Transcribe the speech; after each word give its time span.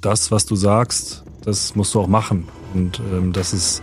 das, 0.00 0.30
was 0.30 0.46
du 0.46 0.56
sagst, 0.56 1.24
das 1.44 1.74
musst 1.74 1.94
du 1.94 2.00
auch 2.00 2.08
machen. 2.08 2.48
Und 2.74 3.00
ähm, 3.12 3.32
das 3.32 3.52
ist 3.52 3.82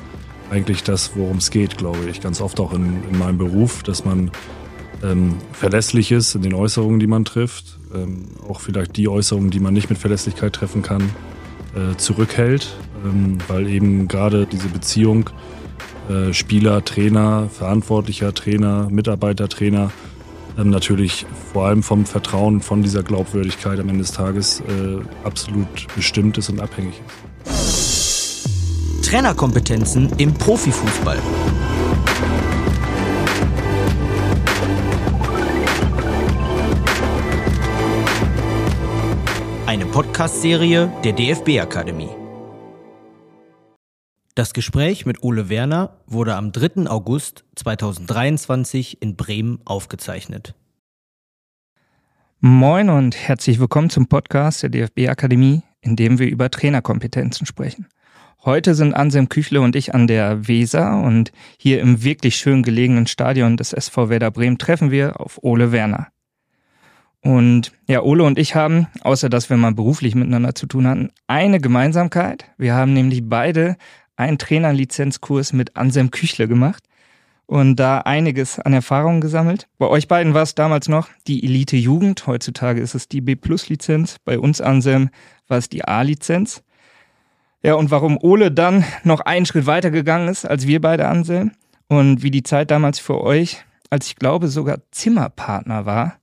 eigentlich 0.50 0.83
das, 0.83 1.12
worum 1.16 1.38
es 1.38 1.51
geht, 1.51 1.78
glaube 1.78 2.09
ich. 2.09 2.21
Ganz 2.21 2.42
oft 2.42 2.59
auch 2.59 2.74
in, 2.74 3.04
in 3.09 3.17
meinem 3.17 3.38
Beruf, 3.38 3.83
dass 3.83 4.05
man 4.05 4.32
ähm, 5.04 5.36
verlässlich 5.52 6.12
ist 6.12 6.36
in 6.36 6.42
den 6.42 6.54
Äußerungen, 6.54 7.00
die 7.00 7.08
man 7.08 7.26
trifft. 7.26 7.78
Ähm, 7.94 8.30
auch 8.48 8.62
vielleicht 8.62 8.98
die 8.98 9.08
Äußerungen, 9.08 9.50
die 9.50 9.60
man 9.60 9.74
nicht 9.74 9.90
mit 9.90 10.00
Verlässlichkeit 10.00 10.54
treffen 10.54 10.82
kann, 10.82 11.10
äh, 11.76 11.96
zurückhält. 11.97 12.78
Ähm, 13.06 13.38
weil 13.47 13.68
eben 13.68 14.08
gerade 14.08 14.46
diese 14.46 14.70
Beziehung 14.70 15.29
äh, 16.09 16.34
Spieler, 16.34 16.84
Trainer, 16.86 17.49
Verantwortlicher, 17.52 18.34
Trainer, 18.34 18.88
Mitarbeiter, 18.90 19.49
Trainer 19.49 19.91
ähm, 20.58 20.70
natürlich 20.70 21.26
vor 21.53 21.67
allem 21.67 21.84
vom 21.84 22.05
Vertrauen, 22.05 22.62
von 22.62 22.81
dieser 22.81 23.03
Glaubwürdigkeit 23.03 23.80
am 23.80 23.90
Ende 23.90 24.02
des 24.02 24.12
Tages 24.12 24.62
äh, 24.62 24.98
absolut 25.23 25.67
bestimmt 25.95 26.38
ist 26.38 26.49
und 26.49 26.59
abhängig 26.59 27.02
ist. 27.45 28.48
Trainerkompetenzen 29.04 30.12
im 30.18 30.34
Profifußball. 30.34 31.18
Eine 39.66 39.85
Podcast-Serie 39.85 40.91
der 41.04 41.13
DFB-Akademie. 41.13 42.27
Das 44.38 44.54
Gespräch 44.54 45.08
mit 45.08 45.23
Ole 45.23 45.50
Werner 45.50 45.98
wurde 46.05 46.36
am 46.36 46.52
3. 46.52 46.88
August 46.88 47.44
2023 47.55 49.02
in 49.02 49.16
Bremen 49.16 49.62
aufgezeichnet. 49.66 50.54
Moin 52.40 52.91
und 52.91 53.16
herzlich 53.16 53.60
willkommen 53.60 53.90
zum 53.90 54.05
Podcast 54.05 54.62
der 54.62 54.70
DFB 54.70 55.10
Akademie, 55.10 55.63
in 55.82 55.96
dem 55.96 56.20
wir 56.20 56.27
über 56.27 56.52
Trainerkompetenzen 56.52 57.48
sprechen. 57.48 57.88
Heute 58.46 58.76
sind 58.76 58.94
Anselm 58.94 59.27
Küchle 59.27 59.60
und 59.60 59.76
ich 59.76 59.96
an 59.96 60.05
der 60.05 60.48
Weser 60.48 61.02
und 61.02 61.32
hier 61.58 61.82
im 61.82 62.04
wirklich 62.04 62.35
schön 62.35 62.62
gelegenen 62.62 63.08
Stadion 63.08 63.58
des 63.58 63.74
SV 63.74 64.09
Werder 64.09 64.30
Bremen 64.30 64.59
treffen 64.59 64.91
wir 64.91 65.19
auf 65.19 65.39
Ole 65.41 65.71
Werner. 65.71 66.09
Und 67.21 67.71
ja, 67.88 68.03
Ole 68.03 68.23
und 68.23 68.38
ich 68.38 68.53
haben, 68.53 68.85
außer 69.02 69.30
dass 69.30 69.49
wir 69.49 69.58
mal 69.58 69.73
beruflich 69.73 70.13
miteinander 70.13 70.53
zu 70.53 70.67
tun 70.67 70.85
hatten, 70.85 71.09
eine 71.25 71.59
Gemeinsamkeit. 71.59 72.45
Wir 72.59 72.75
haben 72.75 72.93
nämlich 72.93 73.27
beide 73.27 73.77
einen 74.17 74.37
Trainerlizenzkurs 74.37 75.53
mit 75.53 75.77
Anselm 75.77 76.11
Küchle 76.11 76.47
gemacht 76.47 76.83
und 77.45 77.77
da 77.77 77.99
einiges 77.99 78.59
an 78.59 78.73
Erfahrungen 78.73 79.21
gesammelt. 79.21 79.67
Bei 79.77 79.87
euch 79.87 80.07
beiden 80.07 80.33
war 80.33 80.43
es 80.43 80.53
damals 80.53 80.89
noch 80.89 81.07
die 81.27 81.43
Elite 81.45 81.77
Jugend, 81.77 82.27
heutzutage 82.27 82.81
ist 82.81 82.93
es 82.93 83.07
die 83.07 83.21
B-Plus-Lizenz. 83.21 84.17
Bei 84.25 84.37
uns 84.37 84.59
Anselm 84.59 85.09
war 85.47 85.57
es 85.57 85.69
die 85.69 85.85
A-Lizenz. 85.85 86.63
Ja, 87.63 87.75
und 87.75 87.89
warum 87.89 88.17
Ole 88.21 88.51
dann 88.51 88.83
noch 89.03 89.21
einen 89.21 89.45
Schritt 89.45 89.65
weiter 89.65 89.91
gegangen 89.91 90.27
ist 90.27 90.45
als 90.45 90.67
wir 90.67 90.81
beide 90.81 91.07
Anselm 91.07 91.52
und 91.87 92.21
wie 92.21 92.31
die 92.31 92.43
Zeit 92.43 92.69
damals 92.69 92.99
für 92.99 93.21
euch, 93.21 93.63
als 93.89 94.07
ich 94.07 94.17
glaube 94.17 94.47
sogar 94.47 94.79
Zimmerpartner 94.91 95.85
war 95.85 96.19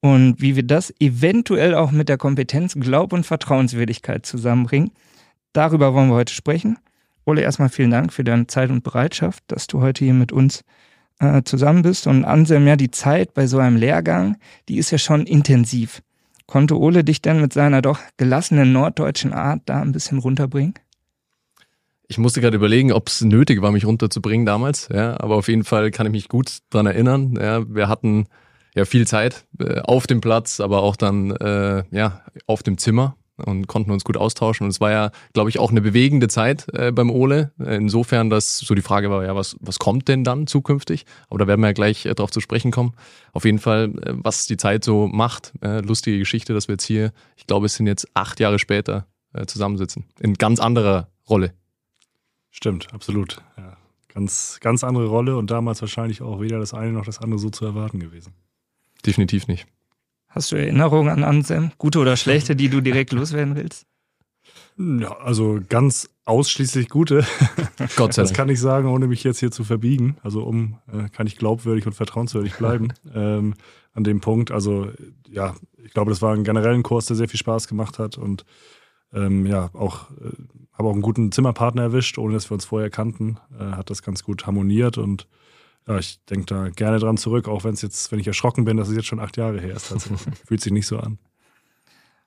und 0.00 0.40
wie 0.40 0.54
wir 0.54 0.62
das 0.62 0.92
eventuell 1.00 1.74
auch 1.74 1.90
mit 1.90 2.08
der 2.08 2.18
Kompetenz 2.18 2.74
Glaub 2.78 3.12
und 3.12 3.24
Vertrauenswürdigkeit 3.24 4.26
zusammenbringen. 4.26 4.90
Darüber 5.54 5.94
wollen 5.94 6.10
wir 6.10 6.16
heute 6.16 6.34
sprechen. 6.34 6.78
Ole, 7.26 7.42
erstmal 7.42 7.68
vielen 7.68 7.90
Dank 7.90 8.12
für 8.12 8.24
deine 8.24 8.46
Zeit 8.46 8.70
und 8.70 8.84
Bereitschaft, 8.84 9.44
dass 9.48 9.66
du 9.66 9.80
heute 9.80 10.04
hier 10.04 10.14
mit 10.14 10.32
uns 10.32 10.64
äh, 11.20 11.42
zusammen 11.44 11.82
bist. 11.82 12.06
Und 12.06 12.24
Anselm, 12.24 12.66
ja, 12.66 12.76
die 12.76 12.90
Zeit 12.90 13.34
bei 13.34 13.46
so 13.46 13.58
einem 13.58 13.76
Lehrgang, 13.76 14.36
die 14.68 14.76
ist 14.76 14.90
ja 14.90 14.98
schon 14.98 15.26
intensiv. 15.26 16.02
Konnte 16.46 16.78
Ole 16.78 17.04
dich 17.04 17.22
denn 17.22 17.40
mit 17.40 17.52
seiner 17.52 17.80
doch 17.80 17.98
gelassenen 18.16 18.72
norddeutschen 18.72 19.32
Art 19.32 19.62
da 19.66 19.80
ein 19.80 19.92
bisschen 19.92 20.18
runterbringen? 20.18 20.74
Ich 22.06 22.18
musste 22.18 22.42
gerade 22.42 22.56
überlegen, 22.56 22.92
ob 22.92 23.08
es 23.08 23.22
nötig 23.22 23.62
war, 23.62 23.72
mich 23.72 23.86
runterzubringen 23.86 24.44
damals. 24.44 24.88
Ja, 24.92 25.18
aber 25.18 25.36
auf 25.36 25.48
jeden 25.48 25.64
Fall 25.64 25.90
kann 25.90 26.06
ich 26.06 26.12
mich 26.12 26.28
gut 26.28 26.58
dran 26.68 26.84
erinnern. 26.84 27.38
Ja, 27.40 27.66
wir 27.74 27.88
hatten 27.88 28.26
ja 28.74 28.84
viel 28.84 29.06
Zeit 29.06 29.46
äh, 29.58 29.80
auf 29.80 30.06
dem 30.06 30.20
Platz, 30.20 30.60
aber 30.60 30.82
auch 30.82 30.96
dann 30.96 31.30
äh, 31.30 31.84
ja 31.90 32.20
auf 32.46 32.62
dem 32.62 32.76
Zimmer 32.76 33.16
und 33.36 33.66
konnten 33.66 33.90
uns 33.90 34.04
gut 34.04 34.16
austauschen. 34.16 34.64
Und 34.64 34.70
es 34.70 34.80
war 34.80 34.90
ja, 34.90 35.10
glaube 35.32 35.50
ich, 35.50 35.58
auch 35.58 35.70
eine 35.70 35.80
bewegende 35.80 36.28
Zeit 36.28 36.66
äh, 36.72 36.92
beim 36.92 37.10
Ole. 37.10 37.52
Insofern, 37.58 38.30
dass 38.30 38.58
so 38.58 38.74
die 38.74 38.82
Frage 38.82 39.10
war, 39.10 39.24
ja, 39.24 39.34
was, 39.34 39.56
was 39.60 39.78
kommt 39.78 40.08
denn 40.08 40.24
dann 40.24 40.46
zukünftig? 40.46 41.04
Aber 41.28 41.38
da 41.38 41.46
werden 41.46 41.60
wir 41.60 41.68
ja 41.68 41.72
gleich 41.72 42.06
äh, 42.06 42.14
drauf 42.14 42.30
zu 42.30 42.40
sprechen 42.40 42.70
kommen. 42.70 42.92
Auf 43.32 43.44
jeden 43.44 43.58
Fall, 43.58 43.92
äh, 44.02 44.14
was 44.14 44.46
die 44.46 44.56
Zeit 44.56 44.84
so 44.84 45.08
macht. 45.08 45.52
Äh, 45.62 45.80
lustige 45.80 46.18
Geschichte, 46.18 46.54
dass 46.54 46.68
wir 46.68 46.74
jetzt 46.74 46.84
hier, 46.84 47.12
ich 47.36 47.46
glaube, 47.46 47.66
es 47.66 47.74
sind 47.74 47.86
jetzt 47.86 48.08
acht 48.14 48.40
Jahre 48.40 48.58
später 48.58 49.06
äh, 49.32 49.46
zusammensitzen. 49.46 50.04
In 50.20 50.34
ganz 50.34 50.60
anderer 50.60 51.08
Rolle. 51.28 51.52
Stimmt, 52.50 52.92
absolut. 52.92 53.42
Ja. 53.56 53.76
Ganz, 54.14 54.58
ganz 54.60 54.84
andere 54.84 55.06
Rolle 55.06 55.36
und 55.36 55.50
damals 55.50 55.80
wahrscheinlich 55.80 56.22
auch 56.22 56.40
weder 56.40 56.60
das 56.60 56.72
eine 56.72 56.92
noch 56.92 57.04
das 57.04 57.18
andere 57.18 57.40
so 57.40 57.50
zu 57.50 57.64
erwarten 57.64 57.98
gewesen. 57.98 58.32
Definitiv 59.04 59.48
nicht. 59.48 59.66
Hast 60.34 60.50
du 60.50 60.56
Erinnerungen 60.56 61.10
an 61.10 61.22
Anselm? 61.22 61.70
Gute 61.78 62.00
oder 62.00 62.16
schlechte, 62.16 62.56
die 62.56 62.68
du 62.68 62.80
direkt 62.80 63.12
loswerden 63.12 63.54
willst? 63.54 63.86
Ja, 64.76 65.16
also 65.18 65.60
ganz 65.68 66.10
ausschließlich 66.24 66.88
gute. 66.88 67.24
Gott 67.96 68.14
sei 68.14 68.22
Dank. 68.22 68.28
Das 68.30 68.32
kann 68.32 68.48
ich 68.48 68.58
sagen, 68.58 68.88
ohne 68.88 69.06
mich 69.06 69.22
jetzt 69.22 69.38
hier 69.38 69.52
zu 69.52 69.62
verbiegen. 69.62 70.16
Also 70.24 70.42
um 70.42 70.78
äh, 70.92 71.08
kann 71.08 71.28
ich 71.28 71.36
glaubwürdig 71.36 71.86
und 71.86 71.92
vertrauenswürdig 71.92 72.54
bleiben 72.54 72.92
ähm, 73.14 73.54
an 73.92 74.02
dem 74.02 74.20
Punkt. 74.20 74.50
Also 74.50 74.88
ja, 75.28 75.54
ich 75.76 75.92
glaube, 75.92 76.10
das 76.10 76.20
war 76.20 76.34
ein 76.34 76.42
generellen 76.42 76.82
Kurs, 76.82 77.06
der 77.06 77.14
sehr 77.14 77.28
viel 77.28 77.38
Spaß 77.38 77.68
gemacht 77.68 78.00
hat 78.00 78.18
und 78.18 78.44
ähm, 79.12 79.46
ja, 79.46 79.70
auch 79.74 80.10
äh, 80.10 80.32
habe 80.72 80.88
auch 80.88 80.92
einen 80.92 81.02
guten 81.02 81.30
Zimmerpartner 81.30 81.82
erwischt, 81.82 82.18
ohne 82.18 82.34
dass 82.34 82.50
wir 82.50 82.54
uns 82.54 82.64
vorher 82.64 82.90
kannten. 82.90 83.38
Äh, 83.56 83.76
hat 83.76 83.90
das 83.90 84.02
ganz 84.02 84.24
gut 84.24 84.46
harmoniert 84.46 84.98
und 84.98 85.28
ja, 85.86 85.98
ich 85.98 86.18
denke 86.24 86.46
da 86.46 86.68
gerne 86.70 86.98
dran 86.98 87.16
zurück, 87.16 87.48
auch 87.48 87.64
wenn 87.64 87.74
es 87.74 87.82
jetzt, 87.82 88.10
wenn 88.10 88.18
ich 88.18 88.26
erschrocken 88.26 88.64
bin, 88.64 88.76
dass 88.76 88.88
es 88.88 88.96
jetzt 88.96 89.06
schon 89.06 89.20
acht 89.20 89.36
Jahre 89.36 89.60
her 89.60 89.76
ist. 89.76 89.92
Also 89.92 90.10
fühlt 90.46 90.60
sich 90.60 90.72
nicht 90.72 90.86
so 90.86 90.98
an. 90.98 91.18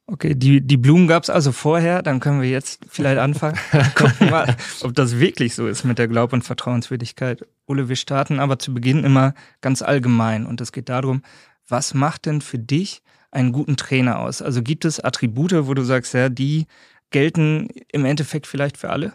Okay, 0.09 0.35
die, 0.35 0.61
die 0.61 0.77
Blumen 0.77 1.07
gab 1.07 1.23
es 1.23 1.29
also 1.29 1.51
vorher, 1.51 2.01
dann 2.01 2.21
können 2.21 2.41
wir 2.41 2.49
jetzt 2.49 2.85
vielleicht 2.87 3.19
anfangen. 3.19 3.57
Gucken 3.95 4.29
mal, 4.29 4.55
ob 4.81 4.95
das 4.95 5.19
wirklich 5.19 5.53
so 5.53 5.67
ist 5.67 5.83
mit 5.83 5.97
der 5.97 6.07
Glaub- 6.07 6.31
und 6.31 6.43
Vertrauenswürdigkeit. 6.43 7.45
Ole, 7.65 7.89
wir 7.89 7.97
starten 7.97 8.39
aber 8.39 8.57
zu 8.57 8.73
Beginn 8.73 9.03
immer 9.03 9.33
ganz 9.59 9.81
allgemein 9.81 10.45
und 10.45 10.61
es 10.61 10.71
geht 10.71 10.87
darum, 10.87 11.23
was 11.67 11.93
macht 11.93 12.25
denn 12.25 12.39
für 12.39 12.57
dich 12.57 13.01
einen 13.31 13.51
guten 13.51 13.75
Trainer 13.75 14.19
aus? 14.19 14.41
Also 14.41 14.63
gibt 14.63 14.85
es 14.85 15.01
Attribute, 15.01 15.67
wo 15.67 15.73
du 15.73 15.83
sagst, 15.83 16.13
ja, 16.13 16.29
die 16.29 16.67
gelten 17.09 17.67
im 17.91 18.05
Endeffekt 18.05 18.47
vielleicht 18.47 18.77
für 18.77 18.89
alle? 18.89 19.13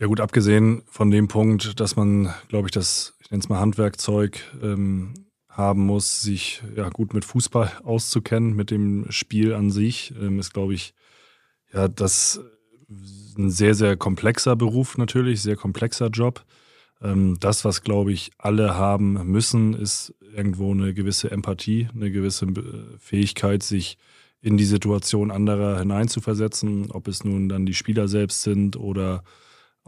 Ja 0.00 0.06
gut, 0.06 0.20
abgesehen 0.20 0.82
von 0.86 1.10
dem 1.10 1.26
Punkt, 1.26 1.80
dass 1.80 1.96
man, 1.96 2.32
glaube 2.46 2.68
ich, 2.68 2.72
das, 2.72 3.16
ich 3.20 3.32
nenne 3.32 3.42
es 3.42 3.48
mal 3.48 3.58
Handwerkzeug 3.58 4.40
ähm, 4.62 5.26
haben 5.48 5.86
muss, 5.86 6.22
sich 6.22 6.62
ja 6.76 6.88
gut 6.88 7.14
mit 7.14 7.24
Fußball 7.24 7.72
auszukennen, 7.82 8.54
mit 8.54 8.70
dem 8.70 9.06
Spiel 9.10 9.54
an 9.54 9.72
sich, 9.72 10.14
ähm, 10.20 10.38
ist, 10.38 10.54
glaube 10.54 10.74
ich, 10.74 10.94
ja, 11.72 11.88
das 11.88 12.40
ein 13.36 13.50
sehr, 13.50 13.74
sehr 13.74 13.96
komplexer 13.96 14.54
Beruf 14.54 14.98
natürlich, 14.98 15.42
sehr 15.42 15.56
komplexer 15.56 16.10
Job. 16.10 16.44
Ähm, 17.02 17.36
das, 17.40 17.64
was, 17.64 17.82
glaube 17.82 18.12
ich, 18.12 18.30
alle 18.38 18.76
haben 18.76 19.14
müssen, 19.24 19.74
ist 19.74 20.14
irgendwo 20.32 20.70
eine 20.70 20.94
gewisse 20.94 21.32
Empathie, 21.32 21.88
eine 21.92 22.12
gewisse 22.12 22.46
äh, 22.46 22.98
Fähigkeit, 23.00 23.64
sich 23.64 23.98
in 24.40 24.56
die 24.56 24.64
Situation 24.64 25.32
anderer 25.32 25.80
hineinzuversetzen, 25.80 26.92
ob 26.92 27.08
es 27.08 27.24
nun 27.24 27.48
dann 27.48 27.66
die 27.66 27.74
Spieler 27.74 28.06
selbst 28.06 28.42
sind 28.42 28.76
oder 28.76 29.24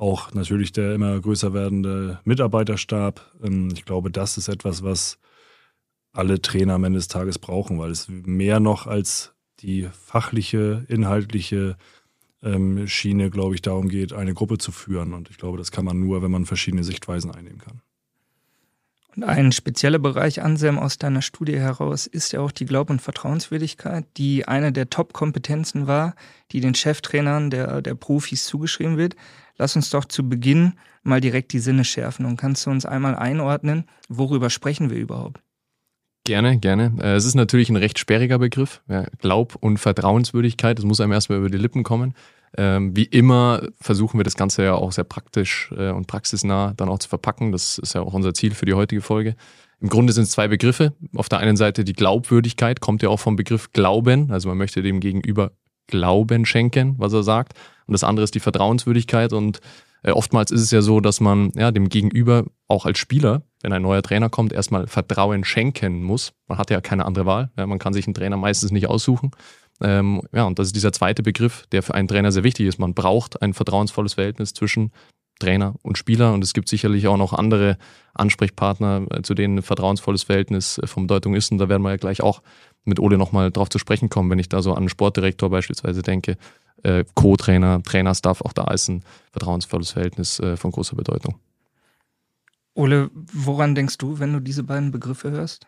auch 0.01 0.33
natürlich 0.33 0.73
der 0.73 0.95
immer 0.95 1.21
größer 1.21 1.53
werdende 1.53 2.21
Mitarbeiterstab. 2.25 3.21
Ähm, 3.43 3.69
ich 3.73 3.85
glaube, 3.85 4.11
das 4.11 4.39
ist 4.39 4.49
etwas, 4.49 4.83
was 4.83 5.19
alle 6.13 6.41
Trainer 6.41 6.75
am 6.75 6.85
Ende 6.85 6.99
des 6.99 7.09
Tages 7.09 7.39
brauchen, 7.39 7.79
weil 7.79 7.91
es 7.91 8.09
mehr 8.09 8.61
noch 8.61 8.87
als 8.87 9.35
die 9.61 9.89
fachliche, 9.93 10.87
inhaltliche 10.89 11.77
ähm, 12.43 12.89
Schiene, 12.89 13.31
glaube 13.31 13.55
ich, 13.55 13.63
darum 13.63 13.89
geht, 13.89 14.15
eine 14.15 14.33
Gruppe 14.33 14.57
zu 14.57 14.73
führen. 14.73 15.13
Und 15.13 15.29
ich 15.31 15.37
glaube, 15.37 15.59
das 15.59 15.71
kann 15.71 15.85
man 15.85 16.01
nur, 16.01 16.23
wenn 16.23 16.31
man 16.31 16.47
verschiedene 16.47 16.83
Sichtweisen 16.83 17.31
einnehmen 17.31 17.59
kann. 17.59 17.83
Und 19.17 19.25
ein 19.25 19.53
spezieller 19.53 19.99
Bereich, 19.99 20.41
Anselm, 20.41 20.79
aus 20.79 20.97
deiner 20.97 21.21
Studie 21.21 21.59
heraus 21.59 22.07
ist 22.07 22.33
ja 22.33 22.41
auch 22.41 22.53
die 22.53 22.65
Glaub- 22.65 22.91
und 22.91 23.03
Vertrauenswürdigkeit, 23.03 24.07
die 24.17 24.47
eine 24.47 24.73
der 24.73 24.89
Top-Kompetenzen 24.89 25.87
war, 25.87 26.15
die 26.53 26.61
den 26.61 26.75
Cheftrainern 26.75 27.51
der, 27.51 27.83
der 27.83 27.95
Profis 27.97 28.47
zugeschrieben 28.47 28.97
wird. 28.97 29.17
Lass 29.61 29.77
uns 29.77 29.91
doch 29.91 30.07
zu 30.07 30.27
Beginn 30.27 30.73
mal 31.03 31.21
direkt 31.21 31.53
die 31.53 31.59
Sinne 31.59 31.85
schärfen 31.85 32.25
und 32.25 32.39
kannst 32.39 32.65
du 32.65 32.71
uns 32.71 32.87
einmal 32.87 33.15
einordnen, 33.15 33.85
worüber 34.09 34.49
sprechen 34.49 34.89
wir 34.89 34.97
überhaupt? 34.97 35.43
Gerne, 36.25 36.59
gerne. 36.59 36.95
Äh, 36.99 37.17
es 37.17 37.27
ist 37.27 37.35
natürlich 37.35 37.69
ein 37.69 37.77
recht 37.77 37.99
sperriger 37.99 38.39
Begriff. 38.39 38.81
Ja, 38.89 39.05
Glaub- 39.19 39.57
und 39.57 39.77
Vertrauenswürdigkeit, 39.77 40.79
das 40.79 40.87
muss 40.87 40.99
einem 40.99 41.13
erstmal 41.13 41.41
über 41.41 41.51
die 41.51 41.59
Lippen 41.59 41.83
kommen. 41.83 42.15
Ähm, 42.57 42.97
wie 42.97 43.05
immer 43.05 43.69
versuchen 43.83 44.19
wir 44.19 44.25
das 44.25 44.35
Ganze 44.35 44.65
ja 44.65 44.77
auch 44.77 44.93
sehr 44.93 45.05
praktisch 45.05 45.71
äh, 45.77 45.91
und 45.91 46.07
praxisnah 46.07 46.73
dann 46.75 46.89
auch 46.89 46.99
zu 46.99 47.11
verpacken. 47.11 47.53
Das 47.53 47.77
ist 47.77 47.95
ja 47.95 48.01
auch 48.01 48.15
unser 48.15 48.33
Ziel 48.33 48.55
für 48.55 48.65
die 48.65 48.75
heutige 48.75 49.03
Folge. 49.03 49.37
Im 49.79 49.91
Grunde 49.91 50.15
sind 50.15 50.23
es 50.23 50.31
zwei 50.31 50.49
Begriffe. 50.49 50.95
Auf 51.15 51.29
der 51.29 51.41
einen 51.41 51.59
Seite 51.59 51.85
die 51.85 51.93
Glaubwürdigkeit 51.93 52.81
kommt 52.81 53.03
ja 53.03 53.11
auch 53.11 53.21
vom 53.21 53.37
Begriff 53.37 53.73
Glauben. 53.73 54.31
Also 54.31 54.49
man 54.49 54.57
möchte 54.57 54.81
dem 54.81 55.01
Gegenüber 55.01 55.53
Glauben 55.91 56.47
schenken, 56.47 56.95
was 56.99 57.13
er 57.13 57.23
sagt. 57.23 57.55
Und 57.87 57.93
das 57.93 58.05
andere 58.05 58.25
ist 58.25 58.35
die 58.35 58.41
Vertrauenswürdigkeit. 58.41 59.33
Und 59.33 59.61
äh, 60.03 60.13
oftmals 60.13 60.51
ist 60.51 60.63
es 60.63 60.71
ja 60.71 60.83
so, 60.83 61.01
dass 61.01 61.21
man 61.21 61.53
ja, 61.55 61.71
dem 61.71 61.89
Gegenüber 61.89 62.45
auch 62.69 62.87
als 62.87 62.99
Spieler, 62.99 63.43
wenn 63.63 63.73
ein 63.73 63.83
neuer 63.83 64.03
Trainer 64.03 64.31
kommt, 64.31 64.53
erstmal 64.53 64.87
Vertrauen 64.87 65.45
schenken 65.45 66.03
muss. 66.03 66.33
Man 66.49 66.59
hat 66.59 66.71
ja 66.71 66.81
keine 66.81 67.05
andere 67.05 67.27
Wahl. 67.27 67.51
Ja, 67.59 67.67
man 67.67 67.79
kann 67.79 67.93
sich 67.93 68.07
einen 68.07 68.15
Trainer 68.15 68.37
meistens 68.37 68.71
nicht 68.71 68.89
aussuchen. 68.89 69.33
Ähm, 69.83 70.23
ja, 70.33 70.45
und 70.45 70.59
das 70.59 70.69
ist 70.69 70.77
dieser 70.77 70.93
zweite 70.93 71.23
Begriff, 71.23 71.67
der 71.73 71.83
für 71.83 71.95
einen 71.95 72.09
Trainer 72.09 72.33
sehr 72.33 72.45
wichtig 72.45 72.67
ist. 72.67 72.79
Man 72.79 72.95
braucht 72.95 73.43
ein 73.43 73.55
vertrauensvolles 73.55 74.15
Verhältnis 74.15 74.55
zwischen 74.55 74.93
Trainer 75.41 75.75
und 75.83 75.99
Spieler. 75.99 76.33
Und 76.33 76.45
es 76.45 76.53
gibt 76.53 76.69
sicherlich 76.69 77.09
auch 77.09 77.17
noch 77.17 77.33
andere 77.33 77.77
Ansprechpartner, 78.15 79.07
äh, 79.11 79.23
zu 79.23 79.35
denen 79.35 79.59
ein 79.59 79.63
vertrauensvolles 79.63 80.23
Verhältnis 80.23 80.79
äh, 80.79 80.87
von 80.87 81.09
Bedeutung 81.09 81.35
ist. 81.35 81.51
Und 81.51 81.59
da 81.59 81.69
werden 81.69 81.83
wir 81.83 81.91
ja 81.91 81.97
gleich 81.97 82.23
auch 82.23 82.43
mit 82.85 82.99
Ole 82.99 83.19
nochmal 83.19 83.51
drauf 83.51 83.69
zu 83.69 83.79
sprechen 83.79 84.09
kommen, 84.09 84.31
wenn 84.31 84.39
ich 84.39 84.49
da 84.49 84.63
so 84.63 84.73
an 84.73 84.79
einen 84.79 84.89
Sportdirektor 84.89 85.51
beispielsweise 85.51 86.03
denke, 86.03 86.37
äh, 86.83 87.05
Co-Trainer, 87.15 87.83
Trainerstaff, 87.83 88.41
auch 88.41 88.53
da 88.53 88.71
ist 88.73 88.89
ein 88.89 89.05
vertrauensvolles 89.33 89.91
Verhältnis 89.91 90.41
äh, 90.41 90.57
von 90.57 90.71
großer 90.71 90.97
Bedeutung. 90.97 91.37
Ole, 92.75 93.11
woran 93.15 93.75
denkst 93.75 93.99
du, 93.99 94.19
wenn 94.19 94.33
du 94.33 94.41
diese 94.41 94.63
beiden 94.63 94.91
Begriffe 94.91 95.31
hörst? 95.31 95.67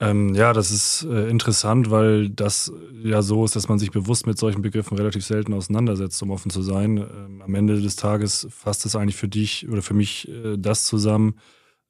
Ähm, 0.00 0.34
ja, 0.34 0.52
das 0.52 0.72
ist 0.72 1.04
äh, 1.04 1.28
interessant, 1.28 1.90
weil 1.90 2.28
das 2.28 2.72
ja 3.04 3.22
so 3.22 3.44
ist, 3.44 3.54
dass 3.54 3.68
man 3.68 3.78
sich 3.78 3.92
bewusst 3.92 4.26
mit 4.26 4.36
solchen 4.36 4.60
Begriffen 4.60 4.96
relativ 4.96 5.24
selten 5.24 5.54
auseinandersetzt, 5.54 6.20
um 6.24 6.32
offen 6.32 6.50
zu 6.50 6.60
sein. 6.60 6.96
Ähm, 6.96 7.40
am 7.40 7.54
Ende 7.54 7.80
des 7.80 7.94
Tages 7.94 8.48
fasst 8.50 8.84
es 8.84 8.96
eigentlich 8.96 9.14
für 9.14 9.28
dich 9.28 9.68
oder 9.68 9.80
für 9.80 9.94
mich 9.94 10.28
äh, 10.28 10.56
das 10.58 10.86
zusammen, 10.86 11.36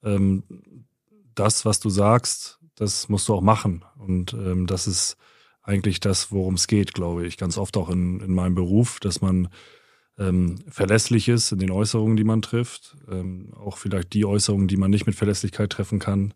ähm, 0.02 0.42
das, 1.34 1.64
was 1.64 1.80
du 1.80 1.88
sagst, 1.88 2.58
das 2.76 3.08
musst 3.08 3.28
du 3.28 3.34
auch 3.34 3.40
machen. 3.40 3.84
Und 3.96 4.32
ähm, 4.34 4.66
das 4.66 4.86
ist 4.86 5.16
eigentlich 5.62 6.00
das, 6.00 6.32
worum 6.32 6.54
es 6.54 6.66
geht, 6.66 6.94
glaube 6.94 7.26
ich. 7.26 7.36
Ganz 7.36 7.58
oft 7.58 7.76
auch 7.76 7.88
in, 7.88 8.20
in 8.20 8.34
meinem 8.34 8.54
Beruf, 8.54 9.00
dass 9.00 9.20
man 9.20 9.48
ähm, 10.19 10.58
verlässlich 10.69 11.28
ist 11.28 11.52
in 11.52 11.58
den 11.58 11.70
Äußerungen, 11.70 12.16
die 12.16 12.24
man 12.24 12.42
trifft. 12.42 12.96
Ähm, 13.10 13.52
auch 13.54 13.78
vielleicht 13.78 14.12
die 14.12 14.24
Äußerungen, 14.24 14.69
die 14.69 14.76
man 14.76 14.90
nicht 14.90 15.06
mit 15.06 15.14
Verlässlichkeit 15.14 15.70
treffen 15.70 15.98
kann, 15.98 16.34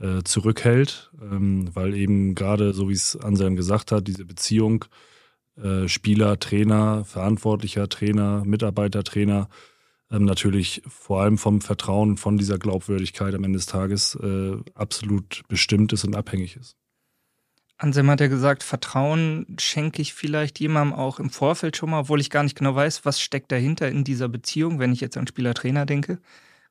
äh, 0.00 0.22
zurückhält, 0.24 1.12
ähm, 1.20 1.68
weil 1.74 1.94
eben 1.94 2.34
gerade, 2.34 2.72
so 2.72 2.88
wie 2.88 2.94
es 2.94 3.16
Anselm 3.16 3.56
gesagt 3.56 3.92
hat, 3.92 4.08
diese 4.08 4.24
Beziehung 4.24 4.84
äh, 5.56 5.86
Spieler, 5.86 6.38
Trainer, 6.38 7.04
Verantwortlicher, 7.04 7.88
Trainer, 7.88 8.42
Mitarbeiter, 8.44 9.04
Trainer 9.04 9.48
ähm, 10.12 10.24
natürlich 10.24 10.82
vor 10.86 11.22
allem 11.22 11.38
vom 11.38 11.60
Vertrauen, 11.60 12.16
von 12.16 12.36
dieser 12.36 12.58
Glaubwürdigkeit 12.58 13.34
am 13.34 13.44
Ende 13.44 13.58
des 13.58 13.66
Tages 13.66 14.14
äh, 14.16 14.56
absolut 14.74 15.42
bestimmt 15.48 15.92
ist 15.92 16.04
und 16.04 16.14
abhängig 16.14 16.56
ist. 16.56 16.76
Anselm 17.78 18.10
hat 18.10 18.20
ja 18.20 18.28
gesagt, 18.28 18.62
Vertrauen 18.62 19.56
schenke 19.58 20.02
ich 20.02 20.14
vielleicht 20.14 20.60
jemandem 20.60 20.96
auch 20.96 21.18
im 21.18 21.30
Vorfeld 21.30 21.76
schon 21.76 21.90
mal, 21.90 22.00
obwohl 22.00 22.20
ich 22.20 22.30
gar 22.30 22.44
nicht 22.44 22.56
genau 22.56 22.76
weiß, 22.76 23.04
was 23.04 23.20
steckt 23.20 23.50
dahinter 23.50 23.88
in 23.88 24.04
dieser 24.04 24.28
Beziehung, 24.28 24.78
wenn 24.78 24.92
ich 24.92 25.00
jetzt 25.00 25.16
an 25.16 25.26
Spieler-Trainer 25.26 25.84
denke. 25.84 26.20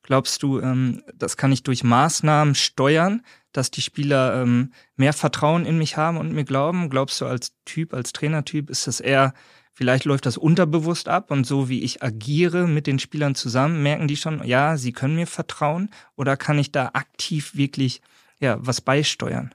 Glaubst 0.02 0.42
du, 0.42 0.58
ähm, 0.60 1.02
das 1.14 1.36
kann 1.36 1.52
ich 1.52 1.62
durch 1.62 1.84
Maßnahmen 1.84 2.54
steuern, 2.54 3.22
dass 3.52 3.70
die 3.70 3.82
Spieler 3.82 4.42
ähm, 4.42 4.72
mehr 4.96 5.12
Vertrauen 5.12 5.66
in 5.66 5.78
mich 5.78 5.96
haben 5.96 6.16
und 6.16 6.32
mir 6.32 6.44
glauben? 6.44 6.88
Glaubst 6.90 7.20
du 7.20 7.26
als 7.26 7.52
Typ, 7.66 7.92
als 7.92 8.12
Trainertyp, 8.12 8.70
ist 8.70 8.86
das 8.86 8.98
eher, 8.98 9.34
vielleicht 9.72 10.04
läuft 10.04 10.26
das 10.26 10.36
unterbewusst 10.36 11.08
ab 11.08 11.30
und 11.30 11.46
so 11.46 11.68
wie 11.68 11.82
ich 11.82 12.02
agiere 12.02 12.66
mit 12.66 12.86
den 12.86 12.98
Spielern 12.98 13.34
zusammen, 13.34 13.82
merken 13.82 14.08
die 14.08 14.16
schon, 14.16 14.44
ja, 14.44 14.76
sie 14.76 14.92
können 14.92 15.16
mir 15.16 15.26
vertrauen? 15.26 15.90
Oder 16.16 16.36
kann 16.36 16.58
ich 16.58 16.72
da 16.72 16.90
aktiv 16.94 17.54
wirklich 17.54 18.00
ja, 18.40 18.58
was 18.60 18.80
beisteuern? 18.80 19.54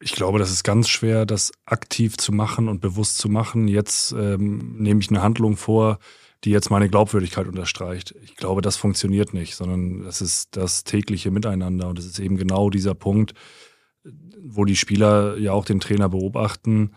Ich 0.00 0.12
glaube, 0.12 0.38
das 0.38 0.50
ist 0.50 0.64
ganz 0.64 0.88
schwer, 0.88 1.24
das 1.24 1.52
aktiv 1.64 2.18
zu 2.18 2.32
machen 2.32 2.68
und 2.68 2.80
bewusst 2.80 3.18
zu 3.18 3.28
machen. 3.28 3.68
Jetzt 3.68 4.12
ähm, 4.12 4.76
nehme 4.78 5.00
ich 5.00 5.08
eine 5.08 5.22
Handlung 5.22 5.56
vor, 5.56 5.98
die 6.44 6.50
jetzt 6.50 6.70
meine 6.70 6.90
Glaubwürdigkeit 6.90 7.46
unterstreicht. 7.46 8.14
Ich 8.22 8.36
glaube, 8.36 8.60
das 8.60 8.76
funktioniert 8.76 9.32
nicht, 9.32 9.54
sondern 9.56 10.02
das 10.02 10.20
ist 10.20 10.56
das 10.56 10.84
tägliche 10.84 11.30
Miteinander. 11.30 11.88
Und 11.88 11.98
es 11.98 12.04
ist 12.04 12.18
eben 12.18 12.36
genau 12.36 12.68
dieser 12.68 12.94
Punkt, 12.94 13.32
wo 14.42 14.66
die 14.66 14.76
Spieler 14.76 15.38
ja 15.38 15.52
auch 15.52 15.64
den 15.64 15.80
Trainer 15.80 16.10
beobachten. 16.10 16.92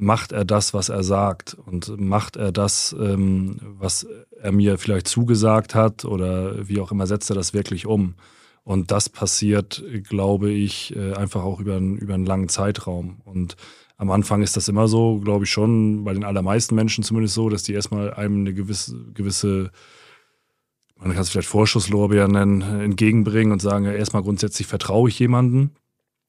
Macht 0.00 0.32
er 0.32 0.44
das, 0.44 0.74
was 0.74 0.88
er 0.88 1.02
sagt? 1.02 1.54
Und 1.54 1.98
macht 1.98 2.36
er 2.36 2.52
das, 2.52 2.94
ähm, 2.98 3.58
was 3.78 4.06
er 4.40 4.52
mir 4.52 4.78
vielleicht 4.78 5.08
zugesagt 5.08 5.74
hat? 5.74 6.04
Oder 6.04 6.68
wie 6.68 6.80
auch 6.80 6.92
immer 6.92 7.06
setzt 7.06 7.30
er 7.30 7.36
das 7.36 7.52
wirklich 7.52 7.86
um? 7.86 8.14
Und 8.62 8.90
das 8.90 9.08
passiert, 9.08 9.82
glaube 10.08 10.50
ich, 10.50 10.94
äh, 10.94 11.14
einfach 11.14 11.42
auch 11.42 11.58
über, 11.58 11.78
über 11.78 12.14
einen 12.14 12.26
langen 12.26 12.48
Zeitraum. 12.48 13.20
Und 13.24 13.56
am 13.96 14.10
Anfang 14.10 14.42
ist 14.42 14.56
das 14.56 14.68
immer 14.68 14.86
so, 14.88 15.18
glaube 15.18 15.44
ich 15.44 15.50
schon, 15.50 16.04
bei 16.04 16.12
den 16.12 16.24
allermeisten 16.24 16.74
Menschen 16.74 17.02
zumindest 17.02 17.34
so, 17.34 17.48
dass 17.48 17.62
die 17.64 17.72
erstmal 17.72 18.14
einem 18.14 18.40
eine 18.40 18.54
gewisse, 18.54 18.96
gewisse 19.14 19.70
man 21.00 21.12
kann 21.12 21.22
es 21.22 21.30
vielleicht 21.30 21.48
Vorschusslorbeer 21.48 22.28
nennen, 22.28 22.62
entgegenbringen 22.62 23.52
und 23.52 23.62
sagen, 23.62 23.84
ja, 23.84 23.92
erstmal 23.92 24.22
grundsätzlich 24.22 24.66
vertraue 24.66 25.08
ich 25.08 25.18
jemanden. 25.18 25.70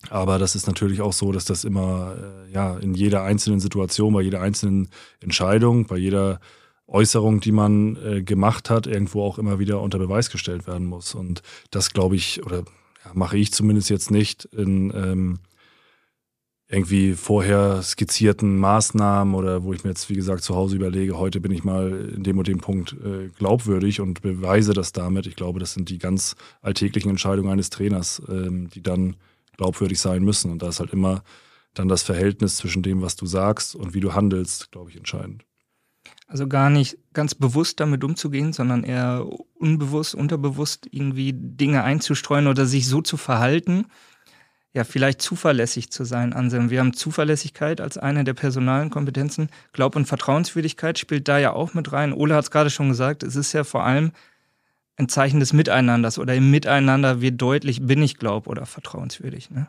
Aber 0.09 0.39
das 0.39 0.55
ist 0.55 0.65
natürlich 0.67 1.01
auch 1.01 1.13
so, 1.13 1.31
dass 1.31 1.45
das 1.45 1.65
immer 1.65 2.15
äh, 2.15 2.53
ja 2.53 2.77
in 2.77 2.93
jeder 2.93 3.23
einzelnen 3.23 3.59
Situation, 3.59 4.13
bei 4.13 4.21
jeder 4.21 4.41
einzelnen 4.41 4.89
Entscheidung, 5.19 5.85
bei 5.87 5.97
jeder 5.97 6.39
Äußerung, 6.87 7.41
die 7.41 7.51
man 7.51 7.97
äh, 7.97 8.23
gemacht 8.23 8.69
hat, 8.69 8.87
irgendwo 8.87 9.23
auch 9.23 9.37
immer 9.37 9.59
wieder 9.59 9.81
unter 9.81 9.99
Beweis 9.99 10.29
gestellt 10.29 10.67
werden 10.67 10.87
muss. 10.87 11.15
Und 11.15 11.41
das 11.69 11.91
glaube 11.91 12.15
ich, 12.15 12.45
oder 12.45 12.59
ja, 13.05 13.11
mache 13.13 13.37
ich 13.37 13.51
zumindest 13.51 13.89
jetzt 13.89 14.09
nicht 14.09 14.45
in 14.45 14.91
ähm, 14.95 15.39
irgendwie 16.71 17.13
vorher 17.13 17.81
skizzierten 17.81 18.57
Maßnahmen 18.57 19.33
oder 19.33 19.63
wo 19.63 19.73
ich 19.73 19.83
mir 19.83 19.89
jetzt, 19.89 20.09
wie 20.09 20.15
gesagt, 20.15 20.43
zu 20.43 20.55
Hause 20.55 20.75
überlege, 20.75 21.17
heute 21.17 21.41
bin 21.41 21.51
ich 21.51 21.63
mal 21.63 22.11
in 22.15 22.23
dem 22.23 22.37
und 22.37 22.47
dem 22.47 22.59
Punkt 22.59 22.93
äh, 22.93 23.29
glaubwürdig 23.37 24.01
und 24.01 24.21
beweise 24.21 24.73
das 24.73 24.91
damit. 24.91 25.25
Ich 25.25 25.35
glaube, 25.35 25.59
das 25.59 25.73
sind 25.73 25.89
die 25.89 25.97
ganz 25.97 26.35
alltäglichen 26.61 27.09
Entscheidungen 27.09 27.51
eines 27.51 27.71
Trainers, 27.71 28.21
ähm, 28.29 28.69
die 28.69 28.83
dann 28.83 29.15
glaubwürdig 29.59 29.99
sein 29.99 30.23
müssen. 30.23 30.51
Und 30.51 30.61
da 30.61 30.69
ist 30.69 30.79
halt 30.79 30.93
immer 30.93 31.21
dann 31.73 31.89
das 31.89 32.03
Verhältnis 32.03 32.55
zwischen 32.55 32.81
dem, 32.81 33.01
was 33.01 33.15
du 33.15 33.25
sagst 33.25 33.75
und 33.75 33.93
wie 33.93 33.99
du 33.99 34.13
handelst, 34.13 34.71
glaube 34.71 34.89
ich, 34.89 34.97
entscheidend. 34.97 35.43
Also 36.27 36.47
gar 36.47 36.69
nicht 36.69 36.97
ganz 37.13 37.35
bewusst 37.35 37.79
damit 37.79 38.03
umzugehen, 38.03 38.53
sondern 38.53 38.83
eher 38.83 39.27
unbewusst, 39.55 40.15
unterbewusst 40.15 40.87
irgendwie 40.91 41.33
Dinge 41.33 41.83
einzustreuen 41.83 42.47
oder 42.47 42.65
sich 42.65 42.87
so 42.87 43.01
zu 43.01 43.17
verhalten, 43.17 43.85
ja, 44.71 44.83
vielleicht 44.83 45.21
zuverlässig 45.21 45.91
zu 45.91 46.05
sein, 46.05 46.31
Anselm. 46.31 46.69
Wir 46.69 46.79
haben 46.79 46.93
Zuverlässigkeit 46.93 47.81
als 47.81 47.97
eine 47.97 48.23
der 48.23 48.35
personalen 48.35 48.91
Kompetenzen. 48.91 49.49
Glaub- 49.73 49.95
und 49.95 50.05
Vertrauenswürdigkeit 50.05 50.99
spielt 50.99 51.27
da 51.27 51.39
ja 51.39 51.53
auch 51.53 51.73
mit 51.73 51.91
rein. 51.91 52.13
Ole 52.13 52.35
hat 52.35 52.45
es 52.45 52.51
gerade 52.51 52.69
schon 52.69 52.89
gesagt, 52.89 53.23
es 53.23 53.35
ist 53.35 53.51
ja 53.51 53.63
vor 53.63 53.83
allem 53.83 54.11
ein 54.99 55.09
Zeichen 55.09 55.39
des 55.39 55.53
Miteinanders 55.53 56.19
oder 56.19 56.35
im 56.35 56.51
Miteinander 56.51 57.21
wird 57.21 57.41
deutlich, 57.41 57.85
bin 57.85 58.03
ich 58.03 58.17
glaub- 58.17 58.47
oder 58.47 58.65
vertrauenswürdig. 58.65 59.49
Ne? 59.49 59.67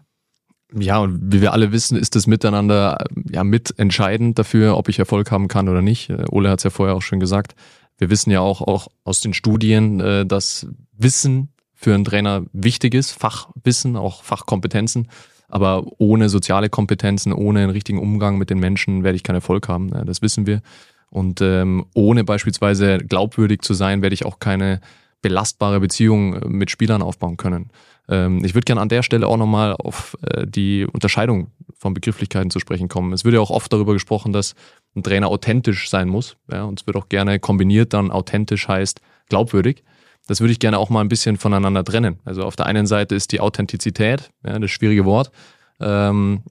Ja, 0.74 0.98
und 0.98 1.32
wie 1.32 1.40
wir 1.40 1.52
alle 1.52 1.72
wissen, 1.72 1.96
ist 1.96 2.16
das 2.16 2.26
Miteinander 2.26 3.04
ja 3.30 3.44
mitentscheidend 3.44 4.38
dafür, 4.38 4.76
ob 4.76 4.88
ich 4.88 4.98
Erfolg 4.98 5.30
haben 5.30 5.48
kann 5.48 5.68
oder 5.68 5.82
nicht. 5.82 6.10
Äh, 6.10 6.24
Ole 6.30 6.50
hat 6.50 6.58
es 6.58 6.64
ja 6.64 6.70
vorher 6.70 6.94
auch 6.94 7.02
schon 7.02 7.20
gesagt. 7.20 7.54
Wir 7.96 8.10
wissen 8.10 8.30
ja 8.30 8.40
auch, 8.40 8.60
auch 8.60 8.88
aus 9.04 9.20
den 9.20 9.34
Studien, 9.34 10.00
äh, 10.00 10.26
dass 10.26 10.66
Wissen 10.96 11.52
für 11.74 11.94
einen 11.94 12.04
Trainer 12.04 12.44
wichtig 12.52 12.94
ist, 12.94 13.12
Fachwissen, 13.12 13.96
auch 13.96 14.22
Fachkompetenzen. 14.22 15.08
Aber 15.48 15.84
ohne 15.98 16.28
soziale 16.28 16.68
Kompetenzen, 16.68 17.32
ohne 17.32 17.60
einen 17.60 17.70
richtigen 17.70 17.98
Umgang 17.98 18.38
mit 18.38 18.50
den 18.50 18.58
Menschen 18.58 19.02
werde 19.02 19.16
ich 19.16 19.24
keinen 19.24 19.36
Erfolg 19.36 19.68
haben. 19.68 19.90
Das 20.06 20.22
wissen 20.22 20.46
wir. 20.46 20.60
Und 21.08 21.40
ähm, 21.40 21.86
ohne 21.94 22.22
beispielsweise 22.22 22.98
glaubwürdig 22.98 23.62
zu 23.62 23.74
sein, 23.74 24.00
werde 24.00 24.14
ich 24.14 24.24
auch 24.24 24.38
keine 24.38 24.80
belastbare 25.22 25.80
Beziehung 25.80 26.34
äh, 26.34 26.48
mit 26.48 26.70
Spielern 26.70 27.02
aufbauen 27.02 27.36
können. 27.36 27.70
Ähm, 28.08 28.44
ich 28.44 28.54
würde 28.54 28.64
gerne 28.64 28.80
an 28.80 28.88
der 28.88 29.02
Stelle 29.02 29.26
auch 29.26 29.36
nochmal 29.36 29.74
auf 29.74 30.16
äh, 30.22 30.46
die 30.46 30.86
Unterscheidung 30.86 31.50
von 31.78 31.94
Begrifflichkeiten 31.94 32.50
zu 32.50 32.60
sprechen 32.60 32.88
kommen. 32.88 33.12
Es 33.12 33.24
wird 33.24 33.34
ja 33.34 33.40
auch 33.40 33.50
oft 33.50 33.72
darüber 33.72 33.92
gesprochen, 33.92 34.32
dass 34.32 34.54
ein 34.94 35.02
Trainer 35.02 35.28
authentisch 35.28 35.88
sein 35.88 36.08
muss. 36.08 36.36
Ja, 36.50 36.64
und 36.64 36.80
es 36.80 36.86
wird 36.86 36.96
auch 36.96 37.08
gerne 37.08 37.38
kombiniert 37.38 37.92
dann 37.92 38.10
authentisch 38.10 38.68
heißt 38.68 39.00
glaubwürdig 39.28 39.84
das 40.26 40.40
würde 40.40 40.52
ich 40.52 40.60
gerne 40.60 40.78
auch 40.78 40.90
mal 40.90 41.00
ein 41.00 41.08
bisschen 41.08 41.36
voneinander 41.38 41.82
trennen. 41.82 42.20
Also 42.24 42.44
auf 42.44 42.54
der 42.54 42.66
einen 42.66 42.86
Seite 42.86 43.16
ist 43.16 43.32
die 43.32 43.40
Authentizität, 43.40 44.30
ja, 44.46 44.58
das 44.58 44.70
schwierige 44.70 45.04
Wort, 45.04 45.32
ähm, 45.80 46.42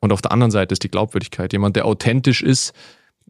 und 0.00 0.12
auf 0.12 0.20
der 0.20 0.32
anderen 0.32 0.50
Seite 0.50 0.72
ist 0.72 0.82
die 0.82 0.90
Glaubwürdigkeit. 0.90 1.52
Jemand, 1.52 1.76
der 1.76 1.86
authentisch 1.86 2.42
ist, 2.42 2.72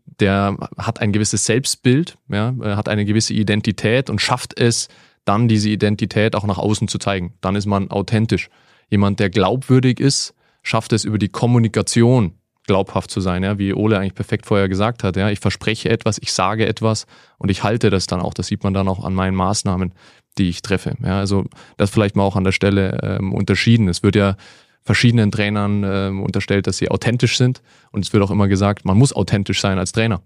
der 0.07 0.57
hat 0.79 1.01
ein 1.01 1.13
gewisses 1.13 1.45
Selbstbild, 1.45 2.17
ja, 2.29 2.55
hat 2.61 2.89
eine 2.89 3.05
gewisse 3.05 3.35
Identität 3.35 4.11
und 4.11 4.21
schafft 4.21 4.59
es, 4.59 4.89
dann 5.25 5.49
diese 5.49 5.69
Identität 5.69 6.35
auch 6.35 6.45
nach 6.45 6.59
außen 6.59 6.89
zu 6.89 6.99
zeigen. 6.99 7.35
Dann 7.41 7.55
ist 7.55 7.67
man 7.67 7.91
authentisch. 7.91 8.49
Jemand, 8.91 9.21
der 9.21 9.31
glaubwürdig 9.31 10.01
ist, 10.01 10.35
schafft 10.63 10.93
es 10.93 11.05
über 11.05 11.19
die 11.19 11.29
Kommunikation 11.29 12.35
glaubhaft 12.67 13.11
zu 13.11 13.21
sein, 13.21 13.43
ja, 13.43 13.59
wie 13.59 13.75
Ole 13.75 13.99
eigentlich 13.99 14.15
perfekt 14.15 14.47
vorher 14.47 14.69
gesagt 14.69 15.03
hat. 15.03 15.17
Ja, 15.17 15.31
ich 15.31 15.41
verspreche 15.41 15.89
etwas, 15.89 16.19
ich 16.19 16.33
sage 16.33 16.67
etwas 16.67 17.07
und 17.39 17.51
ich 17.51 17.65
halte 17.65 17.91
das 17.91 18.07
dann 18.07 18.21
auch. 18.21 18.35
Das 18.35 18.47
sieht 18.47 18.63
man 18.63 18.75
dann 18.75 18.89
auch 18.89 19.05
an 19.05 19.15
meinen 19.15 19.35
Maßnahmen, 19.35 19.93
die 20.39 20.49
ich 20.49 20.63
treffe. 20.63 20.95
Ja, 21.03 21.19
also 21.19 21.45
das 21.77 21.91
vielleicht 21.91 22.15
mal 22.15 22.23
auch 22.23 22.37
an 22.37 22.45
der 22.45 22.53
Stelle 22.53 22.99
ähm, 23.03 23.33
unterschieden. 23.33 23.89
Es 23.89 24.03
wird 24.03 24.15
ja 24.15 24.37
verschiedenen 24.83 25.31
Trainern 25.31 25.85
äh, 25.85 26.11
unterstellt, 26.23 26.67
dass 26.67 26.79
sie 26.79 26.91
authentisch 26.91 27.37
sind. 27.37 27.63
Und 27.93 28.05
es 28.05 28.13
wird 28.13 28.23
auch 28.23 28.31
immer 28.31 28.49
gesagt, 28.49 28.85
man 28.85 28.97
muss 28.97 29.13
authentisch 29.13 29.61
sein 29.61 29.79
als 29.79 29.93
Trainer. 29.93 30.23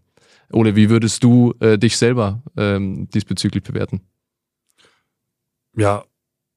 Ole, 0.52 0.76
wie 0.76 0.90
würdest 0.90 1.22
du 1.24 1.54
äh, 1.60 1.78
dich 1.78 1.96
selber 1.96 2.42
ähm, 2.56 3.08
diesbezüglich 3.10 3.62
bewerten? 3.62 4.00
Ja, 5.76 6.04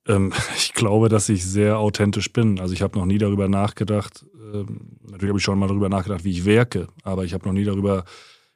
ähm, 0.07 0.33
ich 0.55 0.73
glaube, 0.73 1.09
dass 1.09 1.29
ich 1.29 1.45
sehr 1.45 1.79
authentisch 1.79 2.31
bin. 2.31 2.59
Also 2.59 2.73
ich 2.73 2.81
habe 2.81 2.97
noch 2.97 3.05
nie 3.05 3.17
darüber 3.17 3.47
nachgedacht, 3.47 4.25
ähm, 4.53 4.97
natürlich 5.01 5.29
habe 5.29 5.39
ich 5.39 5.43
schon 5.43 5.59
mal 5.59 5.67
darüber 5.67 5.89
nachgedacht, 5.89 6.23
wie 6.23 6.31
ich 6.31 6.45
werke, 6.45 6.87
aber 7.03 7.25
ich 7.25 7.33
habe 7.33 7.45
noch 7.45 7.53
nie 7.53 7.65
darüber 7.65 8.05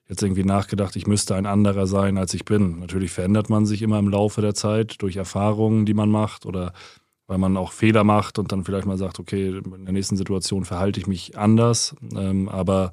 jetzt 0.08 0.22
irgendwie 0.22 0.44
nachgedacht, 0.44 0.96
ich 0.96 1.08
müsste 1.08 1.36
ein 1.36 1.46
anderer 1.46 1.88
sein, 1.88 2.18
als 2.18 2.34
ich 2.34 2.46
bin. 2.46 2.80
Natürlich 2.80 3.12
verändert 3.12 3.50
man 3.50 3.66
sich 3.66 3.82
immer 3.82 4.00
im 4.00 4.10
Laufe 4.10 4.42
der 4.42 4.54
Zeit 4.54 5.02
durch 5.02 5.16
Erfahrungen, 5.16 5.86
die 5.86 5.94
man 5.94 6.10
macht 6.10 6.46
oder 6.46 6.74
weil 7.27 7.38
man 7.38 7.58
auch 7.58 7.72
Fehler 7.72 8.03
macht 8.03 8.39
und 8.39 8.51
dann 8.51 8.63
vielleicht 8.63 8.86
mal 8.86 8.98
sagt, 8.98 9.20
okay, 9.20 9.48
in 9.50 9.86
der 9.86 9.94
nächsten 9.94 10.18
Situation 10.18 10.65
verhalte 10.65 11.00
ich 11.00 11.08
mich 11.08 11.38
anders. 11.38 11.96
Ähm, 12.15 12.50
aber 12.50 12.92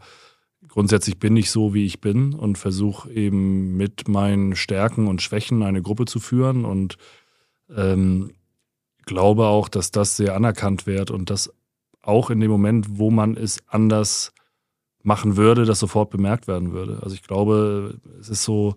grundsätzlich 0.69 1.19
bin 1.19 1.37
ich 1.37 1.51
so, 1.51 1.75
wie 1.75 1.85
ich 1.85 2.01
bin 2.01 2.35
und 2.35 2.59
versuche 2.59 3.11
eben 3.11 3.77
mit 3.77 4.09
meinen 4.09 4.55
Stärken 4.57 5.09
und 5.09 5.23
Schwächen 5.23 5.63
eine 5.63 5.83
Gruppe 5.83 6.05
zu 6.05 6.21
führen 6.21 6.65
und 6.65 6.97
ähm, 7.75 8.33
glaube 9.05 9.47
auch, 9.47 9.69
dass 9.69 9.91
das 9.91 10.17
sehr 10.17 10.37
anerkannt 10.37 10.87
wird 10.87 11.11
und 11.11 11.31
dass 11.31 11.53
auch 12.03 12.31
in 12.31 12.41
dem 12.41 12.51
Moment, 12.51 12.99
wo 12.99 13.11
man 13.11 13.37
es 13.37 13.59
anders 13.69 14.33
machen 15.03 15.37
würde, 15.37 15.65
das 15.65 15.79
sofort 15.79 16.11
bemerkt 16.11 16.47
werden 16.47 16.73
würde. 16.73 17.01
Also 17.03 17.15
ich 17.15 17.23
glaube, 17.23 17.99
es 18.21 18.29
ist 18.29 18.45
so 18.45 18.75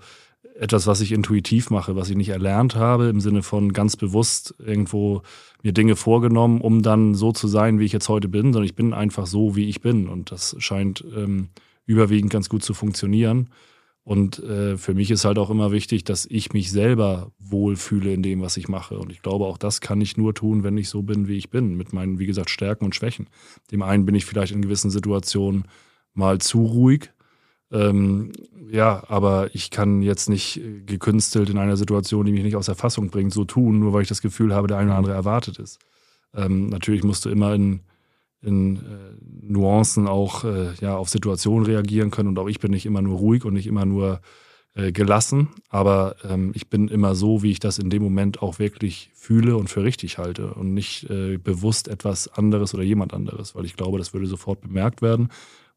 etwas, 0.55 0.88
was 0.88 1.01
ich 1.01 1.12
intuitiv 1.12 1.69
mache, 1.69 1.95
was 1.95 2.10
ich 2.10 2.15
nicht 2.15 2.29
erlernt 2.29 2.75
habe, 2.75 3.07
im 3.07 3.19
Sinne 3.19 3.43
von 3.43 3.74
ganz 3.74 3.95
bewusst 3.95 4.53
irgendwo 4.60 5.22
mir 5.63 5.72
Dinge 5.72 5.95
vorgenommen, 5.95 6.62
um 6.62 6.81
dann 6.81 7.15
so 7.15 7.31
zu 7.31 7.48
sein, 7.48 7.79
wie 7.79 7.86
ich 7.86 7.93
jetzt 7.93 8.10
heute 8.10 8.27
bin, 8.27 8.53
sondern 8.53 8.65
ich 8.65 8.75
bin 8.75 8.93
einfach 8.93 9.25
so, 9.25 9.55
wie 9.55 9.69
ich 9.69 9.81
bin. 9.81 10.07
Und 10.07 10.31
das 10.31 10.55
scheint 10.60 11.03
ähm, 11.15 11.50
überwiegend 11.86 12.31
ganz 12.31 12.50
gut 12.50 12.63
zu 12.63 12.74
funktionieren. 12.74 13.50
Und 14.05 14.39
äh, 14.39 14.77
für 14.77 14.93
mich 14.93 15.12
ist 15.12 15.24
halt 15.24 15.38
auch 15.38 15.50
immer 15.50 15.72
wichtig, 15.72 16.03
dass 16.03 16.25
ich 16.25 16.51
mich 16.51 16.72
selber 16.72 17.31
wohlfühle 17.39 18.13
in 18.13 18.22
dem, 18.22 18.41
was 18.41 18.57
ich 18.57 18.67
mache. 18.67 18.98
Und 18.98 19.12
ich 19.13 19.22
glaube, 19.22 19.45
auch 19.45 19.57
das 19.57 19.79
kann 19.79 20.01
ich 20.01 20.17
nur 20.17 20.33
tun, 20.33 20.63
wenn 20.63 20.77
ich 20.77 20.89
so 20.89 21.03
bin, 21.03 21.29
wie 21.29 21.38
ich 21.38 21.50
bin, 21.50 21.77
mit 21.77 21.93
meinen, 21.93 22.19
wie 22.19 22.25
gesagt, 22.25 22.50
Stärken 22.50 22.83
und 22.83 22.95
Schwächen. 22.95 23.29
Dem 23.72 23.81
einen 23.81 24.05
bin 24.05 24.15
ich 24.15 24.25
vielleicht 24.25 24.51
in 24.51 24.62
gewissen 24.62 24.91
Situationen 24.91 25.65
mal 26.13 26.39
zu 26.39 26.65
ruhig. 26.65 27.12
Ähm, 27.74 28.32
ja, 28.72 29.03
aber 29.08 29.50
ich 29.53 29.70
kann 29.70 30.01
jetzt 30.01 30.30
nicht 30.30 30.62
gekünstelt 30.86 31.50
in 31.50 31.58
einer 31.58 31.77
Situation, 31.77 32.25
die 32.25 32.32
mich 32.32 32.44
nicht 32.44 32.56
aus 32.56 32.68
der 32.68 32.75
Fassung 32.75 33.10
bringt, 33.10 33.34
so 33.34 33.44
tun, 33.44 33.80
nur 33.80 33.94
weil 33.94 34.03
ich 34.03 34.08
das 34.08 34.22
Gefühl 34.22 34.56
habe, 34.56 34.68
der 34.68 34.77
eine 34.77 34.89
oder 34.89 34.98
andere 34.98 35.13
erwartet 35.13 35.60
ist. 35.60 35.80
Ähm, 36.34 36.68
natürlich 36.68 37.03
musst 37.03 37.25
du 37.25 37.30
immer 37.30 37.53
in 37.53 37.82
in 38.44 38.75
äh, 38.75 38.80
Nuancen 39.42 40.08
auch 40.08 40.44
äh, 40.44 40.74
ja, 40.82 40.98
auf 40.98 41.10
Situationen 41.10 41.65
reagieren 41.65 42.12
können. 42.12 42.30
Und 42.30 42.39
auch 42.39 42.50
ich 42.50 42.60
bin 42.60 42.72
nicht 42.72 42.86
immer 42.86 43.01
nur 43.01 43.18
ruhig 43.18 43.46
und 43.46 43.53
nicht 43.53 43.68
immer 43.68 43.86
nur 43.86 44.20
äh, 44.75 44.92
gelassen, 44.92 45.50
aber 45.70 46.15
ähm, 46.27 46.51
ich 46.56 46.68
bin 46.68 46.88
immer 46.88 47.15
so, 47.15 47.44
wie 47.44 47.51
ich 47.51 47.60
das 47.60 47.80
in 47.80 47.89
dem 47.89 48.03
Moment 48.03 48.42
auch 48.42 48.60
wirklich 48.60 49.12
fühle 49.13 49.56
und 49.56 49.70
für 49.70 49.84
richtig 49.84 50.18
halte 50.18 50.53
und 50.53 50.74
nicht 50.74 51.10
äh, 51.10 51.38
bewusst 51.38 51.88
etwas 51.88 52.27
anderes 52.27 52.74
oder 52.74 52.84
jemand 52.84 53.13
anderes, 53.13 53.56
weil 53.56 53.65
ich 53.65 53.75
glaube, 53.75 53.98
das 53.98 54.13
würde 54.13 54.25
sofort 54.27 54.62
bemerkt 54.62 55.01
werden 55.01 55.30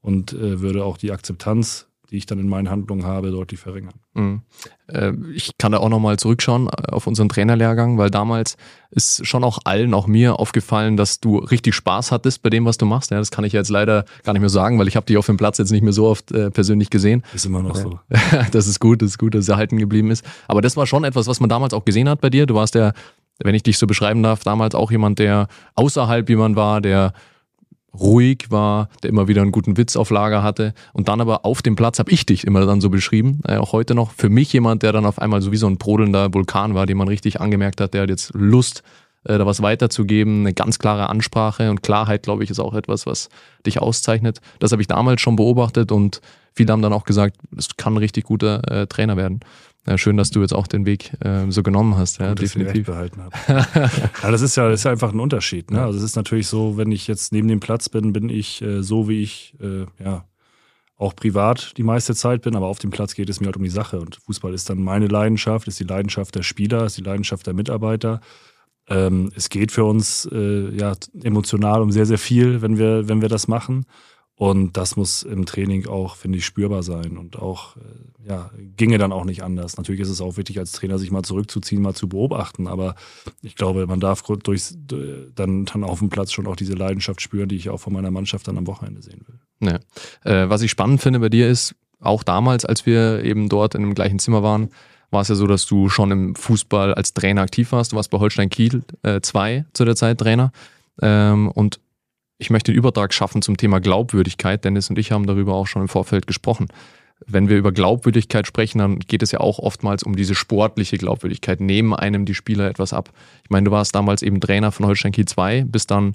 und 0.06 0.32
äh, 0.32 0.60
würde 0.60 0.84
auch 0.84 0.96
die 0.96 1.10
Akzeptanz 1.10 1.86
die 2.10 2.16
ich 2.16 2.26
dann 2.26 2.38
in 2.38 2.48
meinen 2.48 2.70
Handlungen 2.70 3.04
habe, 3.04 3.30
deutlich 3.30 3.58
verringern. 3.58 3.94
Mhm. 4.14 4.42
Äh, 4.86 5.12
ich 5.34 5.58
kann 5.58 5.72
da 5.72 5.78
auch 5.78 5.88
nochmal 5.88 6.18
zurückschauen 6.18 6.68
äh, 6.68 6.92
auf 6.92 7.06
unseren 7.06 7.28
Trainerlehrgang, 7.28 7.98
weil 7.98 8.10
damals 8.10 8.56
ist 8.90 9.26
schon 9.26 9.42
auch 9.42 9.58
allen, 9.64 9.92
auch 9.92 10.06
mir 10.06 10.38
aufgefallen, 10.38 10.96
dass 10.96 11.20
du 11.20 11.38
richtig 11.38 11.74
Spaß 11.74 12.12
hattest 12.12 12.42
bei 12.42 12.50
dem, 12.50 12.64
was 12.64 12.78
du 12.78 12.86
machst. 12.86 13.10
Ja, 13.10 13.18
das 13.18 13.30
kann 13.30 13.44
ich 13.44 13.52
jetzt 13.52 13.70
leider 13.70 14.04
gar 14.22 14.34
nicht 14.34 14.40
mehr 14.40 14.48
sagen, 14.48 14.78
weil 14.78 14.86
ich 14.86 14.96
habe 14.96 15.06
dich 15.06 15.16
auf 15.16 15.26
dem 15.26 15.36
Platz 15.36 15.58
jetzt 15.58 15.72
nicht 15.72 15.82
mehr 15.82 15.92
so 15.92 16.06
oft 16.06 16.30
äh, 16.30 16.50
persönlich 16.50 16.90
gesehen. 16.90 17.24
Ist 17.34 17.46
immer 17.46 17.62
noch 17.62 17.74
so. 17.74 17.98
das 18.52 18.68
ist 18.68 18.78
gut, 18.78 19.02
das 19.02 19.10
ist 19.10 19.18
gut, 19.18 19.34
dass 19.34 19.42
es 19.42 19.48
erhalten 19.48 19.78
geblieben 19.78 20.10
ist. 20.10 20.24
Aber 20.46 20.62
das 20.62 20.76
war 20.76 20.86
schon 20.86 21.02
etwas, 21.02 21.26
was 21.26 21.40
man 21.40 21.48
damals 21.48 21.74
auch 21.74 21.84
gesehen 21.84 22.08
hat 22.08 22.20
bei 22.20 22.30
dir. 22.30 22.46
Du 22.46 22.54
warst 22.54 22.76
ja, 22.76 22.92
wenn 23.42 23.54
ich 23.54 23.64
dich 23.64 23.78
so 23.78 23.86
beschreiben 23.86 24.22
darf, 24.22 24.44
damals 24.44 24.76
auch 24.76 24.92
jemand, 24.92 25.18
der 25.18 25.48
außerhalb 25.74 26.28
jemand 26.28 26.54
war, 26.54 26.80
der 26.80 27.12
ruhig 28.00 28.46
war, 28.50 28.88
der 29.02 29.10
immer 29.10 29.28
wieder 29.28 29.42
einen 29.42 29.52
guten 29.52 29.76
Witz 29.76 29.96
auf 29.96 30.10
Lager 30.10 30.42
hatte. 30.42 30.74
Und 30.92 31.08
dann 31.08 31.20
aber 31.20 31.44
auf 31.44 31.62
dem 31.62 31.76
Platz 31.76 31.98
habe 31.98 32.10
ich 32.10 32.26
dich 32.26 32.46
immer 32.46 32.64
dann 32.66 32.80
so 32.80 32.90
beschrieben, 32.90 33.40
äh, 33.46 33.56
auch 33.56 33.72
heute 33.72 33.94
noch. 33.94 34.12
Für 34.12 34.28
mich 34.28 34.52
jemand, 34.52 34.82
der 34.82 34.92
dann 34.92 35.06
auf 35.06 35.18
einmal 35.18 35.42
so 35.42 35.52
wie 35.52 35.56
so 35.56 35.66
ein 35.66 35.78
brodelnder 35.78 36.32
Vulkan 36.32 36.74
war, 36.74 36.86
den 36.86 36.96
man 36.96 37.08
richtig 37.08 37.40
angemerkt 37.40 37.80
hat, 37.80 37.94
der 37.94 38.02
hat 38.02 38.10
jetzt 38.10 38.32
Lust, 38.34 38.82
äh, 39.24 39.38
da 39.38 39.46
was 39.46 39.62
weiterzugeben, 39.62 40.40
eine 40.40 40.54
ganz 40.54 40.78
klare 40.78 41.08
Ansprache 41.08 41.70
und 41.70 41.82
Klarheit, 41.82 42.22
glaube 42.22 42.44
ich, 42.44 42.50
ist 42.50 42.60
auch 42.60 42.74
etwas, 42.74 43.06
was 43.06 43.28
dich 43.64 43.80
auszeichnet. 43.80 44.40
Das 44.58 44.72
habe 44.72 44.82
ich 44.82 44.88
damals 44.88 45.20
schon 45.20 45.36
beobachtet 45.36 45.92
und 45.92 46.20
viele 46.54 46.72
haben 46.72 46.82
dann 46.82 46.92
auch 46.92 47.04
gesagt, 47.04 47.36
das 47.50 47.76
kann 47.76 47.94
ein 47.94 47.98
richtig 47.98 48.24
guter 48.24 48.70
äh, 48.70 48.86
Trainer 48.86 49.16
werden. 49.16 49.40
Ja, 49.86 49.96
schön, 49.98 50.16
dass 50.16 50.30
du 50.30 50.40
jetzt 50.40 50.52
auch 50.52 50.66
den 50.66 50.84
Weg 50.84 51.12
äh, 51.20 51.50
so 51.50 51.62
genommen 51.62 51.96
hast, 51.96 52.18
ja, 52.18 52.30
Gut, 52.30 52.42
definitiv. 52.42 52.86
behalten 52.86 53.22
habe. 53.22 53.36
ja, 54.22 54.30
das 54.30 54.42
ist 54.42 54.56
ja, 54.56 54.68
das 54.68 54.80
ist 54.80 54.84
ja 54.84 54.90
einfach 54.90 55.12
ein 55.12 55.20
Unterschied. 55.20 55.70
Ne? 55.70 55.80
Also 55.80 55.98
es 55.98 56.04
ist 56.04 56.16
natürlich 56.16 56.48
so, 56.48 56.76
wenn 56.76 56.90
ich 56.90 57.06
jetzt 57.06 57.32
neben 57.32 57.46
dem 57.46 57.60
Platz 57.60 57.88
bin, 57.88 58.12
bin 58.12 58.28
ich 58.28 58.60
äh, 58.62 58.82
so, 58.82 59.08
wie 59.08 59.22
ich 59.22 59.54
äh, 59.60 59.86
ja 60.02 60.24
auch 60.98 61.14
privat 61.14 61.76
die 61.76 61.82
meiste 61.82 62.14
Zeit 62.14 62.42
bin, 62.42 62.56
aber 62.56 62.66
auf 62.66 62.78
dem 62.78 62.90
Platz 62.90 63.14
geht 63.14 63.28
es 63.28 63.40
mir 63.40 63.46
halt 63.46 63.56
um 63.56 63.62
die 63.62 63.70
Sache. 63.70 64.00
Und 64.00 64.16
Fußball 64.16 64.54
ist 64.54 64.70
dann 64.70 64.82
meine 64.82 65.06
Leidenschaft, 65.06 65.68
ist 65.68 65.78
die 65.78 65.84
Leidenschaft 65.84 66.34
der 66.34 66.42
Spieler, 66.42 66.86
ist 66.86 66.96
die 66.96 67.02
Leidenschaft 67.02 67.46
der 67.46 67.54
Mitarbeiter. 67.54 68.20
Ähm, 68.88 69.30
es 69.36 69.50
geht 69.50 69.72
für 69.72 69.84
uns 69.84 70.28
äh, 70.32 70.70
ja 70.74 70.94
emotional 71.22 71.82
um 71.82 71.92
sehr, 71.92 72.06
sehr 72.06 72.18
viel, 72.18 72.62
wenn 72.62 72.78
wir, 72.78 73.08
wenn 73.08 73.20
wir 73.20 73.28
das 73.28 73.46
machen. 73.46 73.84
Und 74.38 74.76
das 74.76 74.96
muss 74.96 75.22
im 75.22 75.46
Training 75.46 75.86
auch, 75.86 76.16
finde 76.16 76.36
ich, 76.36 76.44
spürbar 76.44 76.82
sein 76.82 77.16
und 77.16 77.38
auch, 77.38 77.76
äh, 77.78 78.28
ja, 78.28 78.50
ginge 78.76 78.98
dann 78.98 79.10
auch 79.10 79.24
nicht 79.24 79.42
anders. 79.42 79.78
Natürlich 79.78 80.02
ist 80.02 80.10
es 80.10 80.20
auch 80.20 80.36
wichtig, 80.36 80.58
als 80.58 80.72
Trainer 80.72 80.98
sich 80.98 81.10
mal 81.10 81.22
zurückzuziehen, 81.22 81.80
mal 81.80 81.94
zu 81.94 82.06
beobachten, 82.06 82.66
aber 82.66 82.96
ich 83.40 83.54
glaube, 83.54 83.86
man 83.86 83.98
darf 83.98 84.22
durch, 84.22 84.74
dann, 85.34 85.64
dann 85.64 85.84
auf 85.84 86.00
dem 86.00 86.10
Platz 86.10 86.32
schon 86.32 86.46
auch 86.46 86.56
diese 86.56 86.74
Leidenschaft 86.74 87.22
spüren, 87.22 87.48
die 87.48 87.56
ich 87.56 87.70
auch 87.70 87.78
von 87.78 87.94
meiner 87.94 88.10
Mannschaft 88.10 88.46
dann 88.46 88.58
am 88.58 88.66
Wochenende 88.66 89.00
sehen 89.00 89.24
will. 89.26 89.70
Ja. 89.70 89.80
Äh, 90.30 90.50
was 90.50 90.60
ich 90.60 90.70
spannend 90.70 91.00
finde 91.00 91.20
bei 91.20 91.30
dir 91.30 91.48
ist, 91.48 91.74
auch 91.98 92.22
damals, 92.22 92.66
als 92.66 92.84
wir 92.84 93.24
eben 93.24 93.48
dort 93.48 93.74
in 93.74 93.80
dem 93.80 93.94
gleichen 93.94 94.18
Zimmer 94.18 94.42
waren, 94.42 94.68
war 95.10 95.22
es 95.22 95.28
ja 95.28 95.34
so, 95.34 95.46
dass 95.46 95.64
du 95.64 95.88
schon 95.88 96.10
im 96.10 96.34
Fußball 96.34 96.92
als 96.92 97.14
Trainer 97.14 97.40
aktiv 97.40 97.72
warst. 97.72 97.92
Du 97.92 97.96
warst 97.96 98.10
bei 98.10 98.18
Holstein 98.18 98.50
Kiel 98.50 98.82
2 99.02 99.54
äh, 99.54 99.64
zu 99.72 99.86
der 99.86 99.96
Zeit 99.96 100.18
Trainer. 100.18 100.52
Ähm, 101.00 101.50
und 101.50 101.80
ich 102.38 102.50
möchte 102.50 102.72
den 102.72 102.78
Übertrag 102.78 103.14
schaffen 103.14 103.42
zum 103.42 103.56
Thema 103.56 103.80
Glaubwürdigkeit. 103.80 104.64
Dennis 104.64 104.90
und 104.90 104.98
ich 104.98 105.12
haben 105.12 105.26
darüber 105.26 105.54
auch 105.54 105.66
schon 105.66 105.82
im 105.82 105.88
Vorfeld 105.88 106.26
gesprochen. 106.26 106.68
Wenn 107.26 107.48
wir 107.48 107.56
über 107.56 107.72
Glaubwürdigkeit 107.72 108.46
sprechen, 108.46 108.78
dann 108.78 108.98
geht 108.98 109.22
es 109.22 109.32
ja 109.32 109.40
auch 109.40 109.58
oftmals 109.58 110.02
um 110.02 110.16
diese 110.16 110.34
sportliche 110.34 110.98
Glaubwürdigkeit. 110.98 111.60
Nehmen 111.60 111.94
einem 111.94 112.26
die 112.26 112.34
Spieler 112.34 112.68
etwas 112.68 112.92
ab? 112.92 113.10
Ich 113.42 113.50
meine, 113.50 113.64
du 113.64 113.70
warst 113.70 113.94
damals 113.94 114.22
eben 114.22 114.38
Trainer 114.38 114.70
von 114.70 114.84
Holstein 114.84 115.12
Kiel 115.12 115.24
2, 115.24 115.64
bist 115.64 115.90
dann 115.90 116.14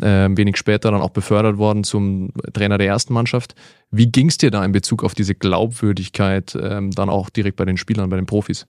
äh, 0.00 0.28
wenig 0.30 0.58
später 0.58 0.90
dann 0.90 1.00
auch 1.00 1.10
befördert 1.10 1.56
worden 1.56 1.84
zum 1.84 2.32
Trainer 2.52 2.76
der 2.76 2.88
ersten 2.88 3.14
Mannschaft. 3.14 3.54
Wie 3.90 4.06
ging 4.06 4.28
es 4.28 4.36
dir 4.36 4.50
da 4.50 4.62
in 4.62 4.72
Bezug 4.72 5.04
auf 5.04 5.14
diese 5.14 5.34
Glaubwürdigkeit 5.34 6.56
ähm, 6.60 6.90
dann 6.90 7.08
auch 7.08 7.30
direkt 7.30 7.56
bei 7.56 7.64
den 7.64 7.78
Spielern, 7.78 8.10
bei 8.10 8.16
den 8.16 8.26
Profis? 8.26 8.66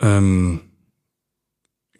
Ähm, 0.00 0.60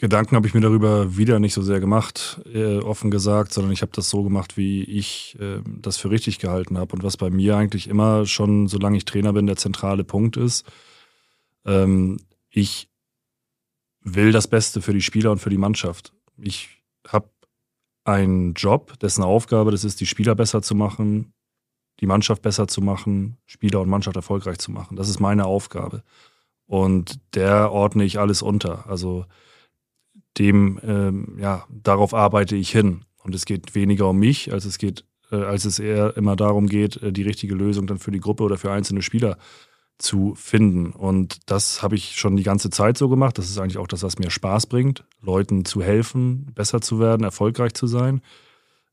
Gedanken 0.01 0.35
habe 0.35 0.47
ich 0.47 0.55
mir 0.55 0.63
darüber 0.63 1.19
wieder 1.19 1.39
nicht 1.41 1.53
so 1.53 1.61
sehr 1.61 1.79
gemacht, 1.79 2.41
äh, 2.51 2.79
offen 2.79 3.11
gesagt, 3.11 3.53
sondern 3.53 3.71
ich 3.71 3.83
habe 3.83 3.93
das 3.95 4.09
so 4.09 4.23
gemacht, 4.23 4.57
wie 4.57 4.83
ich 4.83 5.37
äh, 5.39 5.61
das 5.67 5.99
für 5.99 6.11
richtig 6.11 6.39
gehalten 6.39 6.79
habe 6.79 6.95
und 6.95 7.03
was 7.03 7.19
bei 7.19 7.29
mir 7.29 7.59
eigentlich 7.59 7.87
immer 7.87 8.25
schon, 8.25 8.67
solange 8.67 8.97
ich 8.97 9.05
Trainer 9.05 9.35
bin, 9.35 9.47
der 9.47 9.57
zentrale 9.57 10.03
Punkt 10.03 10.39
ist. 10.39 10.65
Ähm, 11.67 12.19
ich 12.49 12.89
will 14.01 14.33
das 14.33 14.49
Beste 14.49 14.81
für 14.81 14.95
die 14.95 15.03
Spieler 15.03 15.33
und 15.33 15.39
für 15.39 15.51
die 15.51 15.59
Mannschaft. 15.59 16.15
Ich 16.39 16.83
habe 17.07 17.29
einen 18.05 18.55
Job, 18.55 18.99
dessen 19.01 19.23
Aufgabe 19.23 19.71
das 19.71 19.85
ist, 19.85 20.01
die 20.01 20.07
Spieler 20.07 20.35
besser 20.35 20.63
zu 20.63 20.75
machen, 20.75 21.35
die 22.01 22.07
Mannschaft 22.07 22.41
besser 22.41 22.69
zu 22.69 22.81
machen, 22.81 23.37
Spieler 23.45 23.83
und 23.83 23.91
Mannschaft 23.91 24.17
erfolgreich 24.17 24.57
zu 24.61 24.71
machen. 24.71 24.97
Das 24.97 25.11
ist 25.11 25.21
meine 25.21 25.45
Aufgabe. 25.45 26.03
Und 26.65 27.21
der 27.35 27.71
ordne 27.71 28.05
ich 28.05 28.19
alles 28.19 28.41
unter. 28.41 28.89
Also 28.89 29.27
dem, 30.39 30.81
ähm, 30.83 31.37
ja, 31.39 31.65
darauf 31.71 32.15
arbeite 32.15 32.57
ich 32.57 32.71
hin. 32.71 33.05
Und 33.23 33.35
es 33.35 33.45
geht 33.45 33.75
weniger 33.75 34.09
um 34.09 34.19
mich, 34.19 34.53
als 34.53 34.65
es 34.65 34.79
geht, 34.79 35.05
äh, 35.31 35.37
als 35.37 35.65
es 35.65 35.79
eher 35.79 36.17
immer 36.17 36.37
darum 36.37 36.67
geht, 36.67 37.03
äh, 37.03 37.13
die 37.13 37.23
richtige 37.23 37.55
Lösung 37.55 37.87
dann 37.87 37.99
für 37.99 38.11
die 38.11 38.21
Gruppe 38.21 38.45
oder 38.45 38.57
für 38.57 38.73
einzelne 38.73 39.03
Spieler 39.03 39.37
zu 39.99 40.35
finden. 40.35 40.93
Und 40.93 41.39
das 41.47 41.83
habe 41.83 41.95
ich 41.95 42.17
schon 42.17 42.37
die 42.37 42.43
ganze 42.43 42.71
Zeit 42.71 42.97
so 42.97 43.09
gemacht. 43.09 43.37
Das 43.39 43.51
ist 43.51 43.59
eigentlich 43.59 43.79
auch 43.79 43.87
das, 43.87 44.03
was 44.03 44.19
mir 44.19 44.31
Spaß 44.31 44.67
bringt, 44.67 45.05
Leuten 45.21 45.65
zu 45.65 45.83
helfen, 45.83 46.47
besser 46.55 46.81
zu 46.81 46.99
werden, 46.99 47.25
erfolgreich 47.25 47.75
zu 47.75 47.87
sein. 47.87 48.23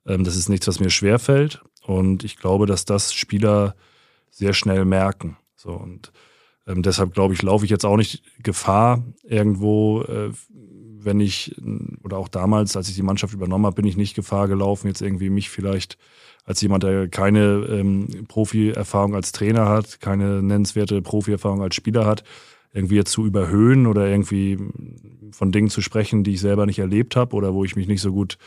Ähm, 0.05 0.23
das 0.23 0.35
ist 0.35 0.49
nichts, 0.49 0.67
was 0.67 0.79
mir 0.79 0.89
schwerfällt. 0.89 1.61
Und 1.85 2.23
ich 2.23 2.37
glaube, 2.37 2.65
dass 2.65 2.85
das 2.85 3.13
Spieler 3.13 3.75
sehr 4.29 4.53
schnell 4.53 4.85
merken. 4.85 5.37
So 5.55 5.71
und 5.71 6.11
ähm, 6.67 6.83
deshalb 6.83 7.13
glaube 7.13 7.33
ich, 7.33 7.41
laufe 7.41 7.65
ich 7.65 7.71
jetzt 7.71 7.85
auch 7.85 7.97
nicht 7.97 8.23
Gefahr, 8.43 9.03
irgendwo 9.23 10.01
äh, 10.01 10.31
wenn 11.03 11.19
ich, 11.19 11.55
oder 12.03 12.17
auch 12.17 12.27
damals, 12.27 12.75
als 12.75 12.89
ich 12.89 12.95
die 12.95 13.03
Mannschaft 13.03 13.33
übernommen 13.33 13.65
habe, 13.65 13.75
bin 13.75 13.85
ich 13.85 13.97
nicht 13.97 14.15
Gefahr 14.15 14.47
gelaufen, 14.47 14.87
jetzt 14.87 15.01
irgendwie 15.01 15.29
mich 15.29 15.49
vielleicht 15.49 15.97
als 16.45 16.61
jemand, 16.61 16.83
der 16.83 17.09
keine 17.09 17.67
ähm, 17.69 18.07
Profi-Erfahrung 18.27 19.15
als 19.15 19.33
Trainer 19.33 19.67
hat, 19.67 19.99
keine 19.99 20.41
nennenswerte 20.41 21.01
Profi-Erfahrung 21.01 21.61
als 21.61 21.75
Spieler 21.75 22.05
hat, 22.05 22.23
irgendwie 22.73 22.95
jetzt 22.95 23.11
zu 23.11 23.25
überhöhen 23.25 23.85
oder 23.85 24.07
irgendwie 24.07 24.57
von 25.31 25.51
Dingen 25.51 25.69
zu 25.69 25.81
sprechen, 25.81 26.23
die 26.23 26.33
ich 26.33 26.41
selber 26.41 26.65
nicht 26.65 26.79
erlebt 26.79 27.15
habe 27.15 27.35
oder 27.35 27.53
wo 27.53 27.65
ich 27.65 27.75
mich 27.75 27.87
nicht 27.87 28.01
so 28.01 28.13
gut 28.13 28.37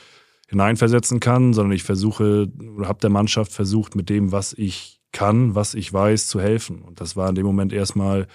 hineinversetzen 0.48 1.20
kann, 1.20 1.52
sondern 1.52 1.72
ich 1.72 1.82
versuche 1.82 2.48
oder 2.76 2.88
habe 2.88 3.00
der 3.00 3.10
Mannschaft 3.10 3.52
versucht, 3.52 3.94
mit 3.94 4.08
dem, 4.08 4.32
was 4.32 4.52
ich 4.52 5.00
kann, 5.12 5.54
was 5.54 5.74
ich 5.74 5.92
weiß, 5.92 6.26
zu 6.26 6.40
helfen. 6.40 6.82
Und 6.82 7.00
das 7.00 7.16
war 7.16 7.28
in 7.28 7.34
dem 7.34 7.46
Moment 7.46 7.72
erstmal 7.72 8.26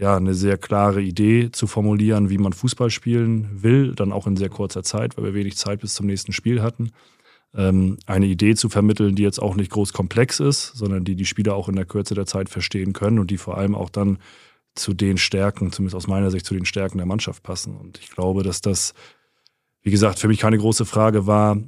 ja, 0.00 0.16
eine 0.16 0.32
sehr 0.32 0.56
klare 0.56 1.02
Idee 1.02 1.50
zu 1.52 1.66
formulieren, 1.66 2.30
wie 2.30 2.38
man 2.38 2.54
Fußball 2.54 2.88
spielen 2.88 3.62
will, 3.62 3.94
dann 3.94 4.12
auch 4.12 4.26
in 4.26 4.34
sehr 4.34 4.48
kurzer 4.48 4.82
Zeit, 4.82 5.16
weil 5.16 5.24
wir 5.24 5.34
wenig 5.34 5.58
Zeit 5.58 5.80
bis 5.80 5.92
zum 5.92 6.06
nächsten 6.06 6.32
Spiel 6.32 6.62
hatten. 6.62 6.92
Ähm, 7.54 7.98
eine 8.06 8.24
Idee 8.24 8.54
zu 8.54 8.70
vermitteln, 8.70 9.14
die 9.14 9.22
jetzt 9.22 9.42
auch 9.42 9.56
nicht 9.56 9.70
groß 9.70 9.92
komplex 9.92 10.40
ist, 10.40 10.72
sondern 10.74 11.04
die 11.04 11.16
die 11.16 11.26
Spieler 11.26 11.54
auch 11.54 11.68
in 11.68 11.76
der 11.76 11.84
Kürze 11.84 12.14
der 12.14 12.24
Zeit 12.24 12.48
verstehen 12.48 12.94
können 12.94 13.18
und 13.18 13.30
die 13.30 13.36
vor 13.36 13.58
allem 13.58 13.74
auch 13.74 13.90
dann 13.90 14.18
zu 14.74 14.94
den 14.94 15.18
Stärken, 15.18 15.70
zumindest 15.70 15.96
aus 15.96 16.06
meiner 16.06 16.30
Sicht, 16.30 16.46
zu 16.46 16.54
den 16.54 16.64
Stärken 16.64 16.96
der 16.96 17.06
Mannschaft 17.06 17.42
passen. 17.42 17.76
Und 17.76 17.98
ich 17.98 18.08
glaube, 18.08 18.42
dass 18.42 18.62
das, 18.62 18.94
wie 19.82 19.90
gesagt, 19.90 20.18
für 20.18 20.28
mich 20.28 20.38
keine 20.38 20.56
große 20.56 20.86
Frage 20.86 21.26
war, 21.26 21.58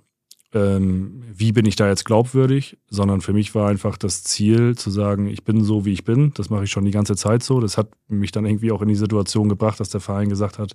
ähm, 0.54 1.22
wie 1.32 1.52
bin 1.52 1.64
ich 1.64 1.76
da 1.76 1.88
jetzt 1.88 2.04
glaubwürdig, 2.04 2.76
sondern 2.88 3.20
für 3.20 3.32
mich 3.32 3.54
war 3.54 3.68
einfach 3.68 3.96
das 3.96 4.22
Ziel 4.22 4.76
zu 4.76 4.90
sagen, 4.90 5.26
ich 5.26 5.44
bin 5.44 5.64
so, 5.64 5.84
wie 5.84 5.92
ich 5.92 6.04
bin. 6.04 6.32
Das 6.34 6.50
mache 6.50 6.64
ich 6.64 6.70
schon 6.70 6.84
die 6.84 6.90
ganze 6.90 7.16
Zeit 7.16 7.42
so. 7.42 7.60
Das 7.60 7.78
hat 7.78 7.88
mich 8.08 8.32
dann 8.32 8.44
irgendwie 8.44 8.72
auch 8.72 8.82
in 8.82 8.88
die 8.88 8.94
Situation 8.94 9.48
gebracht, 9.48 9.80
dass 9.80 9.90
der 9.90 10.00
Verein 10.00 10.28
gesagt 10.28 10.58
hat, 10.58 10.72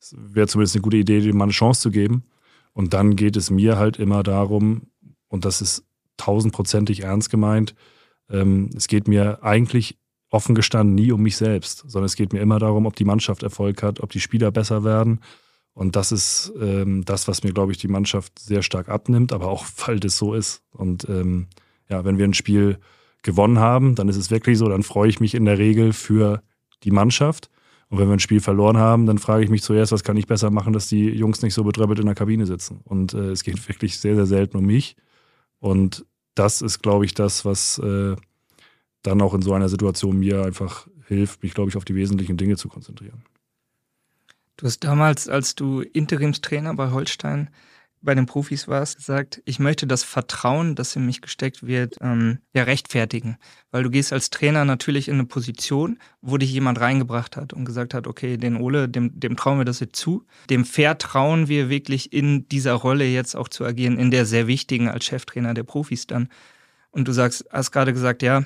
es 0.00 0.14
wäre 0.16 0.46
zumindest 0.46 0.76
eine 0.76 0.82
gute 0.82 0.96
Idee, 0.96 1.20
dem 1.20 1.36
mal 1.36 1.44
eine 1.44 1.52
Chance 1.52 1.82
zu 1.82 1.90
geben. 1.90 2.24
Und 2.72 2.94
dann 2.94 3.16
geht 3.16 3.36
es 3.36 3.50
mir 3.50 3.76
halt 3.76 3.98
immer 3.98 4.22
darum, 4.22 4.82
und 5.28 5.44
das 5.44 5.60
ist 5.60 5.84
tausendprozentig 6.16 7.02
ernst 7.02 7.28
gemeint, 7.30 7.74
ähm, 8.30 8.70
es 8.74 8.88
geht 8.88 9.06
mir 9.06 9.42
eigentlich 9.42 9.98
offen 10.30 10.54
gestanden 10.54 10.94
nie 10.94 11.12
um 11.12 11.22
mich 11.22 11.36
selbst, 11.36 11.84
sondern 11.86 12.06
es 12.06 12.16
geht 12.16 12.32
mir 12.32 12.40
immer 12.40 12.58
darum, 12.58 12.86
ob 12.86 12.96
die 12.96 13.04
Mannschaft 13.04 13.42
Erfolg 13.42 13.82
hat, 13.82 14.00
ob 14.00 14.10
die 14.10 14.20
Spieler 14.20 14.50
besser 14.50 14.84
werden 14.84 15.20
und 15.74 15.96
das 15.96 16.12
ist 16.12 16.52
ähm, 16.60 17.04
das, 17.04 17.28
was 17.28 17.42
mir, 17.42 17.52
glaube 17.52 17.72
ich, 17.72 17.78
die 17.78 17.88
Mannschaft 17.88 18.38
sehr 18.38 18.62
stark 18.62 18.88
abnimmt, 18.88 19.32
aber 19.32 19.48
auch, 19.48 19.66
weil 19.86 20.00
das 20.00 20.16
so 20.16 20.34
ist. 20.34 20.62
Und 20.72 21.08
ähm, 21.08 21.46
ja, 21.88 22.04
wenn 22.04 22.18
wir 22.18 22.24
ein 22.24 22.34
Spiel 22.34 22.78
gewonnen 23.22 23.58
haben, 23.58 23.94
dann 23.94 24.08
ist 24.08 24.16
es 24.16 24.30
wirklich 24.30 24.58
so, 24.58 24.68
dann 24.68 24.82
freue 24.82 25.08
ich 25.08 25.20
mich 25.20 25.34
in 25.34 25.44
der 25.44 25.58
Regel 25.58 25.92
für 25.92 26.42
die 26.82 26.90
Mannschaft. 26.90 27.50
Und 27.88 27.98
wenn 27.98 28.08
wir 28.08 28.14
ein 28.14 28.20
Spiel 28.20 28.40
verloren 28.40 28.76
haben, 28.76 29.06
dann 29.06 29.18
frage 29.18 29.42
ich 29.42 29.50
mich 29.50 29.62
zuerst, 29.62 29.90
was 29.90 30.04
kann 30.04 30.16
ich 30.16 30.26
besser 30.26 30.50
machen, 30.50 30.72
dass 30.72 30.86
die 30.86 31.08
Jungs 31.08 31.42
nicht 31.42 31.54
so 31.54 31.64
betröppelt 31.64 31.98
in 31.98 32.06
der 32.06 32.14
Kabine 32.14 32.46
sitzen. 32.46 32.80
Und 32.84 33.14
äh, 33.14 33.30
es 33.30 33.42
geht 33.42 33.68
wirklich 33.68 33.98
sehr, 33.98 34.14
sehr 34.14 34.26
selten 34.26 34.56
um 34.56 34.64
mich. 34.64 34.96
Und 35.58 36.06
das 36.34 36.62
ist, 36.62 36.82
glaube 36.82 37.04
ich, 37.04 37.14
das, 37.14 37.44
was 37.44 37.78
äh, 37.78 38.16
dann 39.02 39.20
auch 39.20 39.34
in 39.34 39.42
so 39.42 39.52
einer 39.52 39.68
Situation 39.68 40.18
mir 40.18 40.44
einfach 40.44 40.86
hilft, 41.06 41.42
mich, 41.42 41.54
glaube 41.54 41.70
ich, 41.70 41.76
auf 41.76 41.84
die 41.84 41.94
wesentlichen 41.94 42.36
Dinge 42.36 42.56
zu 42.56 42.68
konzentrieren. 42.68 43.24
Du 44.60 44.66
hast 44.66 44.84
damals, 44.84 45.26
als 45.26 45.54
du 45.54 45.80
Interimstrainer 45.80 46.74
bei 46.74 46.90
Holstein 46.90 47.48
bei 48.02 48.14
den 48.14 48.26
Profis 48.26 48.68
warst, 48.68 48.98
gesagt, 48.98 49.40
ich 49.46 49.58
möchte 49.58 49.86
das 49.86 50.04
Vertrauen, 50.04 50.74
das 50.74 50.94
in 50.96 51.06
mich 51.06 51.22
gesteckt 51.22 51.66
wird, 51.66 51.96
ähm, 52.02 52.40
ja 52.52 52.64
rechtfertigen. 52.64 53.38
Weil 53.70 53.84
du 53.84 53.90
gehst 53.90 54.12
als 54.12 54.28
Trainer 54.28 54.66
natürlich 54.66 55.08
in 55.08 55.14
eine 55.14 55.24
Position, 55.24 55.98
wo 56.20 56.36
dich 56.36 56.52
jemand 56.52 56.78
reingebracht 56.78 57.38
hat 57.38 57.54
und 57.54 57.64
gesagt 57.64 57.94
hat, 57.94 58.06
okay, 58.06 58.36
den 58.36 58.56
Ole, 58.56 58.86
dem, 58.86 59.18
dem 59.18 59.34
trauen 59.34 59.56
wir 59.56 59.64
das 59.64 59.80
jetzt 59.80 59.96
zu. 59.96 60.26
Dem 60.50 60.66
vertrauen 60.66 61.48
wir 61.48 61.70
wirklich 61.70 62.12
in 62.12 62.46
dieser 62.48 62.74
Rolle 62.74 63.06
jetzt 63.06 63.36
auch 63.36 63.48
zu 63.48 63.64
agieren, 63.64 63.98
in 63.98 64.10
der 64.10 64.26
sehr 64.26 64.46
wichtigen 64.46 64.88
als 64.88 65.06
Cheftrainer 65.06 65.54
der 65.54 65.64
Profis 65.64 66.06
dann. 66.06 66.28
Und 66.90 67.08
du 67.08 67.12
sagst, 67.12 67.46
hast 67.50 67.70
gerade 67.70 67.94
gesagt, 67.94 68.22
ja, 68.22 68.44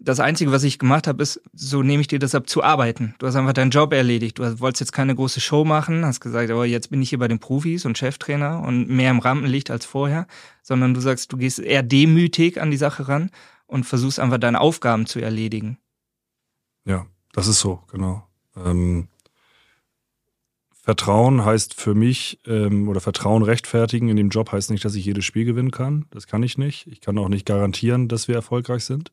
das 0.00 0.20
Einzige, 0.20 0.52
was 0.52 0.62
ich 0.62 0.78
gemacht 0.78 1.06
habe, 1.08 1.22
ist, 1.22 1.40
so 1.52 1.82
nehme 1.82 2.00
ich 2.00 2.06
dir 2.06 2.20
das 2.20 2.34
ab, 2.34 2.48
zu 2.48 2.62
arbeiten. 2.62 3.14
Du 3.18 3.26
hast 3.26 3.34
einfach 3.34 3.52
deinen 3.52 3.70
Job 3.70 3.92
erledigt. 3.92 4.38
Du 4.38 4.60
wolltest 4.60 4.80
jetzt 4.80 4.92
keine 4.92 5.14
große 5.14 5.40
Show 5.40 5.64
machen, 5.64 6.04
hast 6.04 6.20
gesagt, 6.20 6.50
aber 6.50 6.66
jetzt 6.66 6.90
bin 6.90 7.02
ich 7.02 7.08
hier 7.08 7.18
bei 7.18 7.28
den 7.28 7.40
Profis 7.40 7.84
und 7.84 7.98
Cheftrainer 7.98 8.62
und 8.62 8.88
mehr 8.88 9.10
im 9.10 9.18
Rampenlicht 9.18 9.70
als 9.70 9.84
vorher, 9.84 10.26
sondern 10.62 10.94
du 10.94 11.00
sagst, 11.00 11.32
du 11.32 11.36
gehst 11.36 11.58
eher 11.58 11.82
demütig 11.82 12.60
an 12.60 12.70
die 12.70 12.76
Sache 12.76 13.08
ran 13.08 13.30
und 13.66 13.84
versuchst 13.84 14.20
einfach 14.20 14.38
deine 14.38 14.60
Aufgaben 14.60 15.06
zu 15.06 15.20
erledigen. 15.20 15.78
Ja, 16.84 17.06
das 17.32 17.48
ist 17.48 17.58
so, 17.58 17.82
genau. 17.90 18.24
Ähm, 18.56 19.08
Vertrauen 20.72 21.44
heißt 21.44 21.74
für 21.74 21.94
mich, 21.94 22.40
ähm, 22.46 22.88
oder 22.88 23.00
Vertrauen 23.00 23.42
rechtfertigen 23.42 24.08
in 24.08 24.16
dem 24.16 24.30
Job 24.30 24.52
heißt 24.52 24.70
nicht, 24.70 24.84
dass 24.84 24.94
ich 24.94 25.04
jedes 25.04 25.24
Spiel 25.24 25.44
gewinnen 25.44 25.72
kann. 25.72 26.06
Das 26.10 26.28
kann 26.28 26.42
ich 26.44 26.56
nicht. 26.56 26.86
Ich 26.86 27.00
kann 27.00 27.18
auch 27.18 27.28
nicht 27.28 27.46
garantieren, 27.46 28.08
dass 28.08 28.28
wir 28.28 28.36
erfolgreich 28.36 28.84
sind 28.84 29.12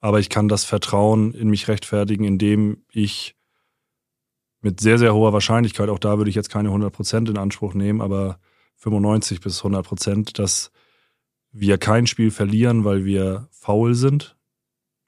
aber 0.00 0.18
ich 0.18 0.28
kann 0.28 0.48
das 0.48 0.64
Vertrauen 0.64 1.32
in 1.32 1.48
mich 1.48 1.68
rechtfertigen, 1.68 2.24
indem 2.24 2.84
ich 2.90 3.36
mit 4.62 4.80
sehr, 4.80 4.98
sehr 4.98 5.14
hoher 5.14 5.32
Wahrscheinlichkeit, 5.32 5.88
auch 5.88 5.98
da 5.98 6.18
würde 6.18 6.30
ich 6.30 6.36
jetzt 6.36 6.50
keine 6.50 6.68
100 6.68 6.92
Prozent 6.92 7.28
in 7.28 7.38
Anspruch 7.38 7.74
nehmen, 7.74 8.00
aber 8.00 8.38
95 8.76 9.40
bis 9.40 9.58
100 9.58 9.86
Prozent, 9.86 10.38
dass 10.38 10.70
wir 11.52 11.78
kein 11.78 12.06
Spiel 12.06 12.30
verlieren, 12.30 12.84
weil 12.84 13.04
wir 13.04 13.48
faul 13.50 13.94
sind, 13.94 14.36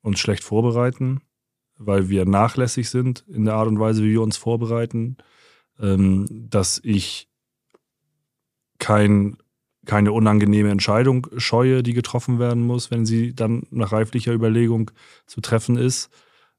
uns 0.02 0.18
schlecht 0.18 0.42
vorbereiten, 0.42 1.20
weil 1.76 2.09
wir 2.09 2.24
nachlässig 2.24 2.90
sind 2.90 3.24
in 3.28 3.44
der 3.44 3.55
Art 3.55 3.68
und 3.68 3.78
Weise, 3.78 4.02
wie 4.02 4.12
wir 4.12 4.22
uns 4.22 4.37
vorbereiten, 4.37 5.16
ähm, 5.78 6.26
dass 6.31 6.81
ich 6.83 7.28
kein 8.78 9.37
keine 9.86 10.12
unangenehme 10.12 10.70
Entscheidung 10.70 11.26
scheue, 11.36 11.82
die 11.82 11.92
getroffen 11.92 12.38
werden 12.38 12.62
muss, 12.62 12.90
wenn 12.90 13.04
sie 13.04 13.34
dann 13.34 13.64
nach 13.70 13.92
reiflicher 13.92 14.32
Überlegung 14.32 14.90
zu 15.26 15.40
treffen 15.40 15.76
ist, 15.76 16.10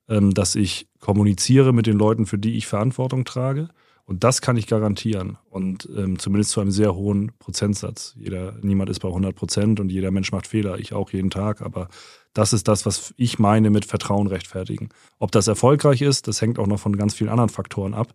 ähm, 0.10 0.34
dass 0.34 0.56
ich 0.56 0.88
kommuniziere 1.00 1.74
mit 1.74 1.88
den 1.88 1.98
Leuten, 1.98 2.26
für 2.26 2.38
die 2.38 2.58
ich 2.58 2.68
Verantwortung 2.68 3.24
trage. 3.24 3.70
Und 4.06 4.26
das 4.26 4.42
kann 4.42 4.58
ich 4.58 4.68
garantieren. 4.68 5.38
Und 5.50 5.88
ähm, 5.96 6.20
zumindest 6.20 6.52
zu 6.52 6.60
einem 6.60 6.72
sehr 6.72 6.94
hohen 6.94 7.32
Prozentsatz. 7.40 8.14
Jeder, 8.18 8.58
niemand 8.62 8.90
ist 8.90 9.00
bei 9.00 9.08
100 9.08 9.34
Prozent 9.34 9.80
und 9.80 9.90
jeder 9.90 10.12
Mensch 10.12 10.34
macht 10.34 10.46
Fehler. 10.46 10.78
Ich 10.78 10.94
auch 10.94 11.12
jeden 11.12 11.30
Tag. 11.30 11.62
Aber 11.62 11.88
das 12.34 12.52
ist 12.52 12.68
das, 12.68 12.86
was 12.86 13.14
ich 13.16 13.40
meine 13.40 13.70
mit 13.70 13.86
Vertrauen 13.86 14.28
rechtfertigen. 14.28 14.90
Ob 15.20 15.32
das 15.32 15.48
erfolgreich 15.48 16.02
ist, 16.02 16.28
das 16.28 16.42
hängt 16.42 16.60
auch 16.60 16.68
noch 16.68 16.80
von 16.80 16.98
ganz 16.98 17.14
vielen 17.14 17.30
anderen 17.30 17.50
Faktoren 17.50 17.94
ab 17.94 18.14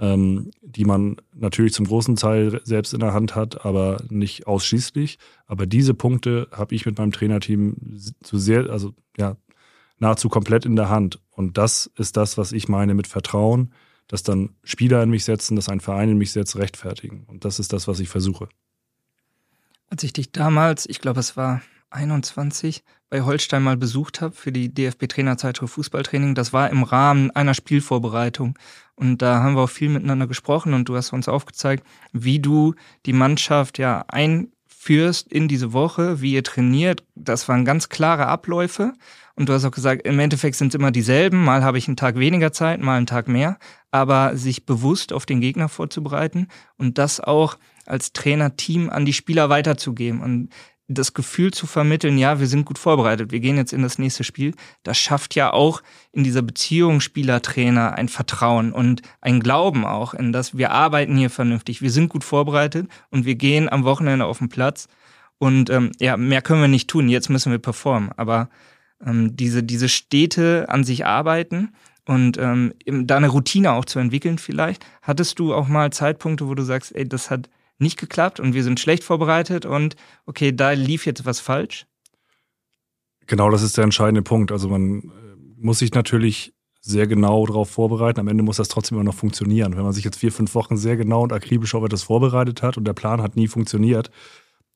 ähm, 0.00 0.50
die 0.62 0.86
man 0.86 1.16
natürlich 1.34 1.74
zum 1.74 1.86
großen 1.86 2.16
Teil 2.16 2.60
selbst 2.64 2.94
in 2.94 3.00
der 3.00 3.12
Hand 3.12 3.36
hat, 3.36 3.66
aber 3.66 4.02
nicht 4.08 4.46
ausschließlich. 4.46 5.18
Aber 5.46 5.66
diese 5.66 5.92
Punkte 5.92 6.48
habe 6.52 6.74
ich 6.74 6.86
mit 6.86 6.98
meinem 6.98 7.12
Trainerteam 7.12 7.76
zu 8.22 8.38
sehr, 8.38 8.70
also 8.70 8.94
ja, 9.18 9.36
nahezu 9.98 10.30
komplett 10.30 10.64
in 10.64 10.74
der 10.74 10.88
Hand. 10.88 11.20
Und 11.30 11.58
das 11.58 11.90
ist 11.98 12.16
das, 12.16 12.38
was 12.38 12.52
ich 12.52 12.66
meine 12.66 12.94
mit 12.94 13.06
Vertrauen, 13.06 13.72
dass 14.08 14.22
dann 14.22 14.56
Spieler 14.64 15.02
in 15.02 15.10
mich 15.10 15.24
setzen, 15.24 15.54
dass 15.54 15.68
ein 15.68 15.80
Verein 15.80 16.08
in 16.08 16.18
mich 16.18 16.32
setzt, 16.32 16.56
rechtfertigen. 16.56 17.24
Und 17.28 17.44
das 17.44 17.58
ist 17.58 17.74
das, 17.74 17.86
was 17.86 18.00
ich 18.00 18.08
versuche. 18.08 18.48
Als 19.88 20.02
ich 20.02 20.14
dich 20.14 20.32
damals, 20.32 20.86
ich 20.88 21.00
glaube, 21.00 21.20
es 21.20 21.36
war 21.36 21.60
21 21.90 22.82
bei 23.10 23.22
Holstein 23.22 23.62
mal 23.62 23.76
besucht 23.76 24.20
habe 24.20 24.34
für 24.34 24.52
die 24.52 24.72
DFB-Trainerzeitschrift 24.72 25.74
Fußballtraining. 25.74 26.34
Das 26.34 26.52
war 26.52 26.70
im 26.70 26.84
Rahmen 26.84 27.30
einer 27.32 27.54
Spielvorbereitung. 27.54 28.56
Und 28.94 29.18
da 29.18 29.42
haben 29.42 29.56
wir 29.56 29.62
auch 29.62 29.70
viel 29.70 29.88
miteinander 29.88 30.26
gesprochen 30.26 30.74
und 30.74 30.88
du 30.88 30.96
hast 30.96 31.12
uns 31.12 31.28
aufgezeigt, 31.28 31.84
wie 32.12 32.38
du 32.38 32.74
die 33.06 33.12
Mannschaft 33.12 33.78
ja 33.78 34.04
einführst 34.08 35.32
in 35.32 35.48
diese 35.48 35.72
Woche, 35.72 36.20
wie 36.20 36.34
ihr 36.34 36.44
trainiert. 36.44 37.02
Das 37.14 37.48
waren 37.48 37.64
ganz 37.64 37.88
klare 37.88 38.26
Abläufe. 38.26 38.92
Und 39.34 39.48
du 39.48 39.54
hast 39.54 39.64
auch 39.64 39.70
gesagt, 39.70 40.06
im 40.06 40.18
Endeffekt 40.18 40.56
sind 40.56 40.68
es 40.68 40.74
immer 40.74 40.90
dieselben. 40.90 41.42
Mal 41.42 41.64
habe 41.64 41.78
ich 41.78 41.88
einen 41.88 41.96
Tag 41.96 42.16
weniger 42.16 42.52
Zeit, 42.52 42.80
mal 42.80 42.96
einen 42.96 43.06
Tag 43.06 43.26
mehr. 43.26 43.58
Aber 43.90 44.36
sich 44.36 44.66
bewusst 44.66 45.12
auf 45.12 45.24
den 45.24 45.40
Gegner 45.40 45.68
vorzubereiten 45.68 46.48
und 46.76 46.98
das 46.98 47.20
auch 47.20 47.56
als 47.86 48.12
Trainerteam 48.12 48.90
an 48.90 49.06
die 49.06 49.14
Spieler 49.14 49.48
weiterzugeben. 49.48 50.20
Und 50.20 50.50
das 50.94 51.14
Gefühl 51.14 51.52
zu 51.52 51.66
vermitteln, 51.66 52.18
ja, 52.18 52.40
wir 52.40 52.46
sind 52.46 52.64
gut 52.64 52.78
vorbereitet, 52.78 53.30
wir 53.30 53.40
gehen 53.40 53.56
jetzt 53.56 53.72
in 53.72 53.82
das 53.82 53.98
nächste 53.98 54.24
Spiel, 54.24 54.54
das 54.82 54.98
schafft 54.98 55.34
ja 55.34 55.52
auch 55.52 55.82
in 56.12 56.24
dieser 56.24 56.42
Beziehung 56.42 57.00
Spieler-Trainer 57.00 57.94
ein 57.94 58.08
Vertrauen 58.08 58.72
und 58.72 59.02
ein 59.20 59.40
Glauben 59.40 59.86
auch 59.86 60.14
in 60.14 60.32
das, 60.32 60.56
wir 60.56 60.72
arbeiten 60.72 61.16
hier 61.16 61.30
vernünftig, 61.30 61.80
wir 61.80 61.90
sind 61.90 62.08
gut 62.08 62.24
vorbereitet 62.24 62.88
und 63.10 63.24
wir 63.24 63.36
gehen 63.36 63.68
am 63.68 63.84
Wochenende 63.84 64.26
auf 64.26 64.38
den 64.38 64.48
Platz 64.48 64.88
und 65.38 65.70
ähm, 65.70 65.92
ja, 66.00 66.16
mehr 66.16 66.42
können 66.42 66.60
wir 66.60 66.68
nicht 66.68 66.90
tun, 66.90 67.08
jetzt 67.08 67.30
müssen 67.30 67.52
wir 67.52 67.58
performen, 67.58 68.10
aber 68.16 68.50
ähm, 69.04 69.36
diese, 69.36 69.62
diese 69.62 69.88
Städte 69.88 70.66
an 70.68 70.82
sich 70.82 71.06
arbeiten 71.06 71.72
und 72.04 72.36
ähm, 72.38 72.74
da 72.84 73.16
eine 73.16 73.28
Routine 73.28 73.72
auch 73.72 73.84
zu 73.84 74.00
entwickeln 74.00 74.38
vielleicht, 74.38 74.84
hattest 75.02 75.38
du 75.38 75.54
auch 75.54 75.68
mal 75.68 75.92
Zeitpunkte, 75.92 76.48
wo 76.48 76.54
du 76.54 76.64
sagst, 76.64 76.94
ey, 76.96 77.08
das 77.08 77.30
hat 77.30 77.48
nicht 77.80 77.98
geklappt 77.98 78.40
und 78.40 78.54
wir 78.54 78.64
sind 78.64 78.80
schlecht 78.80 79.04
vorbereitet 79.04 79.66
und 79.66 79.96
okay, 80.26 80.54
da 80.54 80.72
lief 80.72 81.06
jetzt 81.06 81.24
was 81.24 81.40
falsch? 81.40 81.86
Genau, 83.26 83.50
das 83.50 83.62
ist 83.62 83.76
der 83.76 83.84
entscheidende 83.84 84.22
Punkt. 84.22 84.52
Also 84.52 84.68
man 84.68 85.00
äh, 85.00 85.06
muss 85.56 85.78
sich 85.78 85.94
natürlich 85.94 86.52
sehr 86.80 87.06
genau 87.06 87.46
darauf 87.46 87.70
vorbereiten. 87.70 88.20
Am 88.20 88.28
Ende 88.28 88.42
muss 88.42 88.56
das 88.56 88.68
trotzdem 88.68 88.96
immer 88.96 89.04
noch 89.04 89.14
funktionieren. 89.14 89.76
Wenn 89.76 89.84
man 89.84 89.92
sich 89.92 90.04
jetzt 90.04 90.18
vier, 90.18 90.32
fünf 90.32 90.54
Wochen 90.54 90.76
sehr 90.76 90.96
genau 90.96 91.22
und 91.22 91.32
akribisch 91.32 91.74
auf 91.74 91.84
etwas 91.84 92.02
vorbereitet 92.02 92.62
hat 92.62 92.76
und 92.76 92.84
der 92.84 92.94
Plan 92.94 93.22
hat 93.22 93.36
nie 93.36 93.48
funktioniert, 93.48 94.10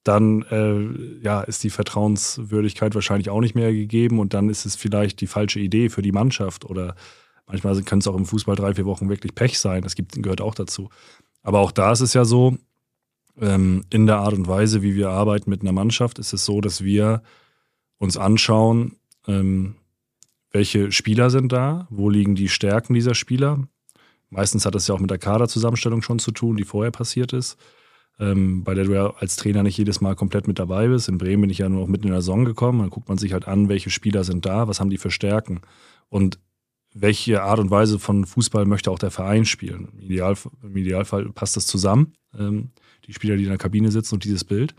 dann 0.05 0.43
äh, 0.51 1.25
ja, 1.25 1.41
ist 1.41 1.65
die 1.65 1.71
Vertrauenswürdigkeit 1.71 2.95
wahrscheinlich 2.95 3.31
auch 3.31 3.41
nicht 3.41 3.55
mehr 3.55 3.73
gegeben 3.73 4.19
und 4.19 4.35
dann 4.35 4.51
ist 4.51 4.67
es 4.67 4.77
vielleicht 4.77 5.21
die 5.23 5.27
falsche 5.27 5.61
Idee 5.61 5.89
für 5.89 6.03
die 6.03 6.13
Mannschaft 6.13 6.67
oder 6.67 6.95
manchmal 7.47 7.81
können 7.83 8.01
es 8.01 8.07
auch 8.07 8.17
im 8.17 8.27
Fußball 8.27 8.55
drei, 8.55 8.75
vier 8.75 8.85
Wochen 8.85 9.09
wirklich 9.09 9.35
Pech 9.35 9.59
sein. 9.59 9.83
Das 9.83 9.95
gibt, 9.95 10.23
gehört 10.23 10.43
auch 10.43 10.55
dazu. 10.55 10.91
Aber 11.43 11.61
auch 11.61 11.73
da 11.73 11.93
ist 11.93 12.01
es 12.01 12.13
ja 12.13 12.27
so, 12.27 12.59
ähm, 13.41 13.85
in 13.91 14.07
der 14.07 14.19
Art 14.19 14.35
und 14.35 14.49
Weise, 14.49 14.83
wie 14.83 14.95
wir 14.95 15.11
arbeiten 15.11 15.51
mit 15.51 15.63
einer 15.63 15.73
Mannschaft, 15.73 16.19
ist 16.19 16.33
es 16.33 16.45
so, 16.45 16.61
dass 16.61 16.85
wir 16.85 17.23
uns 17.99 18.17
anschauen, 18.17 18.97
ähm, 19.27 19.77
welche 20.51 20.93
Spieler 20.93 21.31
sind 21.31 21.53
da, 21.53 21.87
wo 21.91 22.09
liegen 22.09 22.35
die 22.35 22.49
Stärken 22.49 22.95
dieser 22.95 23.15
Spieler. 23.15 23.67
Meistens 24.31 24.67
hat 24.67 24.75
das 24.75 24.87
ja 24.87 24.95
auch 24.95 25.01
mit 25.01 25.11
der 25.11 25.19
Kaderzusammenstellung 25.19 26.03
schon 26.03 26.19
zu 26.19 26.31
tun, 26.31 26.57
die 26.57 26.65
vorher 26.65 26.93
passiert 26.93 27.33
ist, 27.33 27.57
ähm, 28.21 28.63
bei 28.63 28.75
der 28.75 28.85
du 28.85 28.95
ja 28.95 29.15
als 29.19 29.37
Trainer 29.37 29.63
nicht 29.63 29.79
jedes 29.79 30.01
Mal 30.01 30.15
komplett 30.15 30.47
mit 30.47 30.59
dabei 30.59 30.89
bist. 30.89 31.09
In 31.09 31.19
Bremen 31.19 31.43
bin 31.43 31.51
ich 31.51 31.59
ja 31.59 31.69
nur 31.69 31.81
noch 31.81 31.89
mitten 31.89 32.07
in 32.07 32.13
der 32.13 32.21
Saison 32.21 32.45
gekommen. 32.45 32.81
Dann 32.81 32.91
guckt 32.91 33.09
man 33.09 33.19
sich 33.19 33.33
halt 33.33 33.49
an, 33.49 33.69
welche 33.69 33.91
Spieler 33.91 34.23
sind 34.23 34.47
da, 34.47 34.69
was 34.69 34.81
haben 34.81 34.91
die 34.91 34.99
für 34.99 35.11
Stärken 35.11 35.61
und 36.09 36.39
welche 36.95 37.43
Art 37.43 37.59
und 37.59 37.71
Weise 37.71 37.99
von 37.99 38.25
Fußball 38.25 38.67
möchte 38.67 38.91
auch 38.91 39.01
der 39.01 39.11
Verein 39.11 39.45
spielen. 39.45 39.89
Im, 39.93 40.01
Ideal, 40.01 40.37
im 40.63 40.77
Idealfall 40.77 41.31
passt 41.33 41.57
das 41.57 41.67
zusammen, 41.67 42.15
ähm, 42.39 42.71
die 43.07 43.13
Spieler, 43.13 43.37
die 43.37 43.45
in 43.45 43.49
der 43.49 43.59
Kabine 43.59 43.91
sitzen 43.91 44.17
und 44.17 44.25
dieses 44.25 44.45
Bild. 44.45 44.75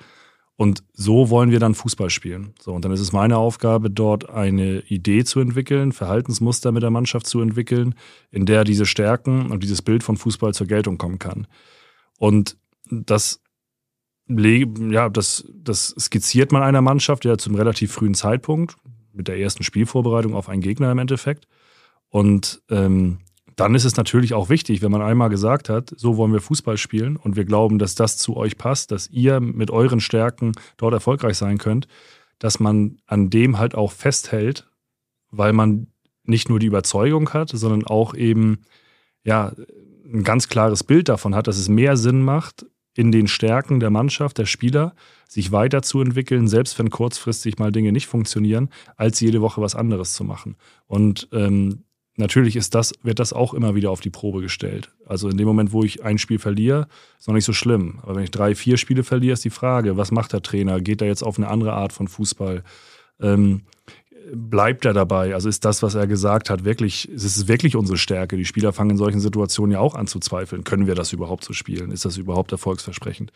Und 0.58 0.84
so 0.94 1.30
wollen 1.30 1.52
wir 1.52 1.60
dann 1.60 1.76
Fußball 1.76 2.10
spielen. 2.10 2.54
So, 2.62 2.74
und 2.74 2.86
dann 2.86 2.94
ist 2.94 3.02
es 3.02 3.12
meine 3.12 3.38
Aufgabe, 3.38 3.90
dort 3.90 4.30
eine 4.30 4.80
Idee 4.88 5.26
zu 5.26 5.42
entwickeln, 5.42 5.92
Verhaltensmuster 5.92 6.72
mit 6.72 6.82
der 6.82 6.92
Mannschaft 6.92 7.28
zu 7.28 7.42
entwickeln, 7.42 7.94
in 8.32 8.46
der 8.46 8.64
diese 8.64 8.86
Stärken 8.86 9.52
und 9.52 9.64
dieses 9.64 9.82
Bild 9.82 10.02
von 10.02 10.16
Fußball 10.16 10.54
zur 10.54 10.68
Geltung 10.68 10.98
kommen 10.98 11.20
kann. 11.20 11.48
Und 12.20 12.58
das, 12.90 13.42
ja, 14.28 15.10
das, 15.10 15.46
das 15.54 15.90
skizziert 16.00 16.54
man 16.54 16.64
einer 16.64 16.82
Mannschaft 16.82 17.26
ja 17.26 17.38
zum 17.38 17.56
relativ 17.56 17.92
frühen 17.92 18.14
Zeitpunkt, 18.14 18.78
mit 19.12 19.28
der 19.28 19.38
ersten 19.38 19.64
Spielvorbereitung 19.64 20.34
auf 20.34 20.48
einen 20.48 20.62
Gegner 20.62 20.90
im 20.92 21.00
Endeffekt. 21.00 21.48
Und 22.10 22.62
ähm, 22.70 23.20
dann 23.56 23.76
ist 23.76 23.86
es 23.86 23.96
natürlich 23.96 24.34
auch 24.34 24.50
wichtig, 24.50 24.82
wenn 24.82 24.92
man 24.92 25.02
einmal 25.02 25.30
gesagt 25.30 25.70
hat, 25.70 25.94
so 25.96 26.18
wollen 26.18 26.34
wir 26.34 26.42
Fußball 26.42 26.78
spielen 26.78 27.16
und 27.16 27.36
wir 27.36 27.46
glauben, 27.46 27.80
dass 27.80 27.96
das 27.96 28.18
zu 28.18 28.36
euch 28.36 28.58
passt, 28.58 28.92
dass 28.92 29.10
ihr 29.10 29.40
mit 29.40 29.72
euren 29.72 30.00
Stärken 30.00 30.54
dort 30.78 30.94
erfolgreich 30.94 31.38
sein 31.38 31.58
könnt, 31.58 31.88
dass 32.40 32.60
man 32.60 32.98
an 33.06 33.30
dem 33.30 33.58
halt 33.58 33.76
auch 33.76 33.92
festhält, 33.92 34.70
weil 35.32 35.54
man 35.54 35.88
nicht 36.24 36.50
nur 36.50 36.60
die 36.60 36.68
Überzeugung 36.68 37.32
hat, 37.34 37.50
sondern 37.50 37.86
auch 37.86 38.14
eben 38.14 38.62
ja 39.24 39.54
ein 40.06 40.24
ganz 40.24 40.50
klares 40.50 40.84
Bild 40.84 41.08
davon 41.10 41.36
hat, 41.36 41.48
dass 41.48 41.58
es 41.58 41.70
mehr 41.70 41.98
Sinn 41.98 42.22
macht, 42.22 42.66
in 42.96 43.12
den 43.12 43.28
Stärken 43.28 43.80
der 43.80 43.90
Mannschaft, 43.90 44.38
der 44.38 44.46
Spieler, 44.46 44.96
sich 45.28 45.52
weiterzuentwickeln, 45.52 46.48
selbst 46.48 46.80
wenn 46.80 46.90
kurzfristig 46.90 47.58
mal 47.58 47.72
Dinge 47.72 47.92
nicht 47.92 48.08
funktionieren, 48.08 48.70
als 48.96 49.20
jede 49.20 49.42
Woche 49.42 49.62
was 49.62 49.76
anderes 49.76 50.14
zu 50.14 50.24
machen. 50.24 50.56
Und 50.88 51.28
ähm, 51.34 51.84
natürlich 52.18 52.56
ist 52.56 52.76
das, 52.76 52.94
wird 53.04 53.20
das 53.20 53.34
auch 53.34 53.54
immer 53.54 53.76
wieder 53.76 53.92
auf 53.92 54.02
die 54.02 54.10
Probe 54.10 54.42
gestellt. 54.42 54.92
Also 55.06 55.30
in 55.30 55.38
dem 55.38 55.48
Moment, 55.48 55.72
wo 55.72 55.84
ich 55.84 56.04
ein 56.04 56.18
Spiel 56.18 56.40
verliere, 56.40 56.88
ist 57.20 57.28
noch 57.28 57.36
nicht 57.36 57.46
so 57.46 57.54
schlimm. 57.54 58.00
Aber 58.02 58.16
wenn 58.16 58.24
ich 58.24 58.32
drei, 58.32 58.56
vier 58.56 58.78
Spiele 58.78 59.04
verliere, 59.04 59.34
ist 59.34 59.46
die 59.46 59.50
Frage, 59.50 59.98
was 59.98 60.12
macht 60.12 60.34
der 60.34 60.42
Trainer? 60.42 60.80
Geht 60.82 61.02
er 61.02 61.08
jetzt 61.08 61.24
auf 61.24 61.38
eine 61.38 61.48
andere 61.48 61.74
Art 61.74 61.94
von 61.94 62.08
Fußball? 62.08 62.64
Ähm, 63.20 63.62
bleibt 64.34 64.86
er 64.86 64.94
dabei? 64.94 65.34
Also 65.34 65.50
ist 65.50 65.66
das, 65.66 65.84
was 65.84 65.96
er 65.96 66.08
gesagt 66.08 66.50
hat, 66.50 66.66
wirklich, 66.66 67.10
ist 67.10 67.24
es 67.24 67.48
wirklich 67.48 67.76
unsere 67.76 67.98
Stärke? 67.98 68.38
Die 68.38 68.46
Spieler 68.46 68.74
fangen 68.74 68.92
in 68.92 68.98
solchen 68.98 69.20
Situationen 69.20 69.74
ja 69.74 69.80
auch 69.80 69.96
an 69.96 70.08
zu 70.08 70.20
zweifeln. 70.20 70.64
Können 70.64 70.88
wir 70.88 70.96
das 70.96 71.14
überhaupt 71.14 71.44
so 71.44 71.54
spielen? 71.54 71.92
Ist 71.92 72.06
das 72.06 72.18
überhaupt 72.18 72.52
erfolgsversprechend? 72.52 73.32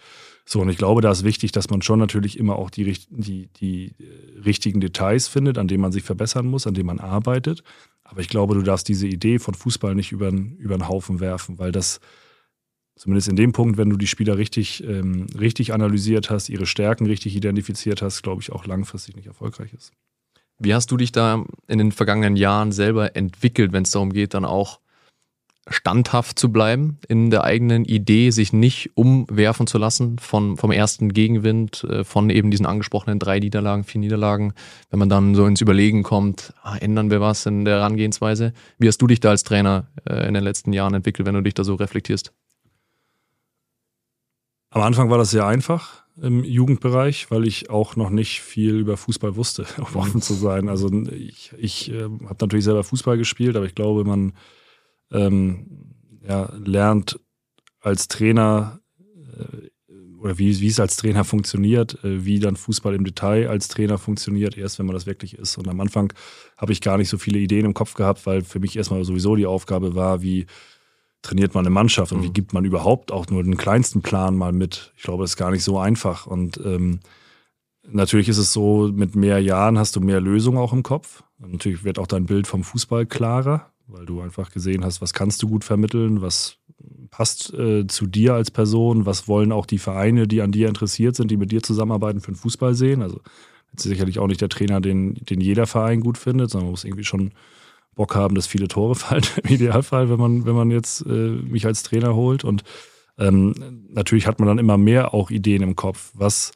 So, 0.46 0.62
und 0.62 0.70
ich 0.70 0.78
glaube, 0.78 1.02
da 1.02 1.12
ist 1.12 1.24
wichtig, 1.24 1.52
dass 1.52 1.70
man 1.70 1.82
schon 1.82 2.00
natürlich 2.00 2.40
immer 2.40 2.56
auch 2.56 2.70
die, 2.70 2.98
die, 3.10 3.48
die 3.60 3.96
äh, 4.00 4.40
richtigen 4.46 4.80
Details 4.80 5.28
findet, 5.28 5.58
an 5.58 5.68
denen 5.68 5.82
man 5.82 5.92
sich 5.92 6.04
verbessern 6.04 6.48
muss, 6.48 6.66
an 6.66 6.74
denen 6.74 6.88
man 6.88 7.00
arbeitet. 7.00 7.64
Aber 8.10 8.22
ich 8.22 8.28
glaube, 8.28 8.56
du 8.56 8.64
darfst 8.64 8.88
diese 8.88 9.06
Idee 9.06 9.38
von 9.38 9.54
Fußball 9.54 9.94
nicht 9.94 10.12
über, 10.12 10.30
über 10.30 10.76
den 10.76 10.88
Haufen 10.88 11.20
werfen, 11.20 11.60
weil 11.60 11.72
das 11.72 12.00
zumindest 12.96 13.30
in 13.30 13.36
dem 13.36 13.52
Punkt, 13.52 13.78
wenn 13.78 13.92
du 13.92 13.98
die 13.98 14.08
Spieler 14.08 14.36
richtig, 14.38 14.84
ähm, 14.84 15.28
richtig 15.40 15.74
analysiert 15.74 16.32
hast, 16.32 16.50
ihre 16.50 16.66
Stärken 16.66 17.06
richtig 17.06 17.36
identifiziert 17.36 18.02
hast, 18.02 18.24
glaube 18.24 18.42
ich, 18.42 18.52
auch 18.52 18.66
langfristig 18.66 19.16
nicht 19.16 19.28
erfolgreich 19.28 19.74
ist. 19.74 19.92
Wie 20.58 20.74
hast 20.74 20.90
du 20.90 20.98
dich 20.98 21.12
da 21.12 21.46
in 21.68 21.78
den 21.78 21.92
vergangenen 21.92 22.36
Jahren 22.36 22.72
selber 22.72 23.16
entwickelt, 23.16 23.74
wenn 23.74 23.84
es 23.84 23.92
darum 23.92 24.12
geht, 24.12 24.34
dann 24.34 24.44
auch 24.44 24.80
standhaft 25.70 26.40
zu 26.40 26.52
bleiben 26.52 26.98
in 27.08 27.30
der 27.30 27.44
eigenen 27.44 27.86
Idee, 27.86 28.32
sich 28.32 28.54
nicht 28.54 28.92
umwerfen 28.96 29.68
zu 29.68 29.78
lassen 29.78 30.20
von, 30.20 30.58
vom 30.58 30.72
ersten 30.72 31.14
Gegenwind, 31.14 31.84
äh, 31.84 32.04
von 32.04 32.30
eben 32.30 32.52
diesen 32.52 32.66
angesprochenen 32.66 33.20
drei 33.20 33.40
Niederlagen, 33.40 33.84
vier 33.84 34.02
Niederlagen, 34.02 34.54
wenn 34.90 35.00
man 35.00 35.10
dann 35.10 35.36
so 35.36 35.46
ins 35.46 35.62
Überlegen 35.62 36.04
kommt, 36.04 36.54
ah, 36.64 36.78
ändern 36.78 37.12
wir 37.12 37.22
was 37.22 37.46
in 37.46 37.66
der 37.66 37.78
Herangehensweise? 37.78 38.54
Wie 38.78 38.88
hast 38.88 39.02
du 39.02 39.08
dich 39.08 39.20
da 39.20 39.30
als 39.30 39.44
Trainer 39.44 39.88
äh, 40.06 40.28
in 40.28 40.34
den 40.34 40.44
letzten 40.44 40.74
Jahren 40.74 40.94
entwickelt, 40.94 41.26
wenn 41.26 41.36
du 41.36 41.42
dich 41.42 41.54
da 41.54 41.64
so 41.64 41.76
reflektierst? 41.76 42.34
Am 44.72 44.82
Anfang 44.82 45.10
war 45.10 45.18
das 45.18 45.32
sehr 45.32 45.48
einfach 45.48 46.04
im 46.22 46.44
Jugendbereich, 46.44 47.32
weil 47.32 47.48
ich 47.48 47.70
auch 47.70 47.96
noch 47.96 48.10
nicht 48.10 48.42
viel 48.42 48.76
über 48.76 48.98
Fußball 48.98 49.36
wusste, 49.36 49.66
um 49.78 49.96
offen 49.96 50.22
zu 50.22 50.34
sein. 50.34 50.70
Also 50.70 50.92
ich, 51.12 51.54
ich 51.58 51.92
äh, 51.92 52.04
habe 52.04 52.38
natürlich 52.40 52.66
selber 52.66 52.84
Fußball 52.84 53.18
gespielt, 53.18 53.56
aber 53.56 53.66
ich 53.66 53.76
glaube, 53.76 54.04
man 54.04 54.34
ähm, 55.12 55.94
ja, 56.28 56.52
lernt 56.64 57.20
als 57.82 58.08
Trainer 58.08 58.80
äh, 59.38 59.70
oder 60.20 60.38
wie, 60.38 60.60
wie 60.60 60.68
es 60.68 60.80
als 60.80 60.98
Trainer 60.98 61.24
funktioniert, 61.24 62.04
äh, 62.04 62.26
wie 62.26 62.40
dann 62.40 62.56
Fußball 62.56 62.94
im 62.94 63.06
Detail 63.06 63.50
als 63.50 63.68
Trainer 63.68 63.98
funktioniert, 63.98 64.58
erst 64.58 64.80
wenn 64.80 64.86
man 64.86 64.94
das 64.94 65.06
wirklich 65.06 65.38
ist. 65.38 65.58
Und 65.58 65.68
am 65.68 65.80
Anfang 65.80 66.14
habe 66.58 66.72
ich 66.72 66.82
gar 66.82 66.98
nicht 66.98 67.10
so 67.10 67.18
viele 67.18 67.40
Ideen 67.40 67.66
im 67.66 67.74
Kopf 67.74 67.94
gehabt, 67.94 68.26
weil 68.26 68.44
für 68.44 68.60
mich 68.60 68.76
erstmal 68.76 69.04
sowieso 69.06 69.36
die 69.36 69.46
Aufgabe 69.46 69.96
war, 69.96 70.22
wie 70.22 70.46
trainiert 71.22 71.54
man 71.54 71.66
eine 71.66 71.74
Mannschaft 71.74 72.12
und 72.12 72.20
mhm. 72.20 72.24
wie 72.24 72.34
gibt 72.34 72.54
man 72.54 72.66
überhaupt 72.66 73.12
auch 73.12 73.28
nur 73.28 73.44
den 73.44 73.58
kleinsten 73.58 74.02
Plan 74.02 74.38
mal 74.38 74.54
mit. 74.54 74.94
Ich 74.96 75.04
glaube, 75.04 75.24
das 75.24 75.32
ist 75.32 75.38
gar 75.38 75.52
nicht 75.52 75.64
so 75.64 75.78
einfach. 75.78 76.28
Und 76.28 76.60
ähm, 76.64 77.00
natürlich 77.88 78.30
ist 78.30 78.38
es 78.38 78.54
so, 78.54 78.90
mit 78.94 79.16
mehr 79.16 79.40
Jahren 79.42 79.78
hast 79.78 79.96
du 79.96 80.02
mehr 80.02 80.22
Lösungen 80.22 80.58
auch 80.58 80.74
im 80.74 80.84
Kopf. 80.84 81.24
Und 81.40 81.54
natürlich 81.54 81.84
wird 81.84 82.00
auch 82.00 82.08
dein 82.08 82.26
Bild 82.26 82.48
vom 82.48 82.64
Fußball 82.64 83.06
klarer 83.06 83.72
weil 83.90 84.06
du 84.06 84.22
einfach 84.22 84.52
gesehen 84.52 84.86
hast, 84.86 85.02
was 85.02 85.14
kannst 85.14 85.42
du 85.42 85.50
gut 85.50 85.64
vermitteln, 85.64 86.22
was 86.22 86.58
passt 87.10 87.54
äh, 87.54 87.88
zu 87.88 88.06
dir 88.06 88.36
als 88.36 88.52
Person, 88.52 89.06
was 89.06 89.28
wollen 89.28 89.52
auch 89.52 89.66
die 89.66 89.80
Vereine, 89.80 90.28
die 90.28 90.42
an 90.42 90.52
dir 90.52 90.68
interessiert 90.68 91.16
sind, 91.16 91.32
die 91.32 91.38
mit 91.38 91.52
dir 91.52 91.62
zusammenarbeiten, 91.62 92.22
für 92.22 92.32
den 92.32 92.38
Fußball 92.38 92.76
sehen. 92.76 93.02
Also 93.02 93.20
ist 93.76 93.84
sicherlich 93.84 94.20
auch 94.20 94.28
nicht 94.28 94.42
der 94.42 94.50
Trainer, 94.50 94.82
den, 94.82 95.16
den 95.16 95.42
jeder 95.42 95.68
Verein 95.68 96.02
gut 96.02 96.18
findet, 96.18 96.50
sondern 96.50 96.68
man 96.68 96.72
muss 96.72 96.84
irgendwie 96.84 97.04
schon 97.04 97.32
Bock 97.96 98.16
haben, 98.16 98.36
dass 98.36 98.48
viele 98.48 98.68
Tore 98.68 98.96
fallen, 98.96 99.24
im 99.44 99.50
Idealfall, 99.50 100.10
wenn 100.10 100.20
man, 100.20 100.46
wenn 100.46 100.56
man 100.56 100.72
jetzt 100.72 101.06
äh, 101.06 101.10
mich 101.10 101.66
als 101.66 101.84
Trainer 101.84 102.16
holt. 102.16 102.44
Und 102.44 102.64
ähm, 103.18 103.54
natürlich 103.90 104.28
hat 104.28 104.40
man 104.40 104.48
dann 104.48 104.60
immer 104.60 104.78
mehr 104.78 105.14
auch 105.14 105.30
Ideen 105.30 105.64
im 105.64 105.76
Kopf, 105.76 106.12
was 106.14 106.52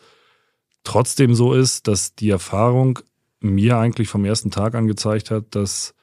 trotzdem 0.84 1.34
so 1.34 1.54
ist, 1.54 1.88
dass 1.88 2.15
die 2.15 2.30
Erfahrung 2.30 3.00
mir 3.39 3.78
eigentlich 3.78 4.08
vom 4.08 4.26
ersten 4.26 4.52
Tag 4.52 4.76
angezeigt 4.76 5.32
hat, 5.32 5.56
dass 5.56 5.93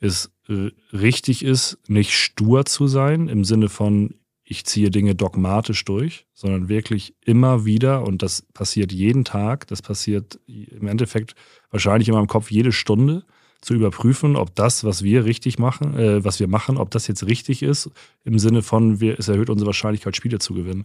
es 0.00 0.30
äh, 0.48 0.70
richtig 0.92 1.44
ist, 1.44 1.78
nicht 1.88 2.12
stur 2.12 2.64
zu 2.64 2.86
sein 2.86 3.28
im 3.28 3.44
Sinne 3.44 3.68
von, 3.68 4.14
ich 4.44 4.64
ziehe 4.64 4.90
Dinge 4.90 5.14
dogmatisch 5.14 5.84
durch, 5.84 6.26
sondern 6.32 6.68
wirklich 6.68 7.16
immer 7.24 7.64
wieder, 7.64 8.04
und 8.04 8.22
das 8.22 8.42
passiert 8.54 8.92
jeden 8.92 9.24
Tag, 9.24 9.66
das 9.66 9.82
passiert 9.82 10.38
im 10.46 10.86
Endeffekt 10.86 11.34
wahrscheinlich 11.70 12.08
in 12.08 12.14
meinem 12.14 12.28
Kopf 12.28 12.50
jede 12.50 12.72
Stunde, 12.72 13.24
zu 13.60 13.74
überprüfen, 13.74 14.36
ob 14.36 14.54
das, 14.54 14.84
was 14.84 15.02
wir 15.02 15.24
richtig 15.24 15.58
machen, 15.58 15.98
äh, 15.98 16.24
was 16.24 16.38
wir 16.38 16.46
machen, 16.46 16.76
ob 16.76 16.90
das 16.90 17.06
jetzt 17.08 17.26
richtig 17.26 17.62
ist, 17.62 17.90
im 18.22 18.38
Sinne 18.38 18.62
von, 18.62 19.00
wir, 19.00 19.18
es 19.18 19.28
erhöht 19.28 19.50
unsere 19.50 19.66
Wahrscheinlichkeit, 19.66 20.14
Spiele 20.14 20.38
zu 20.38 20.54
gewinnen. 20.54 20.84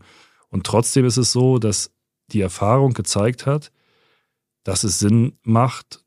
Und 0.49 0.65
trotzdem 0.65 1.05
ist 1.05 1.17
es 1.17 1.31
so, 1.31 1.59
dass 1.59 1.93
die 2.31 2.41
Erfahrung 2.41 2.93
gezeigt 2.93 3.45
hat, 3.45 3.71
dass 4.63 4.83
es 4.83 4.99
Sinn 4.99 5.33
macht, 5.43 6.03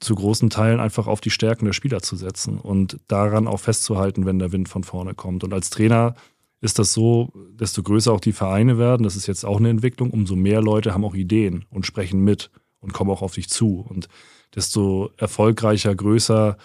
zu 0.00 0.14
großen 0.14 0.48
Teilen 0.48 0.80
einfach 0.80 1.06
auf 1.06 1.20
die 1.20 1.30
Stärken 1.30 1.66
der 1.66 1.74
Spieler 1.74 2.00
zu 2.00 2.16
setzen 2.16 2.58
und 2.58 2.98
daran 3.06 3.46
auch 3.46 3.60
festzuhalten, 3.60 4.24
wenn 4.24 4.38
der 4.38 4.50
Wind 4.50 4.68
von 4.68 4.82
vorne 4.82 5.14
kommt. 5.14 5.44
Und 5.44 5.52
als 5.52 5.68
Trainer 5.68 6.14
ist 6.62 6.78
das 6.78 6.92
so, 6.92 7.32
desto 7.52 7.82
größer 7.82 8.12
auch 8.12 8.20
die 8.20 8.32
Vereine 8.32 8.78
werden, 8.78 9.02
das 9.02 9.14
ist 9.14 9.26
jetzt 9.26 9.44
auch 9.44 9.58
eine 9.58 9.68
Entwicklung, 9.68 10.10
umso 10.10 10.36
mehr 10.36 10.62
Leute 10.62 10.94
haben 10.94 11.04
auch 11.04 11.14
Ideen 11.14 11.66
und 11.70 11.86
sprechen 11.86 12.24
mit 12.24 12.50
und 12.80 12.92
kommen 12.92 13.10
auch 13.10 13.22
auf 13.22 13.34
dich 13.34 13.50
zu. 13.50 13.84
Und 13.86 14.08
desto 14.54 15.10
erfolgreicher, 15.18 15.94
größer, 15.94 16.56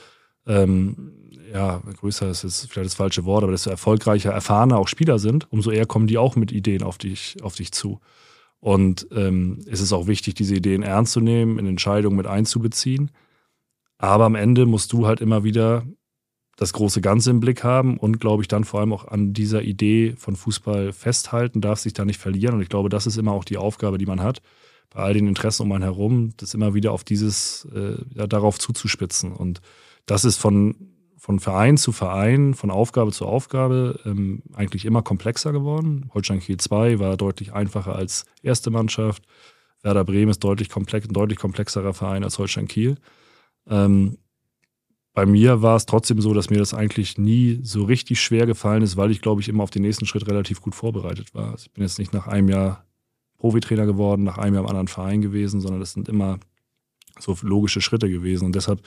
ähm, 0.47 1.13
ja, 1.53 1.81
größer 1.99 2.29
ist 2.29 2.43
jetzt 2.43 2.71
vielleicht 2.71 2.87
das 2.87 2.95
falsche 2.95 3.25
Wort, 3.25 3.43
aber 3.43 3.51
desto 3.51 3.69
erfolgreicher, 3.69 4.31
erfahrener 4.31 4.77
auch 4.77 4.87
Spieler 4.87 5.19
sind, 5.19 5.51
umso 5.51 5.71
eher 5.71 5.85
kommen 5.85 6.07
die 6.07 6.17
auch 6.17 6.37
mit 6.37 6.53
Ideen 6.53 6.83
auf 6.83 6.97
dich, 6.97 7.37
auf 7.41 7.55
dich 7.55 7.71
zu. 7.73 7.99
Und 8.59 9.07
ähm, 9.11 9.59
es 9.69 9.81
ist 9.81 9.93
auch 9.93 10.07
wichtig, 10.07 10.35
diese 10.35 10.55
Ideen 10.55 10.83
ernst 10.83 11.13
zu 11.13 11.19
nehmen, 11.19 11.59
in 11.59 11.67
Entscheidungen 11.67 12.17
mit 12.17 12.27
einzubeziehen 12.27 13.11
aber 14.07 14.25
am 14.25 14.35
Ende 14.35 14.65
musst 14.65 14.93
du 14.93 15.07
halt 15.07 15.21
immer 15.21 15.43
wieder 15.43 15.85
das 16.57 16.71
große 16.73 17.01
Ganze 17.01 17.31
im 17.31 17.39
Blick 17.39 17.63
haben 17.63 17.97
und, 17.97 18.19
glaube 18.19 18.41
ich, 18.41 18.47
dann 18.47 18.63
vor 18.63 18.79
allem 18.79 18.93
auch 18.93 19.07
an 19.07 19.33
dieser 19.33 19.61
Idee 19.61 20.15
von 20.17 20.35
Fußball 20.35 20.93
festhalten, 20.93 21.61
darf 21.61 21.79
sich 21.79 21.93
da 21.93 22.05
nicht 22.05 22.19
verlieren. 22.19 22.55
Und 22.55 22.61
ich 22.61 22.69
glaube, 22.69 22.89
das 22.89 23.07
ist 23.07 23.17
immer 23.17 23.33
auch 23.33 23.43
die 23.43 23.57
Aufgabe, 23.57 23.97
die 23.97 24.05
man 24.05 24.21
hat, 24.21 24.41
bei 24.89 25.01
all 25.01 25.13
den 25.13 25.27
Interessen 25.27 25.63
um 25.63 25.71
einen 25.73 25.83
herum, 25.83 26.31
das 26.37 26.53
immer 26.53 26.73
wieder 26.73 26.93
auf 26.93 27.03
dieses, 27.03 27.67
äh, 27.75 27.97
ja, 28.13 28.27
darauf 28.27 28.57
zuzuspitzen. 28.57 29.33
Und 29.33 29.61
das 30.05 30.23
ist 30.23 30.37
von, 30.37 30.75
von 31.17 31.39
Verein 31.39 31.75
zu 31.75 31.91
Verein, 31.91 32.53
von 32.53 32.71
Aufgabe 32.71 33.11
zu 33.11 33.25
Aufgabe 33.25 33.99
ähm, 34.05 34.43
eigentlich 34.53 34.85
immer 34.85 35.01
komplexer 35.01 35.51
geworden. 35.51 36.09
Holstein 36.13 36.39
Kiel 36.39 36.57
2 36.57 36.99
war 36.99 37.17
deutlich 37.17 37.51
einfacher 37.51 37.95
als 37.95 38.25
erste 38.43 38.69
Mannschaft. 38.69 39.23
Werder 39.81 40.05
Bremen 40.05 40.31
ist 40.31 40.43
deutlich 40.43 40.69
komplex, 40.69 41.07
ein 41.07 41.13
deutlich 41.13 41.37
komplexerer 41.37 41.93
Verein 41.93 42.23
als 42.23 42.39
Holstein 42.39 42.67
Kiel. 42.67 42.95
Ähm, 43.67 44.17
bei 45.13 45.25
mir 45.25 45.61
war 45.61 45.77
es 45.77 45.85
trotzdem 45.85 46.19
so, 46.19 46.33
dass 46.33 46.49
mir 46.49 46.57
das 46.57 46.73
eigentlich 46.73 47.17
nie 47.17 47.59
so 47.63 47.85
richtig 47.85 48.19
schwer 48.19 48.45
gefallen 48.45 48.83
ist, 48.83 48.97
weil 48.97 49.11
ich, 49.11 49.21
glaube 49.21 49.41
ich, 49.41 49.47
immer 49.47 49.63
auf 49.63 49.69
den 49.69 49.81
nächsten 49.81 50.05
Schritt 50.05 50.27
relativ 50.27 50.61
gut 50.61 50.75
vorbereitet 50.75 51.33
war. 51.33 51.51
Also 51.51 51.67
ich 51.67 51.71
bin 51.71 51.83
jetzt 51.83 51.99
nicht 51.99 52.13
nach 52.13 52.27
einem 52.27 52.49
Jahr 52.49 52.85
Profitrainer 53.37 53.85
geworden, 53.85 54.23
nach 54.23 54.37
einem 54.37 54.55
Jahr 54.55 54.63
im 54.63 54.69
anderen 54.69 54.89
Verein 54.89 55.21
gewesen, 55.21 55.61
sondern 55.61 55.79
das 55.79 55.93
sind 55.93 56.09
immer 56.09 56.39
so 57.17 57.37
logische 57.41 57.79
Schritte 57.79 58.09
gewesen. 58.09 58.45
Und 58.45 58.55
deshalb, 58.55 58.81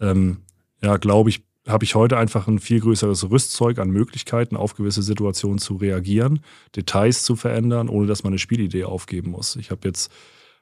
ähm, 0.00 0.38
ja, 0.82 0.96
glaube 0.96 1.28
ich, 1.28 1.44
habe 1.68 1.84
ich 1.84 1.94
heute 1.94 2.16
einfach 2.16 2.48
ein 2.48 2.58
viel 2.58 2.80
größeres 2.80 3.30
Rüstzeug 3.30 3.78
an 3.78 3.90
Möglichkeiten, 3.90 4.56
auf 4.56 4.74
gewisse 4.74 5.02
Situationen 5.02 5.58
zu 5.58 5.76
reagieren, 5.76 6.40
Details 6.74 7.22
zu 7.22 7.36
verändern, 7.36 7.90
ohne 7.90 8.06
dass 8.06 8.22
man 8.22 8.32
eine 8.32 8.38
Spielidee 8.38 8.84
aufgeben 8.84 9.30
muss. 9.30 9.56
Ich 9.56 9.70
habe 9.70 9.86
jetzt 9.86 10.10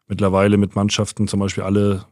mittlerweile 0.09 0.57
mit 0.57 0.75
Mannschaften 0.75 1.29
zum 1.29 1.39
Beispiel 1.39 1.63
alle 1.63 2.07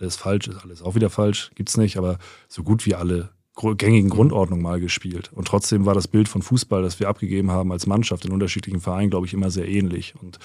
alles 0.00 0.16
falsch 0.16 0.48
ist, 0.48 0.62
alles 0.62 0.82
auch 0.82 0.94
wieder 0.94 1.10
falsch, 1.10 1.50
gibt's 1.54 1.76
nicht, 1.76 1.96
aber 1.96 2.18
so 2.48 2.62
gut 2.62 2.86
wie 2.86 2.94
alle 2.94 3.30
gängigen 3.76 4.10
Grundordnungen 4.10 4.62
mal 4.62 4.80
gespielt. 4.80 5.30
Und 5.32 5.48
trotzdem 5.48 5.84
war 5.84 5.94
das 5.94 6.06
Bild 6.06 6.28
von 6.28 6.42
Fußball, 6.42 6.82
das 6.82 7.00
wir 7.00 7.08
abgegeben 7.08 7.50
haben 7.50 7.72
als 7.72 7.86
Mannschaft 7.86 8.24
in 8.24 8.32
unterschiedlichen 8.32 8.80
Vereinen, 8.80 9.10
glaube 9.10 9.26
ich, 9.26 9.34
immer 9.34 9.50
sehr 9.50 9.68
ähnlich. 9.68 10.14
Und 10.20 10.38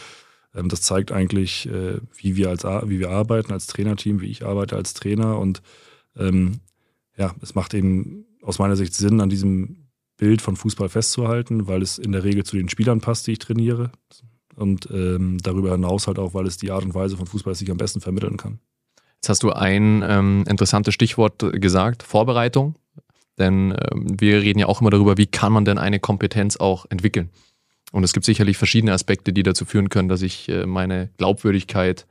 ähm, 0.55 0.69
das 0.69 0.81
zeigt 0.81 1.11
eigentlich, 1.11 1.67
äh, 1.67 1.99
wie 2.15 2.35
wir 2.35 2.49
als 2.49 2.63
wie 2.63 2.99
wir 2.99 3.11
arbeiten 3.11 3.51
als 3.51 3.67
Trainerteam, 3.67 4.21
wie 4.21 4.31
ich 4.31 4.45
arbeite 4.45 4.75
als 4.75 4.93
Trainer. 4.93 5.37
Und 5.37 5.61
ähm, 6.17 6.59
ja, 7.17 7.35
es 7.41 7.55
macht 7.55 7.73
eben 7.73 8.25
aus 8.41 8.59
meiner 8.59 8.75
Sicht 8.75 8.93
Sinn, 8.93 9.21
an 9.21 9.29
diesem 9.29 9.87
Bild 10.17 10.41
von 10.41 10.55
Fußball 10.55 10.89
festzuhalten, 10.89 11.67
weil 11.67 11.81
es 11.81 11.97
in 11.97 12.11
der 12.11 12.23
Regel 12.23 12.43
zu 12.43 12.55
den 12.55 12.69
Spielern 12.69 13.01
passt, 13.01 13.27
die 13.27 13.33
ich 13.33 13.39
trainiere. 13.39 13.91
Und 14.55 14.87
ähm, 14.91 15.39
darüber 15.41 15.71
hinaus 15.71 16.07
halt 16.07 16.19
auch, 16.19 16.33
weil 16.33 16.45
es 16.45 16.57
die 16.57 16.71
Art 16.71 16.83
und 16.83 16.93
Weise 16.93 17.17
von 17.17 17.25
Fußball 17.25 17.53
ist, 17.53 17.59
die 17.59 17.65
ich 17.65 17.71
am 17.71 17.77
besten 17.77 18.01
vermitteln 18.01 18.37
kann. 18.37 18.59
Jetzt 19.23 19.29
hast 19.29 19.43
du 19.43 19.53
ein 19.53 20.03
ähm, 20.05 20.43
interessantes 20.49 20.93
Stichwort 20.93 21.45
gesagt, 21.53 22.03
Vorbereitung. 22.03 22.75
Denn 23.39 23.71
ähm, 23.71 24.19
wir 24.19 24.41
reden 24.41 24.59
ja 24.59 24.65
auch 24.67 24.81
immer 24.81 24.89
darüber, 24.89 25.15
wie 25.15 25.27
kann 25.27 25.53
man 25.53 25.63
denn 25.63 25.77
eine 25.77 26.01
Kompetenz 26.01 26.57
auch 26.57 26.85
entwickeln. 26.89 27.29
Und 27.93 28.03
es 28.03 28.11
gibt 28.11 28.25
sicherlich 28.25 28.57
verschiedene 28.57 28.91
Aspekte, 28.91 29.31
die 29.31 29.43
dazu 29.43 29.63
führen 29.63 29.87
können, 29.87 30.09
dass 30.09 30.23
ich 30.23 30.49
äh, 30.49 30.65
meine 30.65 31.09
Glaubwürdigkeit 31.15 32.05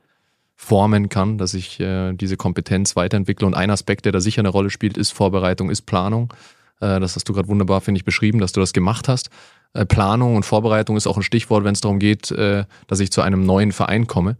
formen 0.57 1.11
kann, 1.11 1.37
dass 1.37 1.53
ich 1.53 1.79
äh, 1.81 2.15
diese 2.15 2.39
Kompetenz 2.39 2.97
weiterentwickle. 2.97 3.47
Und 3.47 3.53
ein 3.53 3.69
Aspekt, 3.69 4.07
der 4.07 4.13
da 4.13 4.21
sicher 4.23 4.41
eine 4.41 4.49
Rolle 4.49 4.71
spielt, 4.71 4.97
ist 4.97 5.13
Vorbereitung, 5.13 5.69
ist 5.69 5.83
Planung. 5.83 6.33
Äh, 6.81 6.99
das 6.99 7.15
hast 7.15 7.29
du 7.29 7.35
gerade 7.35 7.49
wunderbar, 7.49 7.83
finde 7.83 7.99
ich, 7.99 8.07
beschrieben, 8.07 8.39
dass 8.39 8.53
du 8.53 8.61
das 8.61 8.73
gemacht 8.73 9.07
hast. 9.09 9.29
Äh, 9.75 9.85
Planung 9.85 10.35
und 10.35 10.47
Vorbereitung 10.47 10.97
ist 10.97 11.07
auch 11.07 11.19
ein 11.19 11.23
Stichwort, 11.23 11.65
wenn 11.65 11.75
es 11.75 11.83
darum 11.83 11.99
geht, 11.99 12.31
äh, 12.31 12.65
dass 12.87 13.01
ich 13.01 13.13
zu 13.13 13.21
einem 13.21 13.45
neuen 13.45 13.71
Verein 13.71 14.07
komme. 14.07 14.39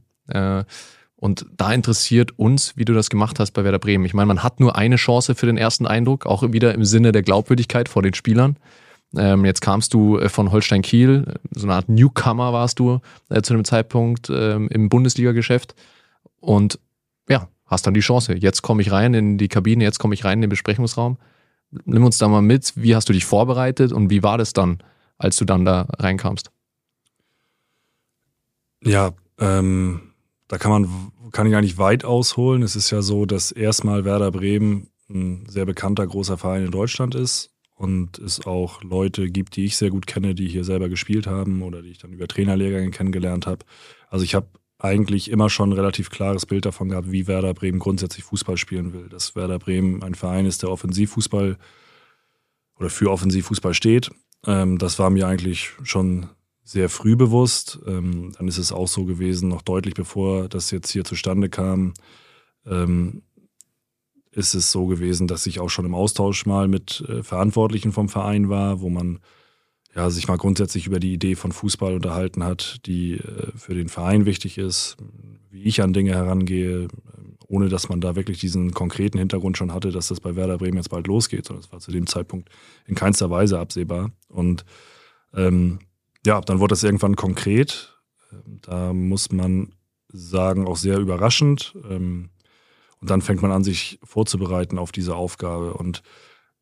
Äh, 1.23 1.25
und 1.25 1.47
da 1.57 1.73
interessiert 1.73 2.39
uns, 2.39 2.77
wie 2.77 2.85
du 2.85 2.93
das 2.93 3.09
gemacht 3.09 3.39
hast 3.39 3.53
bei 3.53 3.65
Werder 3.65 3.79
Bremen. 3.79 4.05
Ich 4.05 4.15
meine, 4.15 4.27
man 4.27 4.43
hat 4.43 4.61
nur 4.61 4.77
eine 4.77 4.97
Chance 4.97 5.35
für 5.35 5.47
den 5.47 5.57
ersten 5.57 5.87
Eindruck, 5.87 6.27
auch 6.27 6.43
wieder 6.53 6.75
im 6.75 6.85
Sinne 6.85 7.13
der 7.13 7.23
Glaubwürdigkeit 7.23 7.89
vor 7.89 8.03
den 8.03 8.15
Spielern. 8.15 8.57
Ähm, 9.15 9.45
jetzt 9.45 9.61
kamst 9.61 9.95
du 9.95 10.19
äh, 10.19 10.29
von 10.29 10.53
Holstein 10.53 10.83
Kiel, 10.83 11.35
so 11.51 11.67
eine 11.67 11.75
Art 11.75 11.89
Newcomer 11.89 12.53
warst 12.53 12.79
du 12.79 13.01
äh, 13.29 13.43
zu 13.43 13.53
dem 13.53 13.65
Zeitpunkt 13.65 14.31
ähm, 14.31 14.69
im 14.69 14.89
Bundesliga-Geschäft 14.89 15.75
und 16.41 16.79
ja, 17.29 17.49
hast 17.67 17.87
dann 17.87 17.95
die 17.95 18.01
Chance. 18.01 18.35
Jetzt 18.35 18.63
komme 18.63 18.81
ich 18.83 18.91
rein 18.91 19.13
in 19.15 19.39
die 19.39 19.49
Kabine, 19.49 19.85
jetzt 19.85 19.99
komme 19.99 20.15
ich 20.15 20.25
rein 20.25 20.39
in 20.39 20.43
den 20.43 20.51
Besprechungsraum. 20.51 21.19
Nimm 21.85 22.05
uns 22.05 22.19
da 22.19 22.29
mal 22.29 22.43
mit, 22.43 22.73
wie 22.77 22.95
hast 22.95 23.09
du 23.09 23.13
dich 23.13 23.25
vorbereitet 23.25 23.93
und 23.93 24.11
wie 24.11 24.23
war 24.23 24.39
das 24.39 24.55
dann, 24.55 24.79
als 25.19 25.37
du 25.37 25.45
dann 25.45 25.65
da 25.65 25.89
reinkamst? 25.99 26.51
Ja, 28.83 29.13
ähm, 29.39 30.12
da 30.53 30.59
kann 30.59 30.71
man, 30.71 31.13
kann 31.33 31.47
ich 31.47 31.57
eigentlich 31.57 31.79
weit 31.79 32.05
ausholen. 32.05 32.63
Es 32.63 32.77
ist 32.77 32.91
ja 32.91 33.01
so, 33.01 33.25
dass 33.25 33.53
erstmal 33.53 34.05
Werder 34.05 34.31
Bremen 34.31 34.89
ein 35.09 35.47
sehr 35.49 35.65
bekannter 35.65 36.07
großer 36.07 36.37
Verein 36.37 36.67
in 36.67 36.71
Deutschland 36.71 37.15
ist 37.15 37.55
und 37.75 38.19
es 38.19 38.45
auch 38.47 38.83
Leute 38.83 39.31
gibt, 39.31 39.57
die 39.57 39.65
ich 39.65 39.79
sehr 39.79 39.89
gut 39.89 40.07
kenne, 40.07 40.35
die 40.35 40.47
hier 40.47 40.65
selber 40.65 40.91
gespielt 40.91 41.27
haben 41.27 41.63
oder 41.63 41.81
die 41.81 41.89
ich 41.89 41.97
dann 41.97 42.13
über 42.13 42.29
Trainerlehrgänge 42.29 42.91
kennengelernt 42.91 43.47
habe. 43.47 43.65
Also 44.11 44.27
ich 44.27 44.35
habe 44.35 44.47
eigentlich 44.79 45.31
immer 45.31 45.49
schon 45.49 45.71
ein 45.71 45.73
relativ 45.73 46.11
klares 46.11 46.45
Bild 46.45 46.67
davon 46.67 46.91
gehabt, 46.91 47.11
wie 47.11 47.27
Werder 47.27 47.55
Bremen 47.55 47.79
grundsätzlich 47.79 48.27
Fußball 48.27 48.59
spielen 48.59 48.93
will. 48.93 49.09
Dass 49.09 49.35
Werder 49.35 49.59
Bremen 49.59 50.03
ein 50.03 50.15
Verein 50.15 50.45
ist, 50.45 50.63
der 50.63 50.71
Offensivfußball 50.71 51.57
oder 52.79 52.91
für 52.91 53.11
Offensivfußball 53.11 53.73
steht. 53.73 54.11
Ähm, 54.47 54.77
das 54.77 54.99
war 54.99 55.09
mir 55.09 55.27
eigentlich 55.27 55.71
schon 55.83 56.29
sehr 56.73 56.89
früh 56.89 57.17
bewusst. 57.17 57.79
Ähm, 57.87 58.33
dann 58.37 58.49
ist 58.49 58.59
es 58.59 58.73
auch 58.73 58.89
so 58.89 59.05
gewesen, 59.05 59.49
noch 59.49 59.63
deutlich 59.63 59.95
bevor 59.95 60.49
das 60.49 60.71
jetzt 60.71 60.91
hier 60.91 61.05
zustande 61.05 61.49
kam, 61.49 61.95
ähm, 62.67 63.23
ist 64.31 64.55
es 64.55 64.73
so 64.73 64.87
gewesen, 64.87 65.29
dass 65.29 65.47
ich 65.47 65.61
auch 65.61 65.69
schon 65.69 65.85
im 65.85 65.95
Austausch 65.95 66.47
mal 66.47 66.69
mit 66.69 67.05
äh, 67.07 67.23
Verantwortlichen 67.23 67.93
vom 67.93 68.09
Verein 68.09 68.49
war, 68.49 68.81
wo 68.81 68.89
man 68.89 69.21
ja, 69.95 70.09
sich 70.09 70.27
mal 70.27 70.39
grundsätzlich 70.39 70.87
über 70.87 70.99
die 70.99 71.13
Idee 71.13 71.35
von 71.35 71.53
Fußball 71.53 71.95
unterhalten 71.95 72.43
hat, 72.43 72.79
die 72.87 73.19
äh, 73.19 73.53
für 73.55 73.75
den 73.75 73.91
Verein 73.91 74.25
wichtig 74.25 74.57
ist, 74.57 74.97
wie 75.51 75.65
ich 75.65 75.83
an 75.83 75.93
Dinge 75.93 76.15
herangehe, 76.15 76.89
ohne 77.47 77.69
dass 77.69 77.91
man 77.91 78.01
da 78.01 78.17
wirklich 78.17 78.39
diesen 78.39 78.73
konkreten 78.73 79.19
Hintergrund 79.19 79.59
schon 79.59 79.75
hatte, 79.75 79.91
dass 79.91 80.09
das 80.09 80.21
bei 80.21 80.35
Werder 80.35 80.57
Bremen 80.57 80.79
jetzt 80.79 80.89
bald 80.89 81.07
losgeht. 81.07 81.51
Und 81.51 81.59
das 81.59 81.71
war 81.71 81.81
zu 81.81 81.93
dem 81.93 82.07
Zeitpunkt 82.07 82.49
in 82.87 82.95
keinster 82.95 83.29
Weise 83.29 83.59
absehbar. 83.59 84.11
Und 84.29 84.65
ähm, 85.35 85.81
ja, 86.25 86.41
dann 86.41 86.61
wurde 86.61 86.73
das 86.73 86.85
irgendwann 86.85 87.17
konkret. 87.17 87.99
Ähm, 88.33 88.59
da 88.63 88.93
muss 88.93 89.33
man 89.33 89.75
sagen, 90.09 90.67
auch 90.67 90.77
sehr 90.77 90.99
überraschend. 90.99 91.75
Ähm, 91.89 92.31
und 93.01 93.11
dann 93.11 93.23
fängt 93.23 93.43
man 93.43 93.51
an, 93.51 93.65
sich 93.65 93.99
vorzubereiten 94.05 94.79
auf 94.79 94.93
diese 94.93 95.17
Aufgabe. 95.17 95.75
Und 95.75 96.03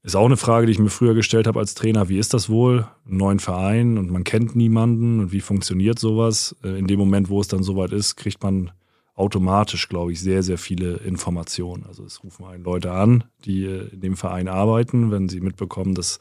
ist 0.03 0.17
auch 0.17 0.25
eine 0.25 0.39
Frage, 0.39 0.67
die 0.67 0.73
ich 0.73 0.79
mir 0.79 0.89
früher 0.89 1.15
gestellt 1.15 1.47
habe 1.47 1.59
als 1.59 1.75
Trainer. 1.75 2.09
Wie 2.09 2.19
ist 2.19 2.33
das 2.33 2.49
wohl? 2.49 2.87
Einen 3.07 3.19
neuen 3.19 3.39
Verein 3.39 3.99
und 3.99 4.11
man 4.11 4.25
kennt 4.25 4.57
niemanden 4.57 5.21
und 5.21 5.33
wie 5.33 5.43
funktioniert 5.43 5.99
sowas? 5.99 6.57
Äh, 6.65 6.79
in 6.79 6.87
dem 6.87 6.99
Moment, 6.99 7.29
wo 7.29 7.41
es 7.41 7.49
dann 7.49 7.63
soweit 7.63 7.93
ist, 7.93 8.17
kriegt 8.17 8.43
man 8.43 8.71
automatisch, 9.15 9.89
glaube 9.91 10.13
ich, 10.13 10.21
sehr, 10.21 10.43
sehr 10.43 10.57
viele 10.57 10.95
Informationen. 10.97 11.85
Also 11.87 12.05
es 12.05 12.25
rufen 12.25 12.47
einen 12.47 12.65
Leute 12.65 12.93
an, 12.93 13.25
die 13.45 13.67
äh, 13.67 13.89
in 13.93 14.01
dem 14.01 14.17
Verein 14.17 14.49
arbeiten, 14.49 15.11
wenn 15.11 15.29
sie 15.29 15.41
mitbekommen, 15.41 15.95
dass 15.95 16.21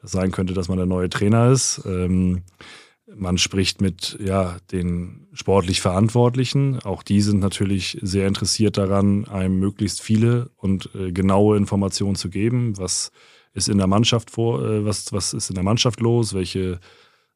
das 0.00 0.12
sein 0.12 0.30
könnte, 0.30 0.54
dass 0.54 0.68
man 0.68 0.78
der 0.78 0.86
neue 0.86 1.08
Trainer 1.08 1.50
ist. 1.50 1.82
Ähm, 1.86 2.42
man 3.14 3.38
spricht 3.38 3.80
mit 3.80 4.18
ja, 4.20 4.58
den 4.70 5.28
sportlich 5.32 5.80
Verantwortlichen. 5.80 6.80
Auch 6.80 7.02
die 7.02 7.22
sind 7.22 7.40
natürlich 7.40 7.98
sehr 8.02 8.26
interessiert 8.26 8.76
daran, 8.76 9.26
einem 9.26 9.58
möglichst 9.58 10.02
viele 10.02 10.50
und 10.56 10.90
äh, 10.94 11.12
genaue 11.12 11.56
Informationen 11.56 12.16
zu 12.16 12.28
geben. 12.28 12.76
Was 12.76 13.10
ist 13.54 13.68
in 13.68 13.78
der 13.78 13.86
Mannschaft 13.86 14.30
vor, 14.30 14.62
äh, 14.62 14.84
was, 14.84 15.12
was 15.12 15.32
ist 15.32 15.48
in 15.48 15.54
der 15.54 15.64
Mannschaft 15.64 16.00
los? 16.00 16.34
Welche 16.34 16.80